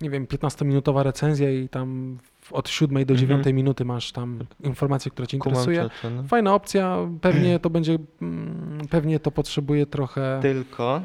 nie 0.00 0.10
wiem, 0.10 0.26
15-minutowa 0.26 1.02
recenzja 1.02 1.50
i 1.50 1.68
tam 1.68 2.18
od 2.50 2.68
7 2.68 2.94
do 3.04 3.14
Mhm. 3.14 3.18
9 3.18 3.46
minuty 3.56 3.84
masz 3.84 4.12
tam 4.12 4.38
informację, 4.60 5.10
która 5.10 5.26
cię 5.26 5.38
Kumam 5.38 5.58
interesuje. 5.58 5.90
no. 6.16 6.22
Fajna 6.22 6.54
opcja, 6.54 6.96
pewnie 7.20 7.58
to 7.58 7.70
będzie, 7.70 7.98
mm, 8.22 8.78
pewnie 8.90 9.20
to 9.20 9.30
potrzebuje 9.30 9.86
trochę... 9.86 10.38
Tylko, 10.42 11.02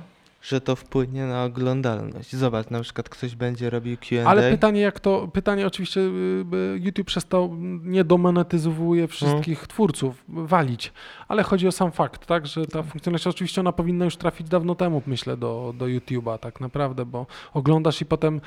że 0.47 0.61
to 0.61 0.75
wpłynie 0.75 1.25
na 1.25 1.43
oglądalność. 1.43 2.35
Zobacz, 2.35 2.69
na 2.69 2.81
przykład 2.81 3.09
ktoś 3.09 3.35
będzie 3.35 3.69
robił 3.69 3.97
Q&A. 3.97 4.29
Ale 4.29 4.51
pytanie 4.51 4.81
jak 4.81 4.99
to, 4.99 5.27
pytanie 5.27 5.67
oczywiście 5.67 6.01
y, 6.01 6.79
YouTube 6.79 7.07
przez 7.07 7.25
to 7.25 7.49
nie 7.83 8.03
domonetyzowuje 8.03 9.07
wszystkich 9.07 9.61
No. 9.61 9.67
twórców, 9.67 10.23
walić, 10.27 10.93
ale 11.27 11.43
chodzi 11.43 11.67
o 11.67 11.71
sam 11.71 11.91
fakt, 11.91 12.25
tak, 12.25 12.47
że 12.47 12.67
ta 12.67 12.83
funkcjonalność 12.83 13.27
oczywiście 13.27 13.61
ona 13.61 13.71
powinna 13.71 14.05
już 14.05 14.17
trafić 14.17 14.49
dawno 14.49 14.75
temu, 14.75 15.01
myślę, 15.07 15.37
do, 15.37 15.73
do 15.77 15.85
YouTube'a 15.85 16.39
tak 16.39 16.61
naprawdę, 16.61 17.05
bo 17.05 17.25
oglądasz 17.53 18.01
i 18.01 18.05
potem 18.05 18.41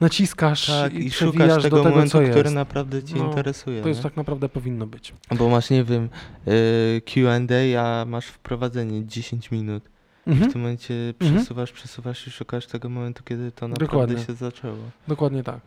naciskasz 0.00 0.66
tak, 0.66 0.92
i, 0.94 1.06
i 1.06 1.10
szukasz 1.10 1.62
tego 1.62 1.76
do 1.76 1.82
tego, 1.82 1.90
momentu, 1.90 2.10
co 2.10 2.18
który 2.18 2.38
jest. 2.38 2.54
naprawdę 2.54 3.02
cię 3.02 3.14
No, 3.16 3.24
interesuje. 3.26 3.82
To 3.82 3.88
jest 3.88 4.00
nie? 4.00 4.04
tak 4.04 4.16
naprawdę 4.16 4.48
powinno 4.48 4.86
być. 4.86 5.14
Bo 5.38 5.48
masz, 5.48 5.70
nie 5.70 5.84
wiem, 5.84 6.08
y, 6.48 7.02
Q&A, 7.06 7.80
a 7.82 8.04
masz 8.04 8.26
wprowadzenie 8.26 9.06
10 9.06 9.50
minut. 9.50 9.82
I 10.26 10.30
w 10.30 10.32
Mhm. 10.32 10.52
tym 10.52 10.60
momencie 10.60 10.94
Mhm. 11.20 11.36
przesuwasz, 11.40 11.72
przesuwasz 11.72 12.26
i 12.26 12.30
szukasz 12.30 12.66
tego 12.66 12.88
momentu, 12.88 13.22
kiedy 13.24 13.52
to 13.52 13.68
naprawdę 13.68 13.86
Dokładnie. 13.96 14.24
się 14.26 14.32
zaczęło. 14.34 14.76
Dokładnie 15.08 15.42
tak. 15.42 15.60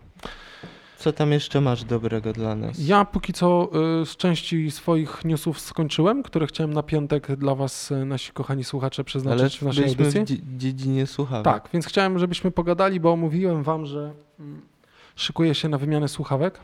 Co 0.98 1.14
tam 1.14 1.32
jeszcze 1.32 1.62
masz 1.62 1.84
dobrego 1.84 2.34
dla 2.34 2.56
nas? 2.56 2.88
Ja 2.88 3.06
póki 3.06 3.34
co 3.34 3.70
y, 4.02 4.06
z 4.06 4.16
części 4.18 4.72
swoich 4.72 5.26
newsów 5.26 5.60
skończyłem, 5.60 6.24
które 6.24 6.48
chciałem 6.48 6.74
na 6.74 6.84
piątek 6.84 7.36
dla 7.36 7.56
was, 7.56 7.92
y, 7.92 8.06
nasi 8.06 8.32
kochani 8.32 8.64
słuchacze, 8.64 9.00
Ale 9.00 9.06
przeznaczyć 9.06 9.60
w 9.60 9.62
naszej 9.62 9.84
byliśmy 9.84 10.06
audycji. 10.06 10.38
w 10.38 10.40
dzie- 10.42 10.58
dziedzinie 10.58 11.08
słuchawek. 11.08 11.46
Tak, 11.46 11.70
więc 11.74 11.86
chciałem, 11.88 12.20
żebyśmy 12.20 12.52
pogadali, 12.52 13.00
bo 13.00 13.16
mówiłem 13.16 13.64
wam, 13.64 13.86
że 13.86 14.14
mm, 14.40 14.62
szykuję 15.16 15.56
się 15.56 15.70
na 15.70 15.78
wymianę 15.78 16.08
słuchawek. 16.08 16.60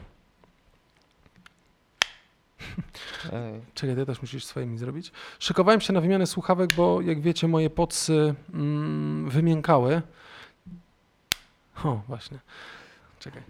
Czekaj, 3.75 3.95
ty 3.95 4.05
też 4.05 4.21
musisz 4.21 4.45
swoimi 4.45 4.77
zrobić. 4.77 5.11
Szykowałem 5.39 5.81
się 5.81 5.93
na 5.93 6.01
wymianę 6.01 6.27
słuchawek, 6.27 6.73
bo 6.73 7.01
jak 7.01 7.21
wiecie, 7.21 7.47
moje 7.47 7.69
podsy 7.69 8.35
mm, 8.53 9.29
wymiękały. 9.29 10.01
O, 11.83 12.01
właśnie. 12.07 12.39
Czekaj. 13.19 13.41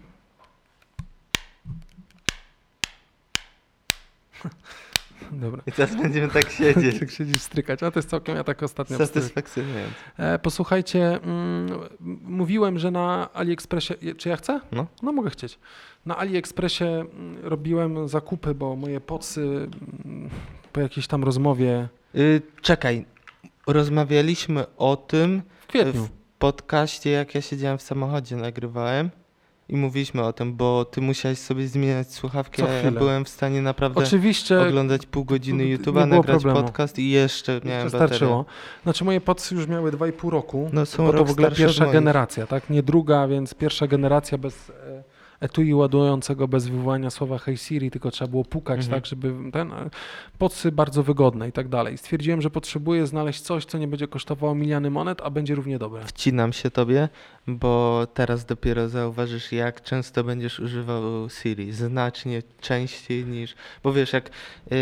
Dobra. 5.32 5.62
I 5.66 5.72
teraz 5.72 5.96
będziemy 5.96 6.28
tak 6.28 6.50
siedzieć. 6.50 6.98
Tak 7.00 7.10
siedzisz 7.10 7.42
strykać, 7.42 7.82
a 7.82 7.90
to 7.90 7.98
jest 7.98 8.08
całkiem, 8.10 8.36
ja 8.36 8.44
tak 8.44 8.62
ostatnio. 8.62 8.98
Satysfakcjonujące. 8.98 9.94
E, 10.16 10.38
posłuchajcie, 10.38 11.20
mm, 11.22 11.68
mówiłem, 12.24 12.78
że 12.78 12.90
na 12.90 13.32
AliExpressie, 13.32 13.94
czy 14.18 14.28
ja 14.28 14.36
chcę? 14.36 14.60
No. 14.72 14.86
No 15.02 15.12
mogę 15.12 15.30
chcieć. 15.30 15.58
Na 16.06 16.16
AliExpressie 16.16 16.84
mm, 16.84 17.36
robiłem 17.42 18.08
zakupy, 18.08 18.54
bo 18.54 18.76
moje 18.76 19.00
podsy 19.00 19.68
mm, 20.04 20.30
po 20.72 20.80
jakiejś 20.80 21.06
tam 21.06 21.24
rozmowie 21.24 21.88
Y, 22.14 22.42
czekaj, 22.62 23.04
rozmawialiśmy 23.66 24.64
o 24.76 24.96
tym 24.96 25.42
w 25.60 25.66
kwietniu. 25.66 26.04
w 26.04 26.10
podcaście, 26.38 27.10
jak 27.10 27.34
ja 27.34 27.40
siedziałem 27.40 27.78
w 27.78 27.82
samochodzie, 27.82 28.36
nagrywałem 28.36 29.10
i 29.68 29.76
mówiliśmy 29.76 30.24
o 30.24 30.32
tym, 30.32 30.54
bo 30.56 30.84
ty 30.84 31.00
musiałeś 31.00 31.38
sobie 31.38 31.68
zmieniać 31.68 32.12
słuchawki, 32.12 32.62
a 32.62 32.68
ja 32.68 32.90
byłem 32.90 33.24
w 33.24 33.28
stanie 33.28 33.62
naprawdę 33.62 34.00
Oczywiście 34.00 34.60
oglądać 34.60 35.06
pół 35.06 35.24
godziny 35.24 35.64
YouTube'a, 35.64 36.06
nagrać 36.08 36.42
problemu. 36.42 36.62
podcast 36.66 36.98
i 36.98 37.10
jeszcze 37.10 37.60
miałem 37.64 37.84
wystarczyło. 37.84 38.36
baterię. 38.38 38.82
Znaczy 38.82 39.04
moje 39.04 39.20
podsy 39.20 39.54
już 39.54 39.66
miały 39.68 39.92
2,5 39.92 40.28
roku, 40.28 40.70
No 40.72 40.86
są 40.86 41.06
bo 41.06 41.12
to 41.12 41.24
w 41.24 41.30
ogóle 41.30 41.50
pierwsza 41.50 41.86
generacja, 41.86 42.46
tak? 42.46 42.70
Nie 42.70 42.82
druga, 42.82 43.28
więc 43.28 43.54
pierwsza 43.54 43.86
generacja 43.86 44.38
bez 44.38 44.70
e, 44.70 45.02
etui 45.40 45.74
ładującego, 45.74 46.48
bez 46.48 46.68
wywołania 46.68 47.10
słowa 47.10 47.38
Hey 47.38 47.56
Siri, 47.56 47.90
tylko 47.90 48.10
trzeba 48.10 48.30
było 48.30 48.44
pukać, 48.44 48.78
Mhm. 48.80 48.94
tak, 49.00 49.06
żeby 49.10 49.34
ten... 49.52 49.72
e, 49.72 49.90
Podsy 50.38 50.72
bardzo 50.72 51.02
wygodne 51.02 51.48
i 51.48 51.52
tak 51.52 51.68
dalej. 51.68 51.98
Stwierdziłem, 51.98 52.42
że 52.42 52.50
potrzebuję 52.50 53.06
znaleźć 53.06 53.40
coś, 53.40 53.64
co 53.64 53.78
nie 53.78 53.88
będzie 53.88 54.08
kosztowało 54.08 54.54
miliony 54.54 54.90
monet, 54.90 55.20
a 55.24 55.30
będzie 55.30 55.54
równie 55.54 55.78
dobre. 55.78 56.04
Wcinam 56.04 56.52
się 56.52 56.70
tobie, 56.70 57.08
bo 57.46 58.06
teraz 58.14 58.44
dopiero 58.44 58.88
zauważysz, 58.88 59.52
jak 59.52 59.82
często 59.82 60.24
będziesz 60.24 60.60
używał 60.60 61.02
Siri. 61.30 61.72
Znacznie 61.72 62.42
częściej 62.60 63.24
niż. 63.24 63.54
Bo 63.82 63.92
wiesz, 63.92 64.12
jak. 64.12 64.30
Yy, 64.70 64.76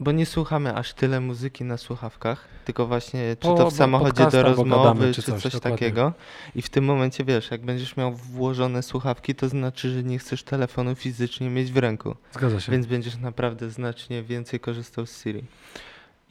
bo 0.00 0.12
nie 0.12 0.26
słuchamy 0.26 0.74
aż 0.74 0.94
tyle 0.94 1.20
muzyki 1.20 1.64
na 1.64 1.76
słuchawkach, 1.76 2.48
tylko 2.64 2.86
właśnie 2.86 3.36
czy 3.40 3.48
Po- 3.48 3.54
to 3.54 3.70
w 3.70 3.74
samochodzie 3.74 4.26
do 4.30 4.42
rozmowy, 4.42 4.70
gadamy, 4.70 5.14
czy 5.14 5.22
czy 5.22 5.32
coś, 5.32 5.42
coś, 5.42 5.52
dokładnie. 5.52 5.78
takiego. 5.78 6.12
I 6.54 6.62
w 6.62 6.68
tym 6.68 6.84
momencie 6.84 7.24
wiesz, 7.24 7.50
jak 7.50 7.60
będziesz 7.64 7.96
miał 7.96 8.12
włożone 8.12 8.82
słuchawki, 8.82 9.34
to 9.34 9.48
znaczy, 9.48 9.90
że 9.90 10.02
nie 10.02 10.18
chcesz 10.18 10.42
telefonu 10.42 10.94
fizycznie 10.94 11.50
mieć 11.50 11.72
w 11.72 11.76
ręku. 11.76 12.14
Zgadza 12.32 12.60
się. 12.60 12.72
Więc 12.72 12.86
będziesz 12.86 13.16
naprawdę 13.16 13.70
znacznie 13.70 14.22
więcej 14.22 14.60
korzystał 14.60 15.06
z 15.06 15.22
Siri. 15.22 15.44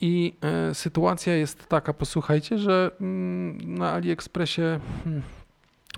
I 0.01 0.33
e, 0.41 0.75
sytuacja 0.75 1.35
jest 1.35 1.67
taka, 1.67 1.93
posłuchajcie, 1.93 2.57
że 2.57 2.91
mm, 3.01 3.75
na 3.75 3.91
AliExpressie 3.91 4.61
hmm, 5.03 5.21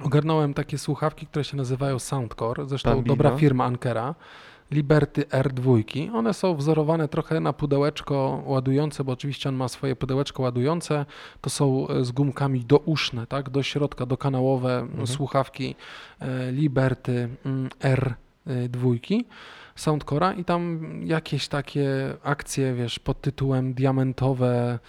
ogarnąłem 0.03 0.53
takie 0.53 0.77
słuchawki, 0.77 1.27
które 1.27 1.45
się 1.45 1.57
nazywają 1.57 1.99
Soundcore, 1.99 2.65
zresztą 2.67 2.89
Bambino. 2.89 3.15
dobra 3.15 3.37
firma 3.37 3.65
Ankera, 3.65 4.15
Liberty 4.71 5.21
R2. 5.21 5.83
One 6.15 6.33
są 6.33 6.55
wzorowane 6.55 7.07
trochę 7.07 7.39
na 7.39 7.53
pudełeczko 7.53 8.43
ładujące, 8.45 9.03
bo 9.03 9.11
oczywiście 9.11 9.49
on 9.49 9.55
ma 9.55 9.67
swoje 9.67 9.95
pudełeczko 9.95 10.43
ładujące. 10.43 11.05
To 11.41 11.49
są 11.49 11.87
e, 11.87 12.05
z 12.05 12.11
gumkami 12.11 12.65
douszne, 12.65 13.27
tak, 13.27 13.49
do 13.49 13.63
środka, 13.63 14.05
dokanałowe 14.05 14.79
Mhm. 14.79 15.07
słuchawki 15.07 15.75
e, 16.19 16.51
Liberty 16.51 17.29
mm, 17.45 17.69
R2. 18.47 18.99
Soundcora 19.75 20.33
i 20.33 20.45
tam 20.45 20.79
jakieś 21.05 21.47
takie 21.47 21.89
akcje, 22.23 22.73
wiesz, 22.73 22.99
pod 22.99 23.21
tytułem 23.21 23.73
diamentowe, 23.73 24.79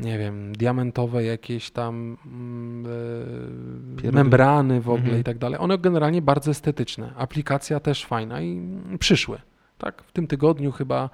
nie 0.00 0.18
wiem, 0.18 0.52
diamentowe 0.56 1.24
jakieś 1.24 1.70
tam 1.70 2.16
Pierdol- 3.96 4.12
membrany 4.14 4.80
w 4.80 4.88
ogóle 4.88 5.02
Mhm. 5.04 5.20
i 5.20 5.24
tak 5.24 5.38
dalej. 5.38 5.58
One 5.60 5.78
generalnie 5.78 6.22
bardzo 6.22 6.50
estetyczne. 6.50 7.12
Aplikacja 7.16 7.80
też 7.80 8.04
fajna 8.06 8.40
i 8.42 8.60
przyszły. 8.98 9.38
Tak, 9.78 10.02
w 10.02 10.12
tym 10.12 10.26
tygodniu 10.26 10.72
chyba 10.72 11.10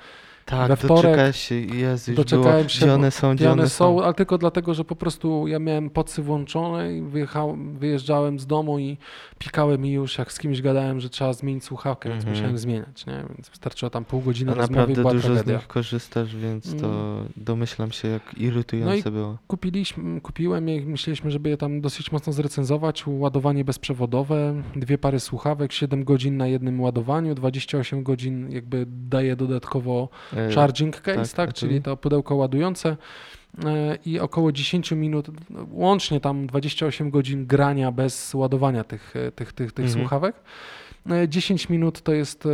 Tak, 0.46 0.68
We 0.68 0.76
wtorek 0.76 1.02
doczekałeś 1.02 1.36
się, 1.36 1.54
Jezu, 1.54 2.14
doczekałem 2.14 2.56
było, 2.56 2.68
się, 2.68 2.78
gdzie 2.86 2.94
one 2.94 3.10
są, 3.10 3.34
Gdzie 3.34 3.52
one 3.52 3.68
są, 3.68 4.02
ale 4.02 4.14
tylko 4.14 4.38
dlatego, 4.38 4.74
że 4.74 4.84
po 4.84 4.96
prostu 4.96 5.46
ja 5.46 5.58
miałem 5.58 5.90
podsy 5.90 6.22
włączone 6.22 6.94
i 6.96 7.02
wyjechał, 7.02 7.56
wyjeżdżałem 7.78 8.38
z 8.38 8.46
domu 8.46 8.78
i 8.78 8.96
pikałem 9.38 9.80
mi 9.82 9.92
już, 9.92 10.18
jak 10.18 10.32
z 10.32 10.38
kimś 10.38 10.62
gadałem, 10.62 11.00
że 11.00 11.10
trzeba 11.10 11.32
zmienić 11.32 11.64
słuchawkę, 11.64 12.08
więc 12.08 12.20
Mhm. 12.20 12.36
musiałem 12.36 12.58
zmieniać, 12.58 13.06
nie? 13.06 13.24
Więc 13.34 13.48
wystarczyło 13.48 13.90
tam 13.90 14.04
pół 14.04 14.20
godziny 14.20 14.52
A 14.52 14.54
naprawdę 14.54 15.02
dużo 15.02 15.18
z 15.18 15.22
tragedia. 15.22 15.56
nich 15.56 15.66
korzystasz, 15.66 16.36
więc 16.36 16.76
to 16.80 16.86
Mm. 16.86 17.28
domyślam 17.36 17.92
się, 17.92 18.08
jak 18.08 18.38
irytujące 18.38 19.10
było. 19.10 19.36
Kupiliśmy, 19.46 20.20
kupiłem 20.20 20.68
je 20.68 20.80
myśleliśmy, 20.86 21.30
żeby 21.30 21.48
je 21.48 21.56
tam 21.56 21.80
dosyć 21.80 22.12
mocno 22.12 22.32
zrecenzować. 22.32 23.04
Ładowanie 23.06 23.64
bezprzewodowe, 23.64 24.62
dwie 24.76 24.98
pary 24.98 25.20
słuchawek, 25.20 25.72
7 25.72 26.04
godzin 26.04 26.36
na 26.36 26.46
jednym 26.46 26.80
ładowaniu, 26.80 27.34
28 27.34 28.02
godzin 28.02 28.50
jakby 28.50 28.86
daje 28.88 29.36
dodatkowo 29.36 30.08
charging 30.54 31.00
case, 31.00 31.36
tak, 31.36 31.46
tak, 31.46 31.54
czyli 31.54 31.76
tu? 31.76 31.84
to 31.84 31.96
pudełko 31.96 32.34
ładujące 32.34 32.96
e, 33.64 33.98
i 34.06 34.20
około 34.20 34.52
10 34.52 34.92
minut, 34.92 35.26
łącznie 35.70 36.20
tam 36.20 36.46
28 36.46 37.10
godzin 37.10 37.46
grania 37.46 37.92
bez 37.92 38.34
ładowania 38.34 38.84
tych, 38.84 39.16
e, 39.16 39.32
tych, 39.32 39.52
tych, 39.52 39.72
tych 39.72 39.84
Mhm. 39.84 40.00
słuchawek. 40.02 40.36
E, 41.10 41.28
10 41.28 41.68
minut 41.68 42.02
to 42.02 42.12
jest 42.12 42.46
e, 42.46 42.48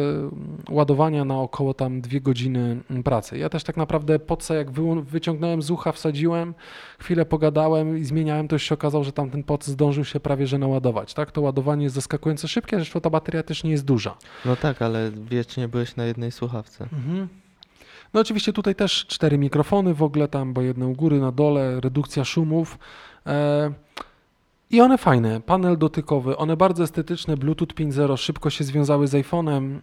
ładowania 0.70 1.24
na 1.24 1.39
około 1.39 1.74
tam 1.74 2.01
2 2.01 2.20
godziny 2.20 2.76
mm, 2.91 3.03
pracy. 3.03 3.39
Ja 3.39 3.49
też 3.49 3.64
tak 3.64 3.76
naprawdę 3.76 4.18
podsa 4.18 4.55
jak 4.55 4.70
wyciągnąłem 5.03 5.62
z 5.62 5.70
ucha, 5.70 5.93
wsadziłem, 5.93 6.55
chwilę 6.99 7.24
pogadałem 7.24 7.99
i 7.99 8.05
zmieniałem, 8.05 8.49
to 8.49 8.55
już 8.55 8.62
się 8.62 8.74
okazało, 8.74 9.05
że 9.05 9.12
tam 9.12 9.30
ten 9.30 9.43
pod 9.43 9.64
zdążył 9.64 10.05
się 10.05 10.20
prawie 10.20 10.47
że 10.47 10.59
naładować. 10.59 11.14
Tak? 11.14 11.33
To 11.33 11.41
ładowanie 11.41 11.83
jest 11.83 11.95
zaskakująco 11.95 12.49
szybkie, 12.49 12.76
zresztą 12.76 13.01
ta 13.01 13.11
bateria 13.11 13.43
też 13.43 13.64
nie 13.64 13.70
jest 13.70 13.85
duża. 13.85 14.16
No 14.45 14.57
tak, 14.57 14.83
ale 14.83 15.11
wiecznie 15.30 15.68
byłeś 15.68 15.97
na 15.97 16.05
jednej 16.05 16.33
słuchawce. 16.33 16.85
Mhm. 16.93 17.28
No 18.14 18.20
oczywiście 18.20 18.52
tutaj 18.52 18.74
też 18.74 19.06
cztery 19.06 19.38
mikrofony 19.38 19.94
w 19.94 20.02
ogóle 20.02 20.28
tam, 20.28 20.52
bo 20.52 20.62
jedne 20.62 20.86
u 20.86 20.92
góry, 20.92 21.20
na 21.20 21.32
dole, 21.32 21.80
redukcja 21.80 22.24
szumów. 22.24 22.78
E, 23.26 23.72
I 24.70 24.80
one 24.80 24.98
fajne, 24.98 25.40
panel 25.40 25.78
dotykowy, 25.78 26.36
one 26.36 26.56
bardzo 26.56 26.84
estetyczne, 26.84 27.36
Bluetooth 27.36 27.68
5.0, 27.74 28.16
szybko 28.16 28.50
się 28.50 28.64
związały 28.64 29.06
z 29.08 29.12
iPhone'em, 29.12 29.78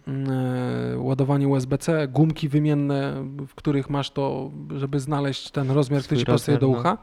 e, 0.94 0.98
ładowanie 0.98 1.48
USB-C, 1.48 2.08
gumki 2.08 2.48
wymienne, 2.48 3.24
w 3.48 3.54
których 3.54 3.90
masz 3.90 4.10
to, 4.10 4.50
żeby 4.76 5.00
znaleźć 5.00 5.50
ten 5.50 5.70
rozmiar, 5.70 6.02
który 6.02 6.16
Swój 6.16 6.26
ci 6.26 6.32
pasuje 6.32 6.58
do 6.58 6.66
rozmiar, 6.66 6.84
no. 6.84 6.98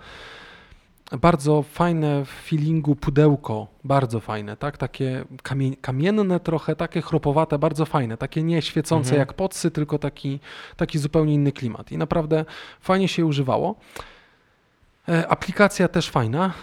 Bardzo 1.11 1.63
fajne 1.63 2.25
w 2.25 2.29
feelingu 2.29 2.95
pudełko, 2.95 3.67
bardzo 3.83 4.19
fajne, 4.19 4.57
tak? 4.57 4.77
Takie 4.77 5.25
kamie, 5.43 5.75
kamienne 5.75 6.39
trochę, 6.39 6.75
takie 6.75 7.01
chropowate, 7.01 7.59
bardzo 7.59 7.85
fajne, 7.85 8.17
takie 8.17 8.43
nie 8.43 8.61
świecące 8.61 9.09
Mhm. 9.09 9.19
jak 9.19 9.33
podsy, 9.33 9.71
tylko 9.71 9.99
taki, 9.99 10.39
taki 10.77 10.99
zupełnie 10.99 11.33
inny 11.33 11.51
klimat. 11.51 11.91
I 11.91 11.97
naprawdę 11.97 12.45
fajnie 12.81 13.07
się 13.07 13.25
używało. 13.25 13.75
E, 15.09 15.27
Aplikacja 15.27 15.87
też 15.87 16.09
fajna. 16.09 16.53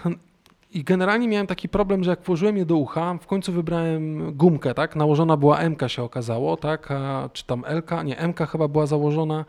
I 0.74 0.84
generalnie 0.84 1.28
miałem 1.28 1.46
taki 1.46 1.68
problem, 1.68 2.04
że 2.04 2.10
jak 2.10 2.22
włożyłem 2.22 2.56
je 2.56 2.64
do 2.66 2.76
ucha, 2.76 3.18
w 3.20 3.26
końcu 3.26 3.52
wybrałem 3.52 4.32
gumkę, 4.36 4.74
tak? 4.74 4.96
Nałożona 4.96 5.36
była 5.36 5.68
MK 5.68 5.88
się 5.88 6.02
okazało, 6.02 6.56
tak? 6.56 6.90
A, 6.90 7.28
czy 7.32 7.44
tam 7.46 7.64
LK? 7.68 7.90
Nie, 8.04 8.16
MK 8.28 8.38
chyba 8.50 8.68
była 8.68 8.86
założona, 8.86 9.44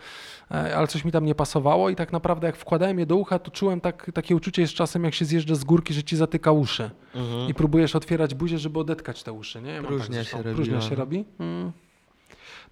e, 0.51 0.77
ale 0.77 0.87
coś 0.87 1.05
mi 1.05 1.11
tam 1.11 1.25
nie 1.25 1.35
pasowało 1.35 1.89
i 1.89 1.95
tak 1.95 2.11
naprawdę 2.11 2.47
jak 2.47 2.55
wkładałem 2.55 2.99
je 2.99 3.05
do 3.05 3.15
ucha, 3.15 3.39
to 3.39 3.51
czułem 3.51 3.81
tak, 3.81 4.11
takie 4.13 4.35
uczucie 4.35 4.67
z 4.67 4.73
czasem, 4.73 5.03
jak 5.03 5.13
się 5.13 5.25
zjeżdża 5.25 5.55
z 5.55 5.63
górki, 5.63 5.93
że 5.93 6.03
ci 6.03 6.15
zatyka 6.17 6.51
uszy 6.51 6.91
i 7.49 7.53
próbujesz 7.53 7.95
otwierać 7.95 8.35
buzię, 8.35 8.57
żeby 8.57 8.79
odetkać 8.79 9.23
te 9.23 9.31
uszy, 9.33 9.61
nie? 9.61 9.71
Ja 9.71 9.83
Próżnia 9.83 10.15
zresztą. 10.15 10.37
się 10.37 10.43
Próżnia 10.43 10.73
robiła, 10.73 10.89
się 10.89 10.95
robi. 10.95 11.25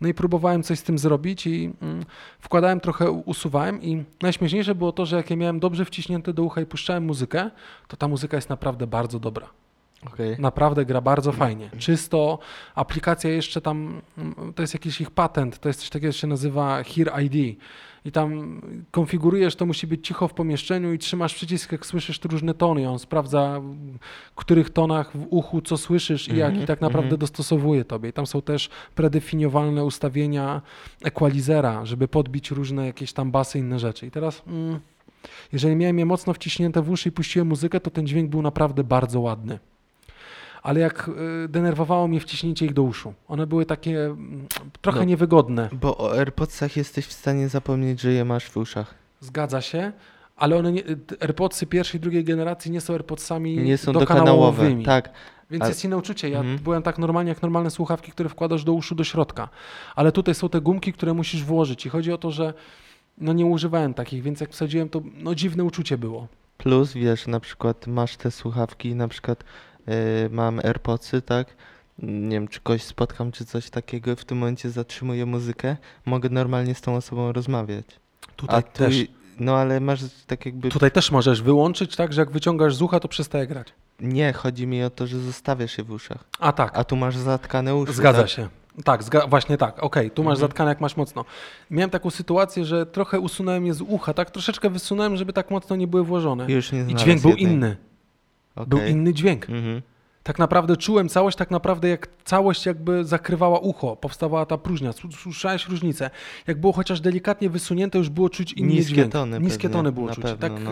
No 0.03 0.09
i 0.09 0.13
próbowałem 0.13 0.63
coś 0.63 0.79
z 0.79 0.83
tym 0.83 0.97
zrobić 0.97 1.47
i 1.47 1.73
mm, 1.81 2.05
wkładałem 2.39 2.79
trochę, 2.79 3.11
usuwałem 3.11 3.81
i 3.81 4.03
najśmieszniejsze 4.21 4.75
było 4.75 4.91
to, 4.91 5.05
że 5.05 5.15
jak 5.15 5.29
je 5.29 5.37
miałem 5.37 5.59
dobrze 5.59 5.85
wciśnięte 5.85 6.33
do 6.33 6.43
ucha 6.43 6.61
i 6.61 6.65
puszczałem 6.65 7.05
muzykę, 7.05 7.51
to 7.87 7.97
ta 7.97 8.07
muzyka 8.07 8.37
jest 8.37 8.49
naprawdę 8.49 8.87
bardzo 8.87 9.19
dobra. 9.19 9.49
Okej. 10.07 10.35
Naprawdę 10.39 10.85
gra 10.85 11.01
bardzo 11.01 11.31
fajnie. 11.31 11.69
Czysto, 11.77 12.39
aplikacja 12.75 13.29
jeszcze 13.29 13.61
tam, 13.61 14.01
mm, 14.17 14.53
to 14.53 14.63
jest 14.63 14.73
jakiś 14.73 15.01
ich 15.01 15.11
patent, 15.11 15.59
to 15.59 15.69
jest 15.69 15.79
coś 15.79 15.89
takiego, 15.89 16.13
co 16.13 16.19
się 16.19 16.27
nazywa 16.27 16.83
Hear 16.83 17.23
ID. 17.23 17.57
I 18.05 18.11
tam 18.11 18.61
konfigurujesz, 18.91 19.55
to 19.55 19.65
musi 19.65 19.87
być 19.87 20.07
cicho 20.07 20.27
w 20.27 20.33
pomieszczeniu 20.33 20.93
i 20.93 20.97
trzymasz 20.97 21.35
przycisk, 21.35 21.71
jak 21.71 21.85
słyszysz 21.85 22.19
różne 22.23 22.53
tony. 22.53 22.89
On 22.89 22.99
sprawdza, 22.99 23.61
w 24.31 24.35
których 24.35 24.69
tonach 24.69 25.17
w 25.17 25.27
uchu 25.29 25.61
co 25.61 25.77
słyszysz 25.77 26.27
i 26.27 26.37
jak, 26.37 26.53
Mhm, 26.53 26.63
i 26.63 26.67
tak 26.67 26.81
naprawdę 26.81 27.05
mhm. 27.05 27.19
dostosowuje 27.19 27.85
tobie. 27.85 28.09
I 28.09 28.13
tam 28.13 28.27
są 28.27 28.41
też 28.41 28.69
predefiniowalne 28.95 29.85
ustawienia 29.85 30.61
equalizera, 31.03 31.85
żeby 31.85 32.07
podbić 32.07 32.51
różne 32.51 32.85
jakieś 32.85 33.13
tam 33.13 33.31
basy 33.31 33.59
inne 33.59 33.79
rzeczy. 33.79 34.07
I 34.07 34.11
teraz, 34.11 34.43
mm, 34.47 34.79
jeżeli 35.53 35.75
miałem 35.75 35.99
je 35.99 36.05
mocno 36.05 36.33
wciśnięte 36.33 36.81
w 36.81 36.89
uszy 36.89 37.09
i 37.09 37.11
puściłem 37.11 37.47
muzykę, 37.47 37.79
to 37.79 37.91
ten 37.91 38.07
dźwięk 38.07 38.29
był 38.29 38.41
naprawdę 38.41 38.83
bardzo 38.83 39.19
ładny 39.19 39.59
ale 40.63 40.79
jak 40.79 41.09
y, 41.45 41.47
denerwowało 41.49 42.07
mnie 42.07 42.19
wciśnięcie 42.19 42.65
ich 42.65 42.73
do 42.73 42.83
uszu. 42.83 43.13
One 43.27 43.47
były 43.47 43.65
takie 43.65 44.05
mm, 44.05 44.47
trochę 44.81 44.99
No. 44.99 45.05
niewygodne. 45.05 45.69
Bo 45.73 45.97
o 45.97 46.17
AirPodsach 46.17 46.77
jesteś 46.77 47.05
w 47.05 47.13
stanie 47.13 47.49
zapomnieć, 47.49 48.01
że 48.01 48.11
je 48.13 48.25
masz 48.25 48.45
w 48.49 48.57
uszach. 48.57 48.95
Zgadza 49.19 49.61
się, 49.61 49.91
ale 50.35 50.57
one 50.57 50.71
nie, 50.71 50.83
t- 50.83 51.15
AirPodsy 51.21 51.65
pierwszej, 51.65 51.99
drugiej 51.99 52.23
generacji 52.23 52.71
nie 52.71 52.81
są 52.81 52.93
AirPodsami 52.93 53.57
Nie 53.57 53.77
są 53.77 53.93
dokanałowymi. 53.93 54.83
dokanałowe. 54.83 55.01
Tak. 55.09 55.13
Więc 55.51 55.67
jest 55.67 55.85
inne 55.85 55.97
uczucie. 55.97 56.29
Ja 56.29 56.39
Mhm. 56.39 56.57
byłem 56.57 56.83
tak 56.83 56.97
normalnie 56.97 57.29
jak 57.29 57.41
normalne 57.41 57.71
słuchawki, 57.71 58.11
które 58.11 58.29
wkładasz 58.29 58.63
do 58.63 58.73
uszu 58.73 58.95
do 58.95 59.03
środka. 59.03 59.49
Ale 59.95 60.11
tutaj 60.11 60.35
są 60.35 60.49
te 60.49 60.61
gumki, 60.61 60.93
które 60.93 61.13
musisz 61.13 61.43
włożyć 61.43 61.85
i 61.85 61.89
chodzi 61.89 62.11
o 62.11 62.17
to, 62.17 62.31
że 62.31 62.53
no 63.17 63.33
nie 63.33 63.45
używałem 63.45 63.93
takich, 63.93 64.23
więc 64.23 64.41
jak 64.41 64.49
wsadziłem 64.49 64.89
to 64.89 65.01
no 65.15 65.35
dziwne 65.35 65.63
uczucie 65.63 65.97
było. 65.97 66.27
Plus, 66.57 66.93
wiesz, 66.93 67.27
na 67.27 67.39
przykład 67.39 67.87
masz 67.87 68.17
te 68.17 68.31
słuchawki, 68.31 68.95
na 68.95 69.07
przykład 69.07 69.43
mam 70.31 70.59
AirPodsy, 70.59 71.21
tak? 71.21 71.47
Nie 71.99 72.29
wiem, 72.35 72.47
czy 72.47 72.59
kogoś 72.61 72.83
spotkam, 72.83 73.31
czy 73.31 73.45
coś 73.45 73.69
takiego, 73.69 74.15
w 74.15 74.25
tym 74.25 74.37
momencie 74.37 74.69
zatrzymuję 74.69 75.25
muzykę, 75.25 75.77
mogę 76.05 76.29
normalnie 76.29 76.75
z 76.75 76.81
tą 76.81 76.95
osobą 76.95 77.31
rozmawiać. 77.31 77.85
Tutaj 78.35 78.59
A 78.59 78.61
tu, 78.61 78.77
też. 78.77 78.95
no 79.39 79.55
ale 79.57 79.79
masz 79.79 79.99
tak 80.27 80.45
jakby, 80.45 80.69
Tutaj 80.69 80.91
też 80.91 81.11
możesz 81.11 81.41
wyłączyć 81.41 81.95
tak, 81.95 82.13
że 82.13 82.21
jak 82.21 82.31
wyciągasz 82.31 82.75
z 82.75 82.81
ucha, 82.81 82.99
to 82.99 83.07
przestaje 83.07 83.47
grać. 83.47 83.67
nie, 83.99 84.33
chodzi 84.33 84.67
mi 84.67 84.83
o 84.83 84.89
to, 84.89 85.07
że 85.07 85.19
zostawiasz 85.19 85.77
je 85.77 85.83
w 85.83 85.91
uszach, 85.91 86.23
A 86.39 86.51
tak. 86.51 86.77
a 86.77 86.83
tu 86.83 86.95
masz 86.95 87.17
zatkane 87.17 87.75
uszy. 87.75 87.93
Zgadza 87.93 88.21
tak? 88.21 88.29
się. 88.29 88.47
Tak, 88.83 89.03
zga- 89.03 89.29
właśnie 89.29 89.57
tak. 89.57 89.83
Okej, 89.83 90.11
tu 90.11 90.23
masz 90.23 90.31
Mhm. 90.35 90.49
zatkane 90.49 90.69
jak 90.69 90.81
masz 90.81 90.97
mocno. 90.97 91.25
Miałem 91.71 91.89
taką 91.89 92.09
sytuację, 92.09 92.65
że 92.65 92.85
trochę 92.85 93.19
usunąłem 93.19 93.65
je 93.65 93.73
z 93.73 93.81
ucha, 93.81 94.13
tak 94.13 94.31
troszeczkę 94.31 94.69
wysunąłem, 94.69 95.17
żeby 95.17 95.33
tak 95.33 95.51
mocno 95.51 95.75
nie 95.75 95.87
były 95.87 96.03
włożone. 96.03 96.45
Już 96.51 96.71
nie 96.71 96.81
I 96.87 96.95
dźwięk 96.95 97.21
był 97.21 97.29
jednej. 97.31 97.53
inny. 97.53 97.77
Był 98.67 98.79
Okej. 98.79 98.91
inny 98.91 99.13
dźwięk. 99.13 99.49
Mhm. 99.49 99.81
Tak 100.23 100.39
naprawdę 100.39 100.77
czułem 100.77 101.09
całość, 101.09 101.37
tak 101.37 101.51
naprawdę 101.51 101.87
jak 101.89 102.07
całość 102.25 102.65
jakby 102.65 103.05
zakrywała 103.05 103.59
ucho, 103.59 103.95
powstawała 103.95 104.45
ta 104.45 104.57
próżnia, 104.57 104.91
słyszałeś 105.21 105.67
różnicę. 105.67 106.09
Jak 106.47 106.59
było 106.61 106.73
chociaż 106.73 107.01
delikatnie 107.01 107.49
wysunięte, 107.49 107.97
już 107.97 108.09
było 108.09 108.29
czuć 108.29 108.53
inny 108.53 108.73
Niskie 108.73 108.93
dźwięk. 108.93 109.11
tony 109.11 109.39
Niskie 109.39 109.57
pewnie, 109.59 109.73
tony 109.73 109.91
było 109.91 110.09
czuć. 110.09 110.23
pewno, 110.23 110.37
tak, 110.37 110.63
no. 110.63 110.71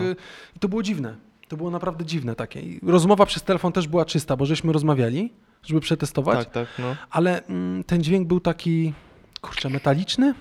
I 0.56 0.58
to 0.60 0.68
było 0.68 0.82
dziwne. 0.82 1.16
To 1.48 1.56
było 1.56 1.70
naprawdę 1.70 2.04
dziwne 2.04 2.34
takie. 2.34 2.60
I 2.60 2.80
rozmowa 2.82 3.26
przez 3.26 3.42
telefon 3.42 3.72
też 3.72 3.88
była 3.88 4.04
czysta, 4.04 4.36
bo 4.36 4.46
żeśmy 4.46 4.72
rozmawiali, 4.72 5.32
żeby 5.62 5.80
przetestować, 5.80 6.38
Tak, 6.38 6.50
tak, 6.54 6.68
no. 6.78 6.96
ale 7.10 7.46
mm, 7.46 7.84
ten 7.84 8.02
dźwięk 8.02 8.28
był 8.28 8.40
taki, 8.40 8.92
kurczę, 9.40 9.70
metaliczny? 9.70 10.34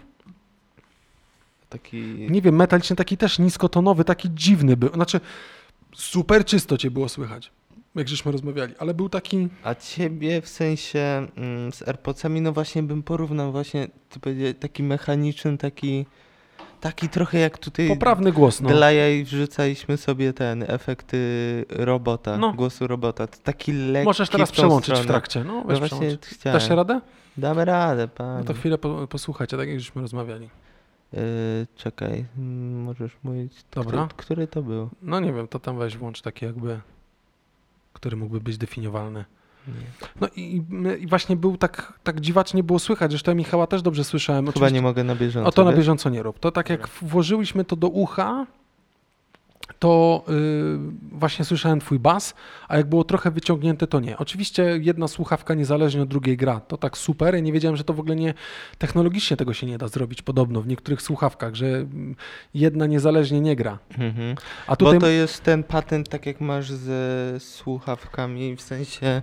Taki... 1.69 1.97
Nie 2.29 2.41
wiem, 2.41 2.55
metaliczny, 2.55 2.95
taki 2.95 3.17
też 3.17 3.39
niskotonowy, 3.39 4.03
taki 4.03 4.29
dziwny 4.33 4.77
był. 4.77 4.89
Znaczy, 4.93 5.19
super 5.95 6.45
czysto 6.45 6.77
cię 6.77 6.91
było 6.91 7.09
słychać, 7.09 7.51
jak 7.95 8.07
żeśmy 8.09 8.31
rozmawiali, 8.31 8.73
ale 8.79 8.93
był 8.93 9.09
taki... 9.09 9.47
A 9.63 9.75
ciebie 9.75 10.41
w 10.41 10.47
sensie 10.47 11.27
mm, 11.37 11.71
z 11.71 11.87
AirPodsami, 11.87 12.41
no 12.41 12.51
właśnie 12.53 12.83
bym 12.83 13.03
porównał 13.03 13.51
właśnie, 13.51 13.87
taki 14.59 14.83
mechaniczny, 14.83 15.57
taki, 15.57 16.05
taki 16.81 17.09
trochę 17.09 17.39
jak 17.39 17.57
tutaj 17.57 17.87
Poprawny 17.87 18.31
głos, 18.31 18.61
no. 18.61 18.69
dla 18.69 18.91
jaj 18.91 19.23
wrzucaliśmy 19.23 19.97
sobie 19.97 20.33
ten 20.33 20.63
efekty 20.67 21.17
robota, 21.69 22.37
No. 22.37 22.53
głosu 22.53 22.87
robota. 22.87 23.27
Taki 23.27 23.73
lekki 23.73 24.05
Możesz 24.05 24.29
teraz 24.29 24.49
w 24.49 24.53
przełączyć 24.53 24.93
w 24.93 24.97
stronę. 24.97 25.07
trakcie. 25.07 25.43
No, 25.43 25.53
No 25.53 25.63
weź 25.63 25.79
właśnie 25.79 25.97
przełącz. 25.97 26.25
chciałem. 26.25 26.59
Dasz 26.59 26.67
się 26.67 26.75
radę? 26.75 27.01
Damy 27.37 27.65
radę, 27.65 28.01
No 28.03 28.07
pan. 28.15 28.43
to 28.43 28.53
chwilę 28.53 28.77
po, 28.77 29.07
posłuchajcie, 29.07 29.57
tak 29.57 29.67
jak 29.69 29.79
żeśmy 29.79 30.01
rozmawiali. 30.01 30.49
Yy, 31.13 31.19
czekaj, 31.75 32.25
mm, 32.37 32.83
możesz 32.83 33.17
mówić. 33.23 33.65
Dobra. 33.71 34.07
Który, 34.07 34.17
który 34.17 34.47
to 34.47 34.61
był? 34.61 34.89
No 35.01 35.19
nie 35.19 35.33
wiem, 35.33 35.47
to 35.47 35.59
tam 35.59 35.77
weź 35.77 35.97
włącz 35.97 36.21
taki 36.21 36.45
jakby, 36.45 36.79
który 37.93 38.17
mógłby 38.17 38.39
być 38.41 38.57
definiowalny. 38.57 39.25
Nie. 39.67 39.73
No 40.21 40.27
i, 40.35 40.63
i 40.99 41.07
właśnie 41.07 41.35
był 41.35 41.57
tak, 41.57 41.93
tak 42.03 42.19
dziwacznie 42.21 42.63
było 42.63 42.79
słychać, 42.79 43.11
zresztą 43.11 43.31
ja 43.31 43.35
Michała 43.35 43.67
też 43.67 43.81
dobrze 43.81 44.03
słyszałem. 44.03 44.45
Chyba 44.45 44.49
Oczywiście- 44.49 44.73
nie 44.73 44.81
mogę 44.81 45.03
na 45.03 45.15
bieżąco. 45.15 45.49
O 45.49 45.51
to 45.51 45.63
na 45.63 45.71
wiesz? 45.71 45.77
bieżąco 45.79 46.09
nie 46.09 46.23
rób. 46.23 46.39
To 46.39 46.51
tak 46.51 46.69
jak 46.69 46.87
włożyliśmy 46.87 47.65
to 47.65 47.75
do 47.75 47.87
ucha, 47.87 48.47
to 49.81 50.23
y, 50.29 51.17
właśnie 51.17 51.45
słyszałem 51.45 51.79
twój 51.79 51.99
bas, 51.99 52.33
a 52.67 52.77
jak 52.77 52.89
było 52.89 53.03
trochę 53.03 53.31
wyciągnięte, 53.31 53.87
to 53.87 53.99
nie. 53.99 54.17
Oczywiście 54.17 54.63
jedna 54.81 55.07
słuchawka 55.07 55.53
niezależnie 55.53 56.01
od 56.01 56.09
drugiej 56.09 56.37
gra, 56.37 56.59
to 56.59 56.77
tak 56.77 56.97
super. 56.97 57.35
Ja 57.35 57.39
nie 57.39 57.53
wiedziałem, 57.53 57.77
że 57.77 57.83
to 57.83 57.93
w 57.93 57.99
ogóle 57.99 58.15
nie, 58.15 58.33
technologicznie 58.77 59.37
tego 59.37 59.53
się 59.53 59.67
nie 59.67 59.77
da 59.77 59.87
zrobić 59.87 60.21
podobno 60.21 60.61
w 60.61 60.67
niektórych 60.67 61.01
słuchawkach, 61.01 61.55
że 61.55 61.65
mm, 61.65 62.15
jedna 62.53 62.85
niezależnie 62.85 63.41
nie 63.41 63.55
gra. 63.55 63.79
Mhm. 63.97 64.35
A 64.67 64.75
tutaj 64.75 64.95
Bo 64.95 65.01
to 65.01 65.07
jest 65.07 65.43
ten 65.43 65.63
patent, 65.63 66.09
tak 66.09 66.25
jak 66.25 66.41
masz 66.41 66.71
ze 66.71 67.39
słuchawkami, 67.39 68.55
w 68.55 68.61
sensie 68.61 69.21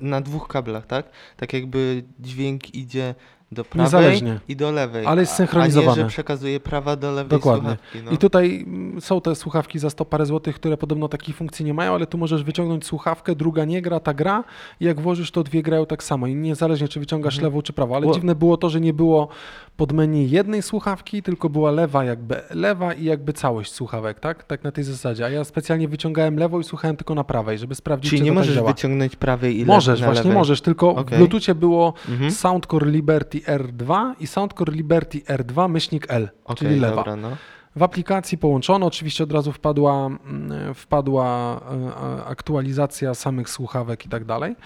na 0.00 0.20
dwóch 0.20 0.48
kablach, 0.48 0.86
tak? 0.86 1.06
Tak 1.36 1.52
jakby 1.52 2.04
dźwięk 2.18 2.74
idzie 2.74 3.14
do 3.54 3.64
prawej 3.64 3.84
Niezależnie. 3.84 4.40
i 4.48 4.56
do 4.56 4.70
lewej. 4.70 5.06
Ale 5.06 5.20
jest 5.20 5.32
a- 5.32 5.34
A 5.34 5.36
synchronizowane. 5.36 5.96
nie, 5.96 6.02
że 6.02 6.08
przekazuje 6.08 6.60
prawa 6.60 6.96
do 6.96 7.12
lewej 7.12 7.30
Dokładnie. 7.38 7.68
słuchawki. 7.68 7.98
No. 8.04 8.10
I 8.10 8.18
tutaj 8.18 8.64
mm, 8.66 9.00
są 9.00 9.20
te 9.20 9.34
słuchawki 9.34 9.78
za 9.78 9.90
100 9.90 10.04
parę 10.04 10.26
złotych, 10.26 10.54
które 10.56 10.76
podobno 10.76 11.08
takiej 11.08 11.34
funkcji 11.34 11.64
nie 11.64 11.74
mają, 11.74 11.94
ale 11.94 12.06
tu 12.06 12.18
możesz 12.18 12.42
wyciągnąć 12.44 12.86
słuchawkę, 12.86 13.34
druga 13.34 13.64
nie 13.64 13.82
gra, 13.82 14.00
ta 14.00 14.14
gra 14.14 14.44
i 14.80 14.84
jak 14.84 15.00
włożysz, 15.00 15.30
to 15.30 15.42
dwie 15.42 15.62
grają 15.62 15.86
tak 15.86 16.02
samo 16.02 16.26
i 16.26 16.34
niezależnie 16.34 16.88
czy 16.88 17.00
wyciągasz 17.00 17.34
Mhm. 17.34 17.52
lewą 17.52 17.62
czy 17.62 17.72
prawą. 17.72 17.96
Ale 17.96 18.06
Bo- 18.06 18.14
dziwne 18.14 18.34
było 18.34 18.56
to, 18.56 18.70
że 18.70 18.80
nie 18.80 18.92
było 18.92 19.28
pod 19.76 19.92
menu 19.92 20.30
jednej 20.30 20.62
słuchawki, 20.62 21.22
tylko 21.22 21.48
była 21.48 21.70
lewa 21.70 22.04
jakby 22.04 22.40
lewa 22.50 22.92
i 22.92 23.04
jakby 23.04 23.32
całość 23.32 23.72
słuchawek, 23.72 24.20
tak? 24.20 24.44
Tak 24.44 24.64
na 24.64 24.72
tej 24.72 24.84
zasadzie. 24.84 25.24
A 25.24 25.28
ja 25.30 25.44
specjalnie 25.44 25.88
wyciągałem 25.88 26.36
lewą 26.36 26.60
i 26.60 26.64
słuchałem 26.64 26.96
tylko 26.96 27.14
na 27.14 27.24
prawej, 27.24 27.58
żeby 27.58 27.74
sprawdzić, 27.74 28.10
Czyli 28.10 28.20
czy 28.20 28.24
nie 28.24 28.30
to 28.30 28.34
tak 28.34 28.38
możesz 28.42 28.54
działa. 28.54 28.68
wyciągnąć 28.72 29.16
prawej 29.16 29.54
i 29.56 29.58
lewej 29.58 29.74
Możesz, 29.74 30.00
właśnie 30.02 30.22
lewej. 30.22 30.38
możesz, 30.38 30.60
tylko 30.60 30.94
w 30.94 30.98
Okej. 30.98 31.18
Bluetoothie 31.18 31.54
było 31.54 31.94
Mhm. 32.08 32.30
Soundcore 32.30 32.90
Liberty 32.90 33.38
R2 33.38 34.12
i 34.20 34.26
Soundcore 34.26 34.72
Liberty 34.74 35.18
R2 35.18 35.68
myślnik 35.70 36.06
L, 36.08 36.28
Okej, 36.44 36.56
czyli 36.68 36.80
lewa. 36.80 36.96
Dobra, 36.96 37.16
no. 37.16 37.30
W 37.76 37.82
aplikacji 37.82 38.38
połączono, 38.38 38.86
oczywiście 38.86 39.24
od 39.24 39.32
razu 39.32 39.52
wpadła, 39.52 40.06
mm, 40.06 40.74
wpadła 40.74 41.60
e, 42.18 42.24
aktualizacja 42.24 43.14
samych 43.14 43.50
słuchawek 43.50 44.06
i 44.06 44.08
tak 44.08 44.24
dalej. 44.24 44.56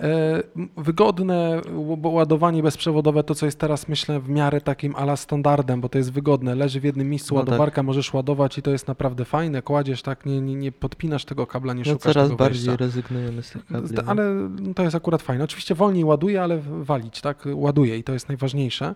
E, 0.00 0.42
Wygodne 0.76 1.60
ładowanie 2.02 2.62
bezprzewodowe, 2.62 3.24
to 3.24 3.34
co 3.34 3.46
jest 3.46 3.58
teraz 3.58 3.88
myślę 3.88 4.20
w 4.20 4.28
miarę 4.28 4.60
takim 4.60 4.96
ala 4.96 5.16
standardem, 5.16 5.80
bo 5.80 5.88
to 5.88 5.98
jest 5.98 6.12
wygodne. 6.12 6.54
Leży 6.54 6.80
w 6.80 6.84
jednym 6.84 7.10
miejscu 7.10 7.34
No 7.34 7.40
tak. 7.40 7.48
ładowarka, 7.48 7.82
możesz 7.82 8.14
ładować 8.14 8.58
i 8.58 8.62
to 8.62 8.70
jest 8.70 8.88
naprawdę 8.88 9.24
fajne. 9.24 9.62
Kładziesz 9.62 10.02
tak, 10.02 10.26
nie, 10.26 10.40
nie, 10.40 10.54
nie 10.54 10.72
podpinasz 10.72 11.24
tego 11.24 11.46
kabla, 11.46 11.72
nie 11.74 11.82
no 11.86 11.92
szukasz 11.92 12.12
coraz 12.12 12.28
tego 12.28 12.36
bardziej 12.36 12.66
wejścia. 12.66 12.84
rezygnujemy 12.84 13.42
z 13.42 13.50
tych 13.50 13.66
kabli. 13.66 13.94
No. 13.96 14.02
Ale 14.06 14.24
to 14.74 14.82
jest 14.82 14.94
akurat 14.96 15.22
fajne. 15.22 15.44
Oczywiście 15.44 15.74
wolniej 15.74 16.04
ładuje, 16.04 16.42
ale 16.42 16.58
walić, 16.82 17.20
tak? 17.20 17.44
Ładuje 17.54 17.98
i 17.98 18.04
to 18.04 18.12
jest 18.12 18.28
najważniejsze. 18.28 18.94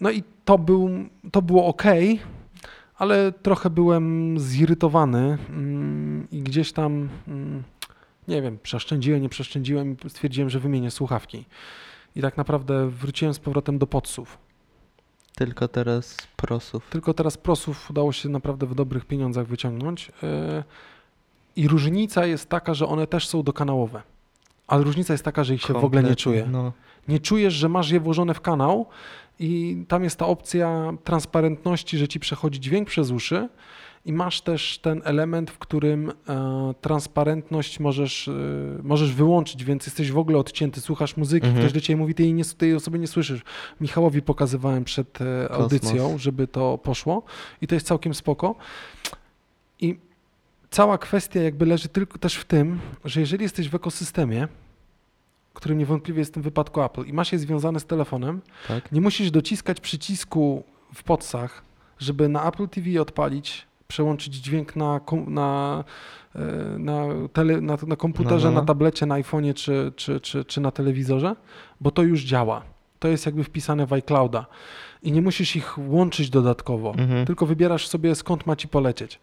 No 0.00 0.10
i 0.10 0.22
to, 0.44 0.58
był, 0.58 0.90
to 1.32 1.42
było 1.42 1.66
ok, 1.66 1.82
ale 2.96 3.32
trochę 3.32 3.70
byłem 3.70 4.36
zirytowany 4.38 5.38
mm, 5.48 6.26
i 6.30 6.42
gdzieś 6.42 6.72
tam, 6.72 7.08
mm, 7.28 7.62
nie 8.28 8.42
wiem, 8.42 8.58
przeszczędziłem, 8.62 9.22
nie 9.22 9.28
przeszczędziłem 9.28 9.96
i 10.06 10.10
stwierdziłem, 10.10 10.50
że 10.50 10.60
wymienię 10.60 10.90
słuchawki. 10.90 11.44
I 12.16 12.20
tak 12.20 12.36
naprawdę 12.36 12.90
wróciłem 12.90 13.34
z 13.34 13.38
powrotem 13.38 13.78
do 13.78 13.86
podsów. 13.86 14.38
Tylko 15.34 15.68
teraz 15.68 16.16
prosów. 16.36 16.90
Tylko 16.90 17.14
teraz 17.14 17.36
prosów 17.36 17.90
udało 17.90 18.12
się 18.12 18.28
naprawdę 18.28 18.66
w 18.66 18.74
dobrych 18.74 19.04
pieniądzach 19.04 19.46
wyciągnąć. 19.46 20.12
e, 20.22 20.64
I 21.56 21.68
różnica 21.68 22.26
jest 22.26 22.48
taka, 22.48 22.74
że 22.74 22.86
one 22.86 23.06
też 23.06 23.28
są 23.28 23.42
dokanałowe. 23.42 24.02
Ale 24.66 24.84
różnica 24.84 25.14
jest 25.14 25.24
taka, 25.24 25.44
że 25.44 25.54
ich 25.54 25.62
się 25.62 25.72
w 25.72 25.76
ogóle 25.76 26.02
nie 26.02 26.08
Kompletnie, 26.08 26.16
czuje. 26.16 26.46
No. 26.46 26.72
Nie 27.08 27.20
czujesz, 27.20 27.54
że 27.54 27.68
masz 27.68 27.90
je 27.90 28.00
włożone 28.00 28.34
w 28.34 28.40
kanał 28.40 28.86
i 29.38 29.84
tam 29.88 30.04
jest 30.04 30.16
ta 30.16 30.26
opcja 30.26 30.92
transparentności, 31.04 31.98
że 31.98 32.08
ci 32.08 32.20
przechodzi 32.20 32.60
dźwięk 32.60 32.88
przez 32.88 33.10
uszy 33.10 33.48
i 34.06 34.12
masz 34.12 34.40
też 34.40 34.78
ten 34.78 35.02
element, 35.04 35.50
w 35.50 35.58
którym 35.58 36.10
e, 36.28 36.74
transparentność 36.80 37.80
możesz, 37.80 38.28
e, 38.28 38.32
możesz 38.82 39.12
wyłączyć, 39.14 39.64
więc 39.64 39.86
jesteś 39.86 40.12
w 40.12 40.18
ogóle 40.18 40.38
odcięty, 40.38 40.80
słuchasz 40.80 41.16
muzyki, 41.16 41.46
Mhm. 41.46 41.64
ktoś 41.64 41.72
do 41.72 41.80
ciebie 41.80 41.96
mówi, 41.96 42.14
ty 42.14 42.22
jej, 42.22 42.34
nie, 42.34 42.44
ty 42.44 42.66
jej 42.66 42.74
osoby 42.74 42.98
nie 42.98 43.06
słyszysz. 43.06 43.40
Michałowi 43.80 44.22
pokazywałem 44.22 44.84
przed 44.84 45.18
e, 45.20 45.52
audycją, 45.52 46.02
Kosmos. 46.02 46.20
żeby 46.22 46.46
to 46.46 46.78
poszło 46.78 47.22
i 47.60 47.66
to 47.66 47.74
jest 47.74 47.86
całkiem 47.86 48.14
spoko. 48.14 48.54
I 49.80 49.98
cała 50.70 50.98
kwestia 50.98 51.40
jakby 51.42 51.66
leży 51.66 51.88
tylko 51.88 52.18
też 52.18 52.34
w 52.34 52.44
tym, 52.44 52.78
że 53.04 53.20
jeżeli 53.20 53.42
jesteś 53.42 53.68
w 53.68 53.74
ekosystemie, 53.74 54.48
którym 55.54 55.78
niewątpliwie 55.78 56.18
jest 56.18 56.30
w 56.30 56.34
tym 56.34 56.42
wypadku 56.42 56.82
Apple 56.82 57.02
i 57.04 57.12
masz 57.12 57.32
je 57.32 57.38
związane 57.38 57.80
z 57.80 57.86
telefonem, 57.86 58.40
Tak? 58.68 58.92
nie 58.92 59.00
musisz 59.00 59.30
dociskać 59.30 59.80
przycisku 59.80 60.62
w 60.94 61.02
podsach, 61.02 61.62
żeby 61.98 62.28
na 62.28 62.48
Apple 62.48 62.68
TV 62.68 63.00
odpalić, 63.02 63.66
przełączyć 63.88 64.34
dźwięk 64.34 64.76
na, 64.76 65.00
na, 65.26 65.84
e, 66.34 66.40
na, 66.78 67.02
tele, 67.32 67.60
na, 67.60 67.76
na 67.86 67.96
komputerze, 67.96 68.48
No, 68.48 68.54
no. 68.54 68.60
na 68.60 68.66
tablecie, 68.66 69.06
na 69.06 69.14
iPhone'ie 69.14 69.54
czy, 69.54 69.92
czy, 69.96 70.20
czy, 70.20 70.44
czy 70.44 70.60
na 70.60 70.70
telewizorze, 70.70 71.36
bo 71.80 71.90
to 71.90 72.02
już 72.02 72.22
działa. 72.24 72.62
To 72.98 73.08
jest 73.08 73.26
jakby 73.26 73.44
wpisane 73.44 73.86
w 73.86 73.92
iClouda 73.92 74.46
i 75.02 75.12
nie 75.12 75.22
musisz 75.22 75.56
ich 75.56 75.78
łączyć 75.78 76.30
dodatkowo, 76.30 76.94
Mhm. 76.98 77.26
tylko 77.26 77.46
wybierasz 77.46 77.88
sobie 77.88 78.14
skąd 78.14 78.46
ma 78.46 78.56
ci 78.56 78.68
polecieć. 78.68 79.20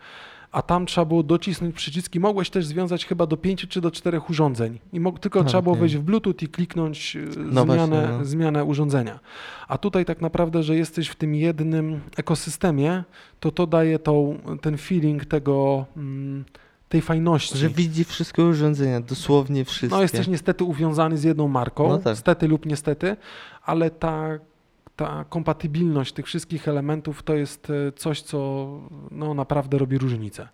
A 0.51 0.61
tam 0.61 0.85
trzeba 0.85 1.05
było 1.05 1.23
docisnąć 1.23 1.75
przyciski. 1.75 2.19
Mogłeś 2.19 2.49
też 2.49 2.65
związać 2.65 3.05
chyba 3.05 3.25
do 3.25 3.37
pięciu 3.37 3.67
czy 3.67 3.81
do 3.81 3.91
czterech 3.91 4.29
urządzeń. 4.29 4.79
I 4.93 5.01
tylko 5.21 5.39
A, 5.39 5.43
trzeba 5.43 5.61
było 5.61 5.73
okej. 5.73 5.79
wejść 5.81 5.95
w 5.95 6.01
Bluetooth 6.01 6.35
i 6.41 6.47
kliknąć 6.47 7.15
e, 7.15 7.19
No 7.37 7.63
zmianę, 7.63 7.87
właśnie, 7.87 8.17
no. 8.17 8.25
zmianę 8.25 8.63
urządzenia. 8.63 9.19
A 9.67 9.77
tutaj 9.77 10.05
tak 10.05 10.21
naprawdę, 10.21 10.63
że 10.63 10.75
jesteś 10.75 11.07
w 11.07 11.15
tym 11.15 11.35
jednym 11.35 12.01
ekosystemie, 12.17 13.03
to 13.39 13.51
to 13.51 13.67
daje 13.67 13.99
tą, 13.99 14.39
ten 14.61 14.77
feeling 14.77 15.25
tego, 15.25 15.85
mm, 15.97 16.45
tej 16.89 17.01
fajności. 17.01 17.57
Że 17.57 17.69
widzi 17.69 18.03
wszystkie 18.03 18.43
urządzenia, 18.43 19.01
dosłownie 19.01 19.65
wszystkie. 19.65 19.95
No 19.95 20.01
jesteś 20.01 20.27
niestety 20.27 20.63
uwiązany 20.63 21.17
z 21.17 21.23
jedną 21.23 21.47
marką, 21.47 21.89
No 21.89 21.97
tak. 21.97 22.17
stety 22.17 22.47
lub 22.47 22.65
niestety, 22.65 23.15
ale 23.65 23.89
ta, 23.89 24.29
ta 24.99 25.25
kompatybilność 25.29 26.13
tych 26.13 26.25
wszystkich 26.25 26.67
elementów 26.67 27.23
to 27.23 27.35
jest 27.35 27.69
e, 27.69 27.91
coś, 27.91 28.21
co 28.21 28.67
no, 29.11 29.33
naprawdę 29.33 29.77
robi 29.77 29.97
różnicę. 29.97 30.47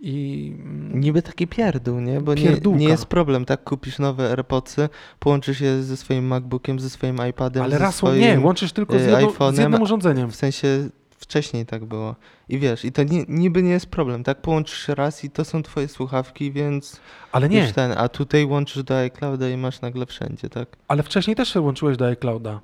I 0.00 0.52
mm, 0.58 1.00
Niby 1.00 1.22
taki 1.22 1.46
pierdół, 1.46 2.00
nie? 2.00 2.20
Bo 2.20 2.34
nie, 2.34 2.56
nie 2.76 2.88
jest 2.88 3.06
problem, 3.06 3.44
tak? 3.44 3.64
Kupisz 3.64 3.98
nowe 3.98 4.30
AirPodsy, 4.30 4.88
połączysz 5.18 5.60
je 5.60 5.82
ze 5.82 5.96
swoim 5.96 6.26
MacBookiem, 6.26 6.80
ze 6.80 6.90
swoim 6.90 7.16
iPadem, 7.30 7.62
ale 7.62 7.78
raz 7.78 7.94
swoim... 7.94 8.20
nie, 8.20 8.40
łączysz 8.40 8.72
tylko 8.72 8.98
z, 8.98 9.02
e, 9.02 9.10
jedną, 9.10 9.52
z 9.52 9.58
jednym 9.58 9.82
urządzeniem. 9.82 10.30
W 10.30 10.36
sensie 10.36 10.88
wcześniej 11.10 11.66
tak 11.66 11.84
było. 11.84 12.14
I 12.48 12.58
wiesz, 12.58 12.84
i 12.84 12.92
to 12.92 13.02
nie, 13.02 13.24
niby 13.28 13.62
nie 13.62 13.70
jest 13.70 13.86
problem, 13.86 14.24
tak? 14.24 14.40
Połączysz 14.40 14.88
raz 14.88 15.24
i 15.24 15.30
to 15.30 15.44
są 15.44 15.62
twoje 15.62 15.88
słuchawki, 15.88 16.52
więc 16.52 17.00
Ale 17.32 17.48
nie, 17.48 17.72
ten, 17.72 17.92
a 17.96 18.08
tutaj 18.08 18.44
łączysz 18.44 18.82
do 18.82 18.98
iClouda 18.98 19.48
i 19.48 19.56
masz 19.56 19.80
nagle 19.80 20.06
wszędzie, 20.06 20.48
tak? 20.48 20.68
ale 20.88 21.02
wcześniej 21.02 21.36
też 21.36 21.52
się 21.52 21.60
łączyłeś 21.60 21.96
do 21.96 22.06
iClouda. 22.06 22.60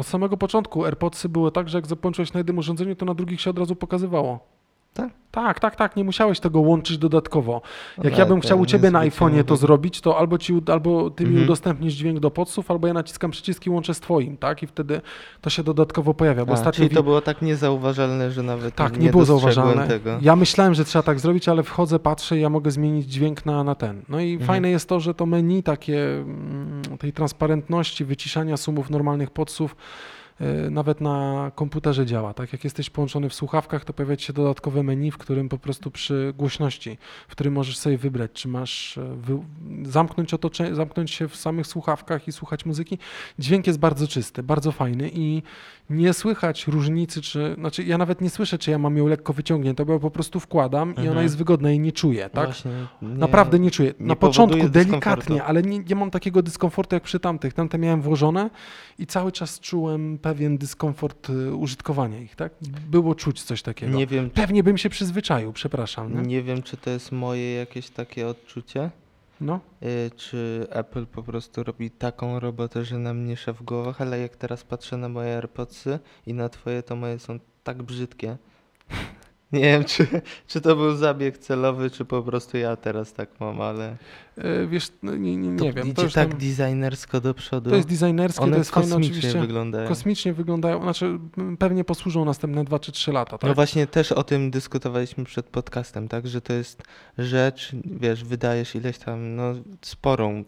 Od 0.00 0.06
samego 0.06 0.36
początku 0.36 0.84
AirPodsy 0.84 1.28
były 1.28 1.52
tak, 1.52 1.68
że 1.68 1.78
jak 1.78 1.86
zapłączyłeś 1.86 2.32
na 2.32 2.40
jednym 2.40 2.58
urządzeniu, 2.58 2.96
to 2.96 3.06
na 3.06 3.14
drugich 3.14 3.40
się 3.40 3.50
od 3.50 3.58
razu 3.58 3.76
pokazywało. 3.76 4.38
Tak? 4.94 5.10
Tak, 5.30 5.60
tak, 5.60 5.76
tak, 5.76 5.96
nie 5.96 6.04
musiałeś 6.04 6.40
tego 6.40 6.60
łączyć 6.60 6.98
dodatkowo. 6.98 7.62
Jak 7.98 8.06
Ale 8.06 8.16
ja 8.22 8.26
bym 8.26 8.40
chciał 8.40 8.60
u 8.60 8.66
ciebie 8.66 8.90
na 8.90 9.00
iPhone'ie 9.00 9.44
to 9.44 9.56
zrobić, 9.56 10.00
to 10.00 10.18
albo, 10.18 10.38
ci, 10.38 10.60
albo 10.72 11.10
ty 11.10 11.24
mi 11.24 11.28
Mhm. 11.30 11.44
udostępnisz 11.44 11.94
dźwięk 11.94 12.20
do 12.20 12.30
podsów, 12.30 12.70
albo 12.70 12.86
ja 12.86 12.92
naciskam 12.94 13.30
przycisk 13.30 13.66
i 13.66 13.70
łączę 13.70 13.94
z 13.94 14.00
twoim, 14.00 14.36
tak? 14.36 14.62
I 14.62 14.66
wtedy 14.66 15.00
to 15.40 15.50
się 15.50 15.62
dodatkowo 15.62 16.14
pojawia. 16.14 16.44
Bo 16.44 16.50
A, 16.52 16.54
ostatnio 16.54 16.72
czyli 16.84 16.94
to 16.94 17.02
było 17.02 17.20
tak 17.20 17.42
niezauważalne, 17.42 18.30
że 18.30 18.42
nawet 18.42 18.74
tak, 18.74 18.96
nie, 18.96 19.04
nie, 19.04 19.10
było 19.10 19.24
zauważalne. 19.24 19.88
tego. 19.88 20.18
Ja 20.22 20.36
myślałem, 20.36 20.74
że 20.74 20.84
trzeba 20.84 21.02
tak 21.02 21.20
zrobić, 21.20 21.48
ale 21.48 21.62
wchodzę, 21.62 21.98
patrzę 21.98 22.38
i 22.38 22.40
ja 22.40 22.50
mogę 22.50 22.70
zmienić 22.70 23.06
dźwięk 23.06 23.46
na, 23.46 23.64
na 23.64 23.74
ten. 23.74 24.02
No 24.08 24.20
i 24.20 24.32
Mhm. 24.32 24.46
fajne 24.46 24.70
jest 24.70 24.88
to, 24.88 25.00
że 25.00 25.14
to 25.14 25.26
menu 25.26 25.62
takie 25.62 26.12
mm, 26.18 26.82
tej 26.98 27.12
transparentności, 27.12 28.04
wyciszania 28.04 28.56
sumów 28.56 28.90
normalnych 28.90 29.30
podsów 29.30 29.72
y, 29.72 30.19
nawet 30.70 31.00
na 31.00 31.50
komputerze 31.54 32.06
działa. 32.06 32.34
Tak 32.34 32.52
jak 32.52 32.64
jesteś 32.64 32.90
połączony 32.90 33.28
w 33.28 33.34
słuchawkach, 33.34 33.84
to 33.84 33.92
pojawia 33.92 34.18
się 34.18 34.32
dodatkowe 34.32 34.82
menu, 34.82 35.10
w 35.10 35.18
którym 35.18 35.48
po 35.48 35.58
prostu 35.58 35.90
przy 35.90 36.34
głośności, 36.38 36.98
w 37.28 37.32
którym 37.32 37.54
możesz 37.54 37.78
sobie 37.78 37.98
wybrać, 37.98 38.30
czy 38.32 38.48
masz 38.48 38.98
e, 38.98 39.16
zamknąć, 39.82 40.34
otocze, 40.34 40.74
zamknąć 40.74 41.10
się 41.10 41.28
w 41.28 41.36
samych 41.36 41.66
słuchawkach 41.66 42.28
i 42.28 42.32
słuchać 42.32 42.66
muzyki. 42.66 42.98
Dźwięk 43.38 43.66
jest 43.66 43.78
bardzo 43.78 44.08
czysty, 44.08 44.42
bardzo 44.42 44.72
fajny 44.72 45.10
i 45.14 45.42
nie 45.90 46.12
słychać 46.12 46.66
różnicy, 46.66 47.22
czy, 47.22 47.54
znaczy 47.58 47.84
ja 47.84 47.98
nawet 47.98 48.20
nie 48.20 48.30
słyszę, 48.30 48.58
czy 48.58 48.70
ja 48.70 48.78
mam 48.78 48.96
ją 48.96 49.06
lekko 49.06 49.32
wyciągniętą, 49.32 49.84
bo 49.84 49.92
ja 49.92 49.98
po 49.98 50.10
prostu 50.10 50.40
wkładam 50.40 50.90
i 50.94 50.98
ona 50.98 51.06
Mhm. 51.06 51.22
jest 51.22 51.36
wygodna 51.36 51.72
i 51.72 51.78
nie 51.80 51.92
czuję, 51.92 52.30
tak? 52.30 52.44
Właśnie, 52.46 52.70
nie, 53.02 53.08
Naprawdę 53.08 53.58
nie 53.58 53.70
czuję. 53.70 53.94
nie 54.00 54.06
Na 54.06 54.16
początku 54.16 54.68
delikatnie, 54.68 55.44
ale 55.44 55.62
nie, 55.62 55.78
nie 55.78 55.94
mam 55.94 56.10
takiego 56.10 56.42
dyskomfortu 56.42 56.96
jak 56.96 57.02
przy 57.02 57.20
tamtych. 57.20 57.54
Tamte 57.54 57.78
miałem 57.78 58.02
włożone 58.02 58.50
i 58.98 59.06
cały 59.06 59.32
czas 59.32 59.60
czułem 59.60 60.18
pewien 60.30 60.58
dyskomfort 60.58 61.30
y, 61.30 61.54
użytkowania 61.54 62.18
ich, 62.18 62.36
tak? 62.36 62.52
Było 62.90 63.14
czuć 63.14 63.42
coś 63.42 63.62
takiego. 63.62 63.96
Nie 63.98 64.06
wiem, 64.06 64.30
Pewnie 64.30 64.62
bym 64.62 64.78
się 64.78 64.90
przyzwyczaił, 64.90 65.52
przepraszam. 65.52 66.14
Nie? 66.16 66.22
nie 66.22 66.42
wiem, 66.42 66.62
czy 66.62 66.76
to 66.76 66.90
jest 66.90 67.12
moje 67.12 67.54
jakieś 67.54 67.90
takie 67.90 68.26
odczucie, 68.28 68.90
No. 69.40 69.60
y, 69.82 70.10
czy 70.16 70.66
Apple 70.70 71.06
po 71.06 71.22
prostu 71.22 71.62
robi 71.64 71.90
taką 71.90 72.40
robotę, 72.40 72.84
że 72.84 72.98
nam 72.98 73.18
miesza 73.18 73.52
w 73.52 73.62
głowach, 73.62 74.00
ale 74.00 74.18
jak 74.20 74.36
teraz 74.36 74.64
patrzę 74.64 74.96
na 74.96 75.08
moje 75.08 75.34
AirPodsy 75.36 75.98
i 76.26 76.34
na 76.34 76.48
twoje, 76.48 76.82
to 76.82 76.96
moje 76.96 77.18
są 77.18 77.38
tak 77.64 77.82
brzydkie. 77.82 78.36
Nie 79.52 79.60
wiem, 79.60 79.84
czy, 79.84 80.06
czy 80.46 80.60
to 80.60 80.76
był 80.76 80.96
zabieg 80.96 81.38
celowy, 81.38 81.90
czy 81.90 82.04
po 82.04 82.22
prostu 82.22 82.56
ja 82.56 82.76
teraz 82.76 83.12
tak 83.12 83.40
mam, 83.40 83.60
ale 83.60 83.96
E, 84.44 84.66
Wiesz, 84.66 84.88
no, 85.02 85.16
nie, 85.16 85.36
nie, 85.36 85.48
nie 85.48 85.72
wiem. 85.72 85.94
To, 85.94 86.02
idzie 86.04 86.14
tak 86.14 86.30
tam, 86.30 86.38
designersko 86.38 87.20
do 87.20 87.34
przodu. 87.34 87.70
to 87.70 87.76
jest 87.76 87.88
designerskie, 87.88 88.42
One 88.42 88.52
to 88.52 88.58
jest 88.58 88.70
fajne 88.70 88.88
kosmicznie 88.88 89.18
oczywiście. 89.18 89.40
wyglądają. 89.40 89.88
Kosmicznie 89.88 90.32
wyglądają, 90.32 90.82
znaczy 90.82 91.18
pewnie 91.58 91.84
posłużą 91.84 92.24
następne 92.24 92.64
2 92.64 92.78
czy 92.78 92.92
3 92.92 93.12
lata, 93.12 93.38
tak? 93.38 93.48
No 93.48 93.54
właśnie 93.54 93.86
też 93.86 94.12
o 94.12 94.22
tym 94.22 94.50
dyskutowaliśmy 94.50 95.24
przed 95.24 95.46
podcastem, 95.46 96.08
tak? 96.08 96.26
Że 96.26 96.40
to 96.40 96.52
jest 96.52 96.82
rzecz, 97.18 97.72
wiesz, 97.84 98.24
wydajesz 98.24 98.74
ileś 98.74 98.98
tam, 98.98 99.36
no 99.36 99.54
sporą 99.82 100.44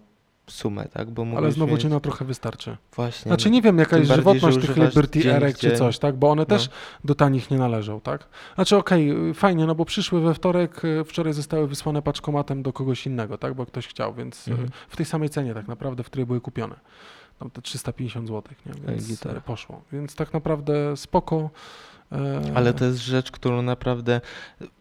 sumę, 0.47 0.89
tak? 0.89 1.11
Bo 1.11 1.23
Ale 1.23 1.31
mógłbyś 1.31 1.55
znowu 1.55 1.73
mieć... 1.73 2.03
trochę 2.03 2.25
wystarczy. 2.25 2.77
Właśnie. 2.97 3.29
Znaczy 3.29 3.51
nie 3.51 3.63
wiem, 3.63 3.79
jaka 3.79 3.99
jest 3.99 4.11
żywotność 4.13 4.59
tych 4.59 4.77
Liberty 4.77 5.33
Erek 5.35 5.59
czy 5.59 5.77
coś, 5.77 5.99
tak? 5.99 6.17
Bo 6.17 6.31
one 6.31 6.43
No. 6.43 6.47
też 6.47 6.69
do 7.05 7.15
tanich 7.15 7.51
nie 7.51 7.59
należą, 7.59 8.01
tak? 8.01 8.29
Znaczy 8.55 8.77
okej, 8.77 9.31
y, 9.31 9.35
fajnie, 9.35 9.67
no 9.67 9.75
bo 9.75 9.85
przyszły 9.85 10.21
we 10.21 10.35
wtorek, 10.35 10.85
y, 10.85 11.05
wczoraj 11.05 11.33
zostały 11.33 11.69
wysłane 11.69 12.03
paczkomatem 12.03 12.63
do 12.63 12.73
kogoś 12.73 13.07
innego, 13.07 13.39
tak? 13.39 13.55
Bo 13.55 13.67
ktoś 13.67 13.87
chciał, 13.87 14.15
więc 14.15 14.49
y, 14.49 14.51
Mhm. 14.51 14.71
w 14.89 14.97
tej 14.97 15.07
samej 15.07 15.31
cenie 15.31 15.55
tak 15.55 15.69
naprawdę, 15.69 16.03
w 16.03 16.07
której 16.07 16.27
były 16.27 16.41
kupione. 16.41 16.75
Tam 17.39 17.51
te 17.51 17.63
350 17.63 18.29
zł, 18.29 18.43
nie? 18.67 18.73
Więc 18.93 19.27
y, 19.27 19.41
poszło. 19.47 19.83
Więc 19.93 20.15
tak 20.15 20.33
naprawdę 20.33 20.97
spoko. 20.97 21.51
E, 22.13 22.43
Ale 22.55 22.75
to 22.75 22.85
jest 22.85 22.99
rzecz, 22.99 23.31
którą 23.31 23.63
naprawdę 23.63 24.21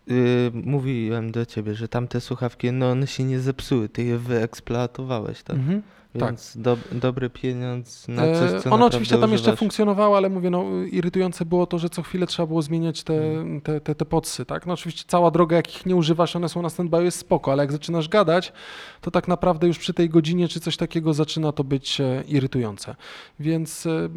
yy, 0.08 0.52
mówiłem 0.54 1.32
do 1.32 1.46
ciebie, 1.46 1.76
że 1.76 1.88
tamte 1.88 2.22
słuchawki, 2.22 2.72
no 2.72 2.92
one 2.92 3.08
się 3.08 3.24
nie 3.24 3.40
zepsuły, 3.40 3.90
ty 3.90 4.04
je 4.04 4.18
wyeksploatowałeś, 4.18 5.44
tak? 5.44 5.56
Mhm. 5.56 5.82
Tak. 6.20 6.30
Więc 6.30 6.58
do, 6.58 6.78
dobry 6.92 7.30
pieniądz 7.30 8.08
na 8.08 8.22
coś, 8.34 8.62
co 8.62 8.70
E, 8.70 8.74
Ono 8.74 8.86
oczywiście 8.86 9.18
tam 9.18 9.32
jeszcze 9.32 9.44
używasz. 9.46 9.60
funkcjonowało, 9.60 10.18
ale 10.18 10.30
mówię, 10.30 10.50
no 10.50 10.66
irytujące 10.92 11.46
było 11.46 11.66
to, 11.66 11.80
że 11.80 11.90
co 11.90 12.02
chwilę 12.02 12.28
trzeba 12.28 12.48
było 12.48 12.62
zmieniać 12.62 13.04
te, 13.04 13.14
Mhm. 13.14 13.62
te, 13.62 13.82
te, 13.82 13.96
te 13.96 14.06
podsy, 14.06 14.46
tak? 14.46 14.66
No 14.66 14.74
oczywiście 14.74 15.04
cała 15.08 15.32
droga, 15.32 15.56
jak 15.56 15.76
ich 15.76 15.86
nie 15.86 15.96
używasz, 15.96 16.36
one 16.36 16.50
są 16.50 16.62
na 16.62 16.70
standby, 16.70 17.04
jest 17.04 17.20
spoko, 17.20 17.52
ale 17.52 17.64
jak 17.64 17.72
zaczynasz 17.72 18.10
gadać, 18.10 18.54
to 19.02 19.12
tak 19.12 19.28
naprawdę 19.28 19.68
już 19.68 19.80
przy 19.80 19.94
tej 19.94 20.10
godzinie 20.10 20.48
czy 20.48 20.60
coś 20.60 20.78
takiego 20.78 21.14
zaczyna 21.14 21.52
to 21.52 21.64
być 21.64 22.02
e, 22.02 22.24
irytujące. 22.28 22.96
Więc 23.40 23.86
e, 23.86 24.10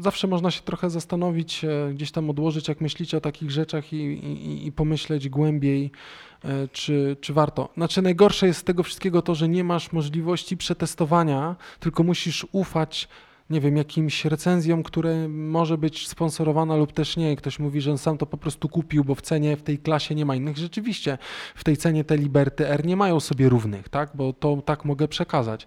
zawsze 0.00 0.26
można 0.26 0.50
się 0.50 0.62
trochę 0.62 0.90
zastanowić, 0.90 1.64
e, 1.64 1.90
gdzieś 1.94 2.10
tam 2.10 2.30
odłożyć, 2.30 2.68
jak 2.68 2.80
myślicie 2.80 3.16
o 3.16 3.20
takich 3.20 3.50
rzeczach 3.50 3.92
i, 3.92 3.96
i, 3.96 4.66
i 4.66 4.72
pomyśleć 4.72 5.28
głębiej, 5.28 5.84
e, 5.84 6.37
czy, 6.72 7.16
czy 7.20 7.32
warto. 7.32 7.68
Znaczy 7.76 8.02
najgorsze 8.02 8.46
jest 8.46 8.60
z 8.60 8.64
tego 8.64 8.82
wszystkiego 8.82 9.22
to, 9.22 9.34
że 9.34 9.48
nie 9.48 9.64
masz 9.64 9.92
możliwości 9.92 10.56
przetestowania, 10.56 11.56
tylko 11.80 12.02
musisz 12.02 12.46
ufać 12.52 13.08
nie 13.50 13.60
wiem, 13.60 13.76
jakimś 13.76 14.24
recenzjom, 14.24 14.82
które 14.82 15.28
może 15.28 15.78
być 15.78 16.08
sponsorowana 16.08 16.76
lub 16.76 16.92
też 16.92 17.16
nie. 17.16 17.36
Ktoś 17.36 17.58
mówi, 17.58 17.80
że 17.80 17.90
on 17.90 17.98
sam 17.98 18.18
to 18.18 18.26
po 18.26 18.36
prostu 18.36 18.68
kupił, 18.68 19.04
bo 19.04 19.14
w 19.14 19.22
cenie 19.22 19.56
w 19.56 19.62
tej 19.62 19.78
klasie 19.78 20.14
nie 20.14 20.24
ma 20.24 20.36
innych. 20.36 20.56
Rzeczywiście 20.56 21.18
w 21.54 21.64
tej 21.64 21.76
cenie 21.76 22.04
te 22.04 22.16
Liberty 22.16 22.68
R 22.68 22.86
nie 22.86 22.96
mają 22.96 23.20
sobie 23.20 23.48
równych, 23.48 23.88
tak? 23.88 24.10
Bo 24.14 24.32
to 24.32 24.62
tak 24.64 24.84
mogę 24.84 25.08
przekazać. 25.08 25.66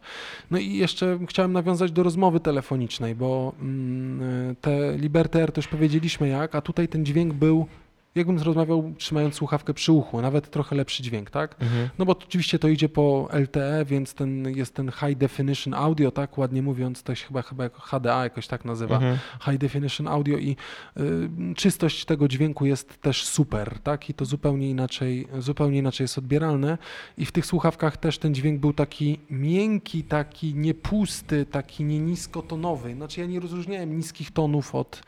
No 0.51 0.57
i 0.57 0.74
jeszcze 0.74 1.19
chciałem 1.28 1.53
nawiązać 1.53 1.91
do 1.91 2.03
rozmowy 2.03 2.39
telefonicznej, 2.39 3.15
bo 3.15 3.53
mm, 3.61 4.55
te 4.55 4.97
Liberty 4.97 5.41
R 5.41 5.51
to 5.51 5.59
już 5.59 5.67
powiedzieliśmy 5.67 6.28
jak, 6.28 6.55
a 6.55 6.61
tutaj 6.61 6.88
ten 6.88 7.05
dźwięk 7.05 7.34
był 7.34 7.67
jakbym 8.16 8.39
rozmawiał 8.39 8.93
trzymając 8.97 9.36
słuchawkę 9.36 9.74
przy 9.74 9.91
uchu, 9.91 10.22
nawet 10.22 10.49
trochę 10.49 10.76
lepszy 10.76 11.03
dźwięk, 11.03 11.30
tak? 11.30 11.55
Mhm. 11.59 11.89
No 11.99 12.05
bo 12.05 12.12
oczywiście 12.12 12.59
to 12.59 12.68
idzie 12.68 12.89
po 12.89 13.30
LTE, 13.34 13.86
więc 13.86 14.14
ten 14.14 14.49
jest 14.55 14.74
ten 14.74 14.91
High 14.91 15.18
Definition 15.18 15.74
Audio, 15.74 16.12
tak 16.12 16.38
ładnie 16.38 16.62
mówiąc, 16.62 17.03
to 17.03 17.16
się 17.16 17.28
chyba, 17.28 17.41
chyba 17.41 17.64
jako 17.64 17.82
HDA 17.82 18.24
jakoś 18.24 18.47
tak 18.47 18.66
nazywa. 18.66 18.95
Mhm. 18.95 19.18
High 19.45 19.57
Definition 19.57 20.07
Audio 20.07 20.38
i 20.38 20.55
y, 20.97 21.55
czystość 21.55 22.05
tego 22.05 22.28
dźwięku 22.28 22.66
jest 22.66 23.01
też 23.01 23.26
super, 23.26 23.80
tak? 23.80 24.09
I 24.09 24.14
to 24.14 24.26
zupełnie 24.26 24.70
inaczej, 24.70 25.28
zupełnie 25.39 25.78
inaczej 25.78 26.03
jest 26.03 26.18
odbieralne. 26.18 26.78
I 27.18 27.26
w 27.26 27.32
tych 27.32 27.45
słuchawkach 27.45 27.97
też 27.97 28.18
ten 28.18 28.36
dźwięk 28.36 28.59
był 28.59 28.74
taki 28.74 29.20
miękki, 29.30 30.03
taki 30.03 30.55
niepusty, 30.55 31.45
taki 31.45 31.84
nie 31.84 31.99
niskotonowy. 31.99 32.93
Znaczy 32.93 33.20
ja 33.20 33.26
nie 33.26 33.39
rozróżniałem 33.39 33.97
niskich 33.97 34.32
tonów 34.32 34.76
od 34.76 35.01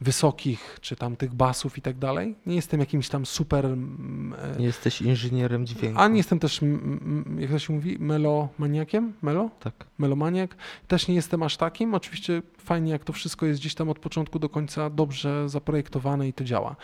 wysokich, 0.00 0.78
czy 0.80 0.96
tam 0.96 1.16
tych 1.16 1.34
basów 1.34 1.78
i 1.78 1.82
tak 1.82 1.98
dalej. 1.98 2.34
Nie 2.46 2.54
jestem 2.56 2.80
jakimś 2.80 3.08
tam 3.08 3.26
super... 3.26 3.64
mm, 3.66 4.34
e, 4.58 4.62
Jesteś 4.62 5.02
inżynierem 5.02 5.66
dźwięku. 5.66 6.00
a 6.00 6.08
nie 6.08 6.16
jestem 6.16 6.38
też, 6.38 6.62
mm, 6.62 7.00
mm, 7.26 7.40
jak 7.40 7.50
to 7.50 7.58
się 7.58 7.72
mówi, 7.72 7.96
melomaniakiem? 7.98 9.12
Melo? 9.22 9.50
Tak. 9.60 9.74
Melomaniak. 9.98 10.56
Też 10.88 11.08
nie 11.08 11.14
jestem 11.14 11.42
aż 11.42 11.56
takim. 11.56 11.94
Oczywiście 11.94 12.42
fajnie, 12.58 12.92
jak 12.92 13.04
to 13.04 13.12
wszystko 13.12 13.46
jest 13.46 13.60
gdzieś 13.60 13.74
tam 13.74 13.88
od 13.88 13.98
początku 13.98 14.38
do 14.38 14.48
końca 14.48 14.90
dobrze 14.90 15.48
zaprojektowane 15.48 16.28
i 16.28 16.32
to 16.32 16.44
działa. 16.44 16.76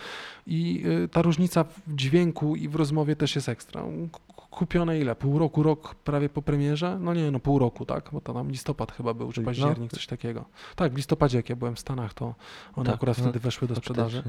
I 0.47 0.83
y, 1.03 1.07
ta 1.07 1.21
różnica 1.21 1.63
w 1.63 1.81
dźwięku 1.95 2.55
i 2.55 2.69
w 2.69 2.75
rozmowie 2.75 3.15
też 3.15 3.35
jest 3.35 3.49
ekstra. 3.49 3.83
Kupione 4.53 4.99
ile? 4.99 5.15
Pół 5.15 5.39
roku, 5.39 5.63
rok 5.63 5.95
prawie 5.95 6.29
po 6.29 6.41
premierze? 6.41 6.99
No 6.99 7.13
nie, 7.13 7.31
no 7.31 7.39
pół 7.39 7.59
roku, 7.59 7.85
tak? 7.85 8.09
Bo 8.13 8.21
to 8.21 8.33
tam 8.33 8.49
listopad 8.49 8.91
chyba 8.91 9.13
był, 9.13 9.31
czy 9.31 9.41
październik, 9.41 9.91
coś 9.91 10.07
takiego. 10.07 10.45
Tak, 10.75 10.93
w 10.93 10.97
listopadzie, 10.97 11.37
jak 11.37 11.49
ja 11.49 11.55
byłem 11.55 11.75
w 11.75 11.79
Stanach, 11.79 12.13
to 12.13 12.35
one 12.75 12.85
Tak, 12.85 12.95
akurat 12.95 13.17
no, 13.17 13.23
wtedy 13.23 13.39
weszły 13.39 13.67
do 13.67 13.75
sprzedaży. 13.75 14.23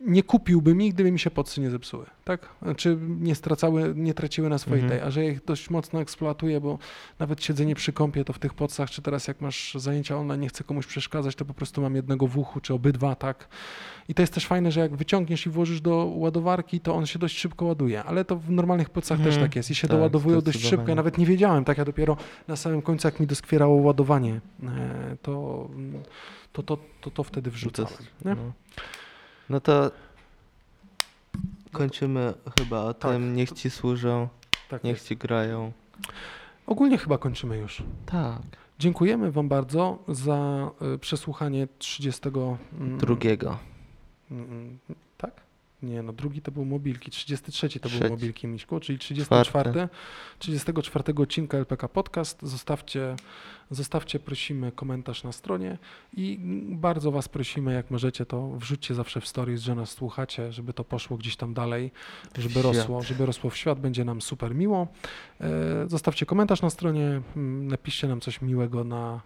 Nie 0.00 0.22
kupiłbym 0.22 0.82
ich, 0.82 0.94
gdyby 0.94 1.12
mi 1.12 1.18
się 1.18 1.30
podsy 1.30 1.60
nie 1.60 1.70
zepsuły, 1.70 2.06
tak? 2.24 2.48
Czy 2.76 2.98
nie 3.20 3.34
stracały, 3.34 3.92
nie 3.96 4.14
traciły 4.14 4.48
na 4.48 4.58
swojej 4.58 4.82
Mhm. 4.84 5.00
tej, 5.00 5.08
a 5.08 5.10
że 5.10 5.24
ich 5.26 5.44
dość 5.44 5.70
mocno 5.70 6.00
eksploatuję, 6.00 6.60
bo 6.60 6.78
nawet 7.18 7.44
siedzenie 7.44 7.74
przy 7.74 7.92
kąpie 7.92 8.24
to 8.24 8.32
w 8.32 8.38
tych 8.38 8.54
podsach, 8.54 8.90
czy 8.90 9.02
teraz 9.02 9.28
jak 9.28 9.40
masz 9.40 9.74
zajęcia 9.74 10.16
online, 10.16 10.40
nie 10.40 10.48
chcę 10.48 10.64
komuś 10.64 10.86
przeszkadzać, 10.86 11.34
to 11.34 11.44
po 11.44 11.54
prostu 11.54 11.80
mam 11.82 11.94
jednego 11.96 12.26
w 12.26 12.38
uchu, 12.38 12.60
czy 12.60 12.74
obydwa, 12.74 13.14
tak? 13.14 13.48
I 14.08 14.14
to 14.14 14.22
jest 14.22 14.34
też 14.34 14.46
fajne, 14.46 14.72
że 14.72 14.80
jak 14.80 14.96
wyciągniesz 14.96 15.46
i 15.46 15.50
włożysz 15.50 15.80
do 15.80 16.12
ładowarki, 16.16 16.80
to 16.80 16.94
on 16.94 17.06
się 17.06 17.18
dość 17.18 17.38
szybko 17.38 17.64
ładuje, 17.64 18.04
ale 18.04 18.24
to 18.24 18.36
w 18.36 18.50
normalnych 18.50 18.90
podsach 18.90 19.18
też 19.18 19.26
Mhm. 19.26 19.44
tak 19.46 19.56
jest 19.56 19.70
i 19.70 19.74
się 19.74 19.88
Tak, 19.88 19.96
doładowują 19.96 20.40
dość 20.40 20.64
szybko. 20.66 20.88
Ja 20.88 20.94
nawet 20.94 21.18
nie 21.18 21.26
wiedziałem, 21.26 21.64
tak? 21.64 21.78
Ja 21.78 21.84
dopiero 21.84 22.16
na 22.48 22.56
samym 22.56 22.82
końcu, 22.82 23.08
jak 23.08 23.20
mi 23.20 23.26
doskwierało 23.26 23.74
ładowanie, 23.76 24.40
e, 24.62 25.16
to, 25.22 25.68
to, 26.52 26.62
to, 26.62 26.78
to, 27.00 27.10
to 27.10 27.24
wtedy 27.24 27.50
wrzucałem. 27.50 27.92
Nie? 28.24 28.34
No. 28.34 28.52
No 29.50 29.60
to 29.60 29.90
kończymy 31.72 32.34
chyba 32.58 32.80
o 32.80 32.94
Tak. 32.94 33.12
tym. 33.12 33.36
Niech 33.36 33.52
ci 33.52 33.70
służą, 33.70 34.28
Tak 34.68 34.84
niech 34.84 34.96
jest. 34.96 35.08
ci 35.08 35.16
grają. 35.16 35.72
Ogólnie 36.66 36.98
chyba 36.98 37.18
kończymy 37.18 37.56
już. 37.58 37.82
Tak. 38.06 38.42
Dziękujemy 38.78 39.32
Wam 39.32 39.48
bardzo 39.48 39.98
za 40.08 40.70
y, 40.94 40.98
przesłuchanie 40.98 41.68
30. 41.78 42.28
mm, 42.80 42.98
Drugiego. 42.98 43.58
Nie, 45.82 46.02
no 46.02 46.12
drugi 46.12 46.42
to 46.42 46.50
był 46.52 46.64
mobilki, 46.64 47.10
33 47.10 47.80
to 47.80 47.88
był 47.88 48.10
mobilki 48.10 48.46
Miśku, 48.46 48.80
czyli 48.80 48.98
34, 48.98 49.44
Czwarty. 49.44 49.88
34 50.38 51.14
odcinka 51.22 51.58
LPK 51.58 51.88
Podcast. 51.88 52.38
Zostawcie, 52.42 53.16
zostawcie 53.70 54.18
prosimy 54.18 54.72
komentarz 54.72 55.24
na 55.24 55.32
stronie 55.32 55.78
i 56.16 56.38
bardzo 56.70 57.10
Was 57.12 57.28
prosimy, 57.28 57.72
jak 57.72 57.90
możecie, 57.90 58.26
to 58.26 58.50
wrzućcie 58.50 58.94
zawsze 58.94 59.20
w 59.20 59.26
stories, 59.28 59.62
że 59.62 59.74
nas 59.74 59.90
słuchacie, 59.90 60.52
żeby 60.52 60.72
to 60.72 60.84
poszło 60.84 61.16
gdzieś 61.16 61.36
tam 61.36 61.54
dalej, 61.54 61.92
żeby 62.38 62.50
świat. 62.50 62.64
rosło, 62.64 63.02
żeby 63.02 63.26
rosło 63.26 63.50
w 63.50 63.56
świat, 63.56 63.80
będzie 63.80 64.04
nam 64.04 64.22
super 64.22 64.54
miło. 64.54 64.88
E, 65.40 65.48
Zostawcie 65.86 66.26
komentarz 66.26 66.62
na 66.62 66.70
stronie, 66.70 67.22
mm, 67.36 67.68
napiszcie 67.68 68.08
nam 68.08 68.20
coś 68.20 68.42
miłego 68.42 68.84
na, 68.84 69.20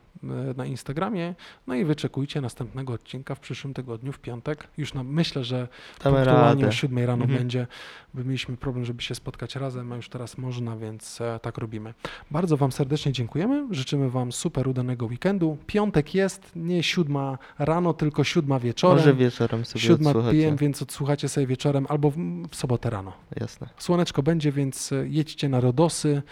na 0.56 0.66
Instagramie, 0.66 1.34
no 1.66 1.74
i 1.74 1.84
wyczekujcie 1.84 2.40
następnego 2.40 2.92
odcinka 2.92 3.34
w 3.34 3.40
przyszłym 3.40 3.74
tygodniu, 3.74 4.12
w 4.12 4.18
piątek. 4.18 4.68
Już 4.76 4.94
na, 4.94 5.02
myślę, 5.02 5.44
że 5.44 5.68
punktualnie 6.02 6.66
o 6.66 6.70
7 6.70 6.98
rano 6.98 7.24
Mhm. 7.24 7.38
będzie, 7.38 7.66
bo 8.14 8.24
mieliśmy 8.24 8.56
problem, 8.56 8.84
żeby 8.84 9.02
się 9.02 9.14
spotkać 9.14 9.56
razem, 9.56 9.92
a 9.92 9.96
już 9.96 10.08
teraz 10.08 10.38
można, 10.38 10.76
więc 10.76 11.20
e, 11.20 11.38
tak 11.42 11.58
robimy. 11.58 11.94
Bardzo 12.30 12.56
Wam 12.56 12.72
serdecznie 12.72 13.12
dziękujemy, 13.12 13.66
życzymy 13.70 14.10
Wam 14.10 14.32
super 14.32 14.68
udanego 14.68 15.06
weekendu. 15.06 15.56
Piątek 15.66 16.14
jest, 16.14 16.52
nie 16.56 16.82
siódma 16.82 17.38
rano, 17.58 17.94
tylko 17.94 18.24
siódma 18.24 18.58
wieczorem. 18.60 18.96
Może 18.96 19.14
wieczorem 19.14 19.64
sobie 19.64 19.80
Siódma 19.80 20.10
odsłuchacie. 20.10 20.44
PM, 20.44 20.56
więc 20.56 20.82
odsłuchacie 20.82 21.28
sobie 21.28 21.46
wieczorem 21.46 21.86
albo 21.88 22.10
w, 22.10 22.16
w 22.50 22.56
sobotę 22.56 22.90
rano. 22.90 23.12
Jasne. 23.40 23.68
Słoneczko 23.78 24.22
będzie, 24.22 24.52
więc 24.52 24.92
e, 24.92 25.08
jedźcie 25.08 25.48
na 25.48 25.60
Rodosy, 25.60 26.22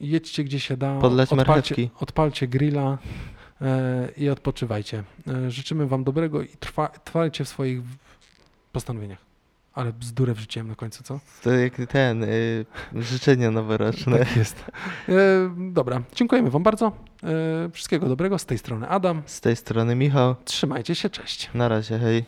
jedźcie 0.00 0.44
gdzie 0.44 0.60
się 0.60 0.76
da, 0.76 0.98
Podlać 0.98 1.32
odpalcie, 1.32 1.52
marchewki. 1.52 1.90
odpalcie 2.00 2.48
grilla 2.48 2.98
e, 3.60 4.08
i 4.16 4.28
odpoczywajcie. 4.28 5.04
E, 5.28 5.50
życzymy 5.50 5.86
Wam 5.86 6.04
dobrego 6.04 6.42
i 6.42 6.48
trwa, 6.48 6.88
trwajcie 6.88 7.44
w 7.44 7.48
swoich 7.48 7.80
postanowieniach. 8.72 9.18
Ale 9.74 9.92
bzdurę 9.92 10.34
wrzuciłem 10.34 10.68
na 10.68 10.74
końcu, 10.74 11.02
co? 11.04 11.20
To 11.42 11.50
jak 11.50 11.74
ten, 11.88 12.24
y, 12.24 12.64
życzenia 12.94 13.50
noworoczne. 13.50 14.18
Tak 14.18 14.36
jest. 14.36 14.64
E, 15.08 15.14
dobra, 15.58 16.02
dziękujemy 16.14 16.50
Wam 16.50 16.62
bardzo. 16.62 16.92
E, 17.22 17.70
wszystkiego 17.72 18.08
dobrego. 18.08 18.38
Z 18.38 18.46
tej 18.46 18.58
strony 18.58 18.88
Adam. 18.88 19.22
Z 19.26 19.40
tej 19.40 19.56
strony 19.56 19.94
Michał. 19.96 20.34
Trzymajcie 20.44 20.94
się, 20.94 21.10
cześć. 21.10 21.50
Na 21.54 21.68
razie, 21.68 21.98
hej. 21.98 22.24